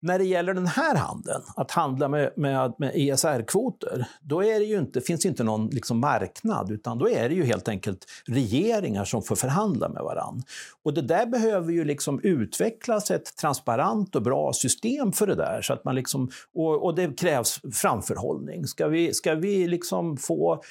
När 0.00 0.18
det 0.18 0.24
gäller 0.24 0.54
den 0.54 0.66
här 0.66 0.96
handeln, 0.96 1.42
att 1.56 1.70
handla 1.70 2.08
med, 2.08 2.32
med, 2.36 2.74
med 2.78 2.92
ESR-kvoter, 2.94 4.06
då 4.20 4.44
är 4.44 4.58
det 4.58 4.64
ju 4.64 4.78
inte, 4.78 5.00
finns 5.00 5.20
det 5.20 5.28
inte 5.28 5.44
någon 5.44 5.66
liksom 5.66 5.98
marknad, 6.00 6.70
utan 6.70 6.98
då 6.98 7.08
är 7.08 7.28
det 7.28 7.34
ju 7.34 7.44
helt 7.44 7.68
enkelt 7.68 8.06
regeringar 8.26 9.04
som 9.04 9.22
får 9.22 9.36
förhandla 9.36 9.88
med 9.88 10.02
varann. 10.02 10.42
Och 10.84 10.94
det 10.94 11.02
där 11.02 11.26
behöver 11.26 11.72
ju 11.72 11.84
liksom 11.84 12.20
utvecklas 12.22 13.10
ett 13.10 13.36
transparent 13.36 14.16
och 14.16 14.22
bra 14.22 14.52
system 14.52 15.12
för 15.12 15.26
det 15.26 15.34
där. 15.34 15.62
Så 15.62 15.72
att 15.72 15.84
man 15.84 15.94
liksom, 15.94 16.30
och, 16.54 16.84
och 16.84 16.94
det 16.94 17.18
krävs 17.18 17.60
framförhållning. 17.72 18.66
Ska 18.66 18.88
vi, 18.88 19.14
ska 19.14 19.34
vi 19.34 19.68
liksom 19.68 20.16
få 20.16 20.62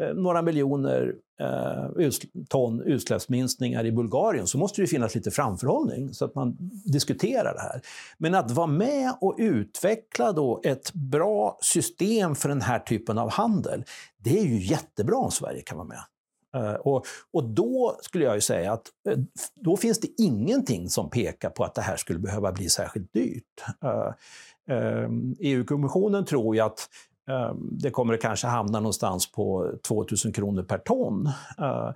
Eh, 0.00 0.14
några 0.14 0.42
miljoner 0.42 1.14
eh, 1.40 2.10
ton 2.48 2.82
utsläppsminskningar 2.82 3.86
i 3.86 3.92
Bulgarien 3.92 4.46
så 4.46 4.58
måste 4.58 4.80
det 4.80 4.86
finnas 4.86 5.14
lite 5.14 5.30
framförhållning 5.30 6.14
så 6.14 6.24
att 6.24 6.34
man 6.34 6.56
diskuterar 6.84 7.54
det 7.54 7.60
här. 7.60 7.80
Men 8.18 8.34
att 8.34 8.50
vara 8.50 8.66
med 8.66 9.14
och 9.20 9.34
utveckla 9.38 10.32
då 10.32 10.60
ett 10.64 10.92
bra 10.92 11.58
system 11.60 12.34
för 12.34 12.48
den 12.48 12.60
här 12.60 12.78
typen 12.78 13.18
av 13.18 13.30
handel, 13.30 13.84
det 14.18 14.38
är 14.38 14.44
ju 14.44 14.58
jättebra 14.66 15.16
om 15.16 15.30
Sverige 15.30 15.62
kan 15.62 15.78
vara 15.78 15.88
med. 15.88 16.00
Eh, 16.56 16.74
och, 16.74 17.06
och, 17.32 17.44
då 17.44 17.98
skulle 18.00 18.24
jag 18.24 18.34
ju 18.34 18.40
säga 18.40 18.72
att 18.72 18.86
eh, 19.08 19.18
då 19.54 19.76
finns 19.76 20.00
det 20.00 20.08
ingenting 20.18 20.88
som 20.88 21.10
pekar 21.10 21.50
på 21.50 21.64
att 21.64 21.74
det 21.74 21.82
här 21.82 21.96
skulle 21.96 22.18
behöva 22.18 22.52
bli 22.52 22.68
särskilt 22.68 23.12
dyrt. 23.12 23.64
Ehm, 24.68 25.32
e 25.32 25.36
EU-kommissionen 25.40 26.24
tror 26.24 26.56
ju 26.56 26.60
att 26.60 26.88
Ehm, 27.30 27.68
det 27.72 27.90
kommer 27.90 28.16
kanske 28.16 28.46
hamna 28.46 28.80
någonstans 28.80 29.32
på 29.32 29.72
2000 29.88 30.32
kronor 30.32 30.62
per 30.62 30.78
ton. 30.78 31.28
Ehm, 31.58 31.92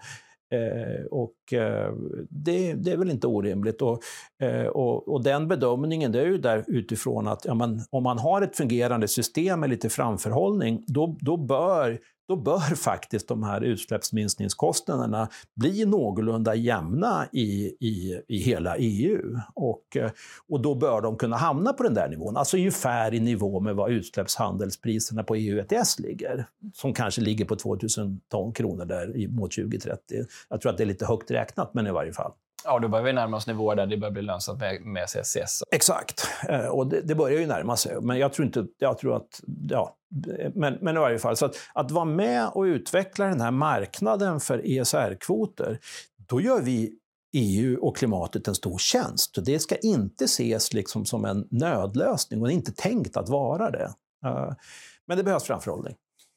eh, 0.52 1.04
och 1.10 1.52
eh, 1.52 1.92
det, 2.30 2.74
det, 2.74 2.92
är 2.92 2.96
väl 2.96 3.10
inte 3.10 3.26
orimligt. 3.26 3.82
Och, 3.82 4.00
eh, 4.42 4.66
och, 4.66 5.08
och, 5.08 5.22
den 5.22 5.48
bedömningen 5.48 6.12
det 6.12 6.20
är 6.20 6.26
ju 6.26 6.38
där 6.38 6.64
utifrån 6.66 7.28
att 7.28 7.44
ja, 7.44 7.54
man, 7.54 7.80
om 7.90 8.02
man 8.02 8.18
har 8.18 8.42
ett 8.42 8.56
fungerande 8.56 9.08
system 9.08 9.60
med 9.60 9.70
lite 9.70 9.88
framförhållning, 9.88 10.84
då, 10.86 11.16
då 11.20 11.36
bör 11.36 11.98
då 12.30 12.36
bör 12.36 12.74
faktiskt 12.76 13.28
de 13.28 13.42
här 13.42 13.60
utsläppsminskningskostnaderna 13.60 15.28
bli 15.54 15.84
någorlunda 15.84 16.54
jämna 16.54 17.26
i, 17.32 17.76
i, 17.80 18.22
i 18.28 18.38
hela 18.38 18.76
EU. 18.76 19.38
Och, 19.54 19.96
eh, 19.96 20.10
och 20.48 20.60
då 20.60 20.74
bör 20.74 21.00
de 21.00 21.16
kunna 21.16 21.36
hamna 21.36 21.72
på 21.72 21.82
den 21.82 21.94
där 21.94 22.08
nivån, 22.08 22.36
alltså 22.36 22.56
ungefär 22.56 23.14
i 23.14 23.20
nivå 23.20 23.60
med 23.60 23.76
vad 23.76 23.90
utsläppshandelspriserna 23.90 25.22
på 25.24 25.34
EU 25.34 25.58
ETS 25.58 25.98
ligger, 25.98 26.46
som 26.74 26.94
kanske 26.94 27.20
ligger 27.20 27.44
på 27.44 27.56
2000 27.56 28.20
ton 28.28 28.52
kronor 28.52 28.84
där 28.84 29.28
mot 29.28 29.52
2030. 29.52 30.24
Jag 30.48 30.60
tror 30.60 30.72
att 30.72 30.78
det 30.78 30.84
är 30.84 30.86
lite 30.86 31.06
högt 31.06 31.30
räknat, 31.30 31.74
men 31.74 31.86
i 31.86 31.90
varje 31.90 32.12
fall. 32.12 32.32
Ja, 32.64 32.78
då 32.78 32.88
börjar 32.88 33.04
vi 33.04 33.12
närma 33.12 33.36
oss 33.36 33.46
nivåer 33.46 33.76
där 33.76 33.86
det 33.86 33.96
börjar 33.96 34.12
bli 34.12 34.22
lönsamt 34.22 34.60
med, 34.60 34.80
med 34.80 35.08
CCS. 35.08 35.62
Exakt, 35.70 36.28
eh, 36.48 36.66
och 36.66 36.86
det, 36.86 37.00
det, 37.00 37.14
börjar 37.14 37.40
ju 37.40 37.46
närma 37.46 37.76
sig. 37.76 38.00
Men 38.00 38.18
jag 38.18 38.32
tror 38.32 38.46
inte, 38.46 38.66
jag 38.78 38.98
tror 38.98 39.16
att, 39.16 39.40
ja, 39.68 39.96
men, 40.54 40.78
men 40.80 40.96
i 40.96 40.98
varje 40.98 41.18
fall, 41.18 41.36
så 41.36 41.46
att, 41.46 41.56
att 41.74 41.90
vara 41.90 42.04
med 42.04 42.48
och 42.48 42.62
utveckla 42.62 43.26
den 43.26 43.40
här 43.40 43.50
marknaden 43.50 44.40
för 44.40 44.58
ESR-kvoter, 44.64 45.78
då 46.28 46.40
gör 46.40 46.60
vi 46.60 47.00
EU 47.32 47.78
och 47.80 47.96
klimatet 47.96 48.48
en 48.48 48.54
stor 48.54 48.78
tjänst. 48.78 49.38
Det 49.44 49.58
ska 49.58 49.76
inte 49.76 50.24
ses 50.24 50.72
liksom 50.72 51.04
som 51.04 51.24
en 51.24 51.48
nödlösning 51.50 52.40
och 52.40 52.46
det 52.46 52.52
är 52.52 52.56
inte 52.56 52.72
tänkt 52.72 53.16
att 53.16 53.28
vara 53.28 53.70
det. 53.70 53.94
Eh, 54.26 54.52
men 55.06 55.16
det 55.16 55.24
behövs 55.24 55.44
framförhållning. 55.44 55.94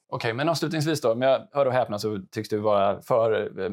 Okej, 0.09 0.27
okay, 0.27 0.33
men 0.33 0.49
avslutningsvis 0.49 1.01
då, 1.01 1.11
om 1.11 1.21
jag 1.21 1.47
hör 1.51 1.65
och 1.65 1.73
häpnar 1.73 1.97
så 1.97 2.19
tycks 2.31 2.49
du 2.49 2.57
vara 2.57 3.01
för 3.01 3.59
eh, 3.61 3.71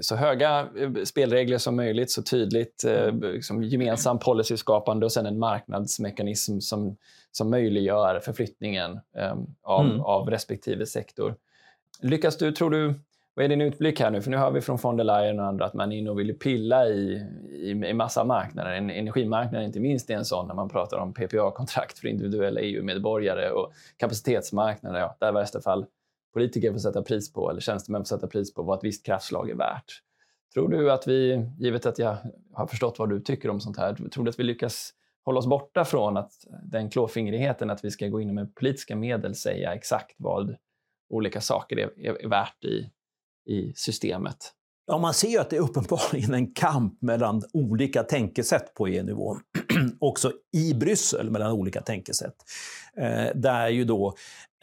så 0.00 0.16
höga 0.16 0.68
eh, 0.78 1.04
spelregler 1.04 1.58
som 1.58 1.76
möjligt, 1.76 2.10
så 2.10 2.22
tydligt, 2.22 2.84
eh, 2.84 3.14
liksom 3.14 3.62
gemensam 3.62 4.18
policyskapande 4.18 5.06
och 5.06 5.12
sen 5.12 5.26
en 5.26 5.38
marknadsmekanism 5.38 6.60
som, 6.60 6.96
som 7.30 7.50
möjliggör 7.50 8.20
förflyttningen 8.20 9.00
eh, 9.16 9.34
av, 9.62 9.86
mm. 9.86 10.00
av 10.00 10.30
respektive 10.30 10.86
sektor. 10.86 11.34
Lyckas 12.00 12.36
du, 12.36 12.52
tror 12.52 12.70
du, 12.70 12.94
vad 13.34 13.44
är 13.44 13.48
din 13.48 13.60
utblick 13.60 14.00
här 14.00 14.10
nu? 14.10 14.22
För 14.22 14.30
nu 14.30 14.36
hör 14.36 14.50
vi 14.50 14.60
från 14.60 14.76
von 14.76 14.96
der 14.96 15.04
Leyen 15.04 15.40
och 15.40 15.46
andra 15.46 15.64
att 15.64 15.74
man 15.74 15.92
är 15.92 15.96
inne 15.96 16.10
och 16.10 16.18
vill 16.18 16.38
pilla 16.38 16.86
i, 16.86 17.26
i, 17.52 17.70
i 17.70 17.94
massa 17.94 18.24
marknader. 18.24 18.72
Energimarknaden 18.72 19.66
inte 19.66 19.80
minst 19.80 20.10
är 20.10 20.14
en 20.14 20.24
sån 20.24 20.48
när 20.48 20.54
man 20.54 20.68
pratar 20.68 20.98
om 20.98 21.14
PPA-kontrakt 21.14 21.98
för 21.98 22.08
individuella 22.08 22.60
EU-medborgare 22.60 23.50
och 23.50 23.72
kapacitetsmarknader, 23.96 25.00
ja, 25.00 25.16
där 25.20 25.28
i 25.28 25.32
värsta 25.32 25.60
fall 25.60 25.86
politiker 26.32 26.72
får 26.72 26.78
sätta 26.78 27.02
pris 27.02 27.32
på, 27.32 27.50
eller 27.50 27.60
tjänstemän 27.60 28.00
får 28.00 28.16
sätta 28.16 28.26
pris 28.26 28.54
på 28.54 28.62
vad 28.62 28.78
ett 28.78 28.84
visst 28.84 29.06
kraftslag 29.06 29.50
är 29.50 29.54
värt. 29.54 30.02
Tror 30.54 30.68
du 30.68 30.92
att 30.92 31.06
vi, 31.06 31.48
givet 31.58 31.86
att 31.86 31.98
jag 31.98 32.16
har 32.52 32.66
förstått 32.66 32.98
vad 32.98 33.10
du 33.10 33.20
tycker 33.20 33.50
om 33.50 33.60
sånt 33.60 33.76
här, 33.76 33.94
tror 33.94 34.24
du 34.24 34.30
att 34.30 34.38
vi 34.38 34.44
lyckas 34.44 34.92
hålla 35.24 35.38
oss 35.38 35.46
borta 35.46 35.84
från 35.84 36.16
att 36.16 36.32
den 36.62 36.90
klåfingrigheten 36.90 37.70
att 37.70 37.84
vi 37.84 37.90
ska 37.90 38.08
gå 38.08 38.20
in 38.20 38.34
med 38.34 38.54
politiska 38.54 38.96
medel 38.96 39.34
säga 39.34 39.74
exakt 39.74 40.14
vad 40.18 40.56
olika 41.10 41.40
saker 41.40 41.78
är, 41.78 42.06
är, 42.06 42.24
är 42.24 42.28
värt 42.28 42.64
i, 42.64 42.90
i 43.52 43.72
systemet? 43.76 44.52
Ja, 44.86 44.98
man 44.98 45.14
ser 45.14 45.28
ju 45.28 45.38
att 45.38 45.50
det 45.50 45.56
är 45.56 45.60
uppenbarligen 45.60 46.34
en 46.34 46.52
kamp 46.52 47.02
mellan 47.02 47.42
olika 47.52 48.02
tänkesätt 48.02 48.74
på 48.74 48.86
EU-nivå. 48.86 49.36
Också 50.00 50.32
i 50.52 50.74
Bryssel 50.74 51.30
mellan 51.30 51.52
olika 51.52 51.82
tänkesätt. 51.82 52.34
Eh, 52.96 53.26
där 53.34 53.68
ju 53.68 53.84
då 53.84 54.14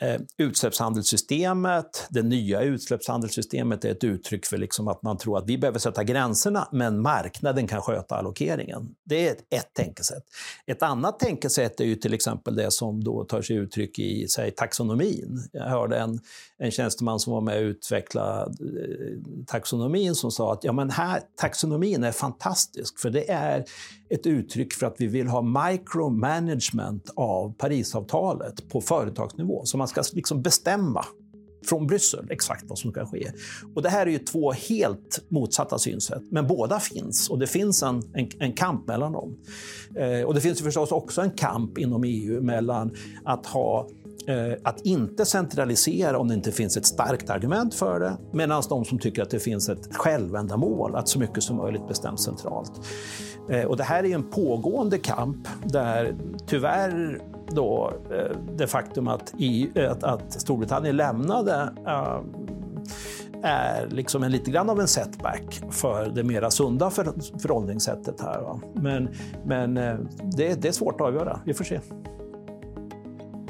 Eh, 0.02 0.22
utsläppshandelssystemet, 0.38 2.08
det 2.10 2.24
nya 2.24 2.62
utsläppshandelssystemet 2.62 3.86
är 3.86 3.92
ett 3.92 4.04
uttryck 4.04 4.46
för 4.46 4.58
liksom 4.58 4.88
att 4.88 5.04
man 5.04 5.18
tror 5.18 5.38
att 5.38 5.50
vi 5.50 5.58
behöver 5.58 5.80
sätta 5.80 6.04
gränserna, 6.04 6.68
men 6.72 7.02
marknaden 7.02 7.68
kan 7.68 7.82
sköta 7.82 8.16
allokeringen. 8.16 8.96
Det 9.06 9.28
är 9.28 9.32
ett, 9.32 9.54
ett 9.54 9.74
tänkesätt. 9.74 10.24
Ett 10.66 10.84
annat 10.84 11.20
tänkesätt 11.20 11.80
är 11.80 11.86
ju 11.86 11.96
till 11.96 12.14
exempel 12.14 12.56
det 12.56 12.72
som 12.72 13.04
då 13.04 13.24
tar 13.24 13.42
sig 13.42 13.56
uttryck 13.56 14.00
i 14.00 14.28
säg, 14.28 14.52
taxonomin. 14.52 15.50
Jag 15.52 15.64
hörde 15.64 15.98
en, 15.98 16.20
en 16.58 16.72
tjänsteman 16.72 17.20
som 17.20 17.34
var 17.34 17.42
med 17.42 17.58
och 17.58 17.64
utvecklade 17.64 18.42
eh, 18.42 19.44
taxonomin 19.48 20.16
som 20.16 20.32
sa 20.32 20.54
att 20.54 20.64
ja, 20.64 20.72
men 20.72 20.90
här, 20.90 21.22
taxonomin 21.36 22.04
är 22.04 22.12
fantastisk, 22.12 23.00
för 23.00 23.10
det 23.10 23.32
är 23.32 23.66
ett 24.10 24.28
uttryck 24.28 24.74
för 24.74 24.86
att 24.86 24.96
vi 24.98 25.08
vill 25.08 25.28
ha 25.28 25.42
micromanagement 25.42 27.10
av 27.16 27.54
Parisavtalet 27.58 28.70
på 28.70 28.82
företagsnivå. 28.82 29.66
Så 29.66 29.78
man 29.78 29.89
ska 29.90 30.04
liksom 30.14 30.42
bestämma 30.42 31.06
från 31.66 31.88
Bryssel 31.88 32.28
exakt 32.30 32.66
vad 32.68 32.78
som 32.78 32.92
ska 32.92 33.06
ske. 33.06 33.32
Och 33.76 33.82
Det 33.82 33.90
här 33.90 34.08
är 34.08 34.12
ju 34.12 34.20
två 34.20 34.52
helt 34.52 35.26
motsatta 35.30 35.80
synsätt, 35.80 36.24
men 36.32 36.48
båda 36.48 36.80
finns 36.80 37.30
och 37.30 37.40
det 37.40 37.48
finns 37.48 37.84
en, 37.84 38.04
en, 38.14 38.30
en 38.40 38.54
kamp 38.54 38.88
mellan 38.88 39.12
dem. 39.12 39.38
Eh, 39.96 40.22
och 40.22 40.34
Det 40.34 40.42
finns 40.42 40.62
förstås 40.62 40.92
också 40.92 41.22
en 41.22 41.32
kamp 41.32 41.78
inom 41.78 42.04
EU 42.04 42.42
mellan 42.42 42.92
att 43.24 43.46
ha 43.46 43.88
eh, 44.28 44.54
att 44.64 44.82
inte 44.82 45.26
centralisera 45.26 46.18
om 46.18 46.28
det 46.28 46.34
inte 46.34 46.52
finns 46.52 46.78
ett 46.78 46.86
starkt 46.86 47.30
argument 47.30 47.76
för 47.76 48.00
det, 48.00 48.18
medan 48.34 48.64
de 48.70 48.86
som 48.86 49.00
tycker 49.00 49.22
att 49.22 49.30
det 49.30 49.40
finns 49.40 49.70
ett 49.70 49.96
självändamål 49.96 50.96
att 50.96 51.10
så 51.10 51.20
mycket 51.20 51.44
som 51.44 51.58
möjligt 51.58 51.88
bestäms 51.88 52.24
centralt. 52.24 52.72
Eh, 53.50 53.66
och 53.66 53.78
det 53.78 53.84
här 53.84 54.06
är 54.06 54.16
en 54.16 54.30
pågående 54.30 54.98
kamp 54.98 55.48
där 55.66 56.16
tyvärr 56.48 57.22
då 57.52 57.94
eh, 58.12 58.38
det 58.58 58.68
faktum 58.68 59.08
att, 59.08 59.34
EU, 59.38 59.90
att, 59.90 60.04
att 60.04 60.42
Storbritannien 60.42 60.98
lämnade 60.98 61.70
är 63.44 63.88
liksom 63.88 64.24
en 64.24 64.32
lite 64.32 64.52
grann 64.52 64.70
av 64.70 64.80
en 64.80 64.88
setback 64.88 65.62
för 65.72 66.10
det 66.10 66.24
mera 66.24 66.52
sunda 66.52 66.90
för, 66.90 67.14
förhållningssättet 67.40 68.22
här. 68.22 68.42
Va? 68.42 68.62
Men, 68.74 69.10
men 69.46 69.78
eh, 69.78 69.96
det, 70.38 70.62
det 70.62 70.68
är 70.68 70.72
svårt 70.72 71.02
att 71.02 71.08
avgöra. 71.08 71.40
Vi 71.46 71.54
får 71.54 71.64
se. 71.64 71.80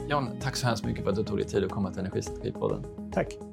Jan, 0.08 0.30
tack 0.42 0.56
så 0.56 0.68
hemskt 0.68 0.86
mycket 0.86 1.04
för 1.04 1.10
att 1.10 1.16
du 1.16 1.24
tog 1.24 1.38
dig 1.38 1.46
tid 1.46 1.64
att 1.64 1.72
komma 1.72 1.92
till 1.92 2.00
Energistrategipodden. 2.00 2.86
Tack. 3.14 3.49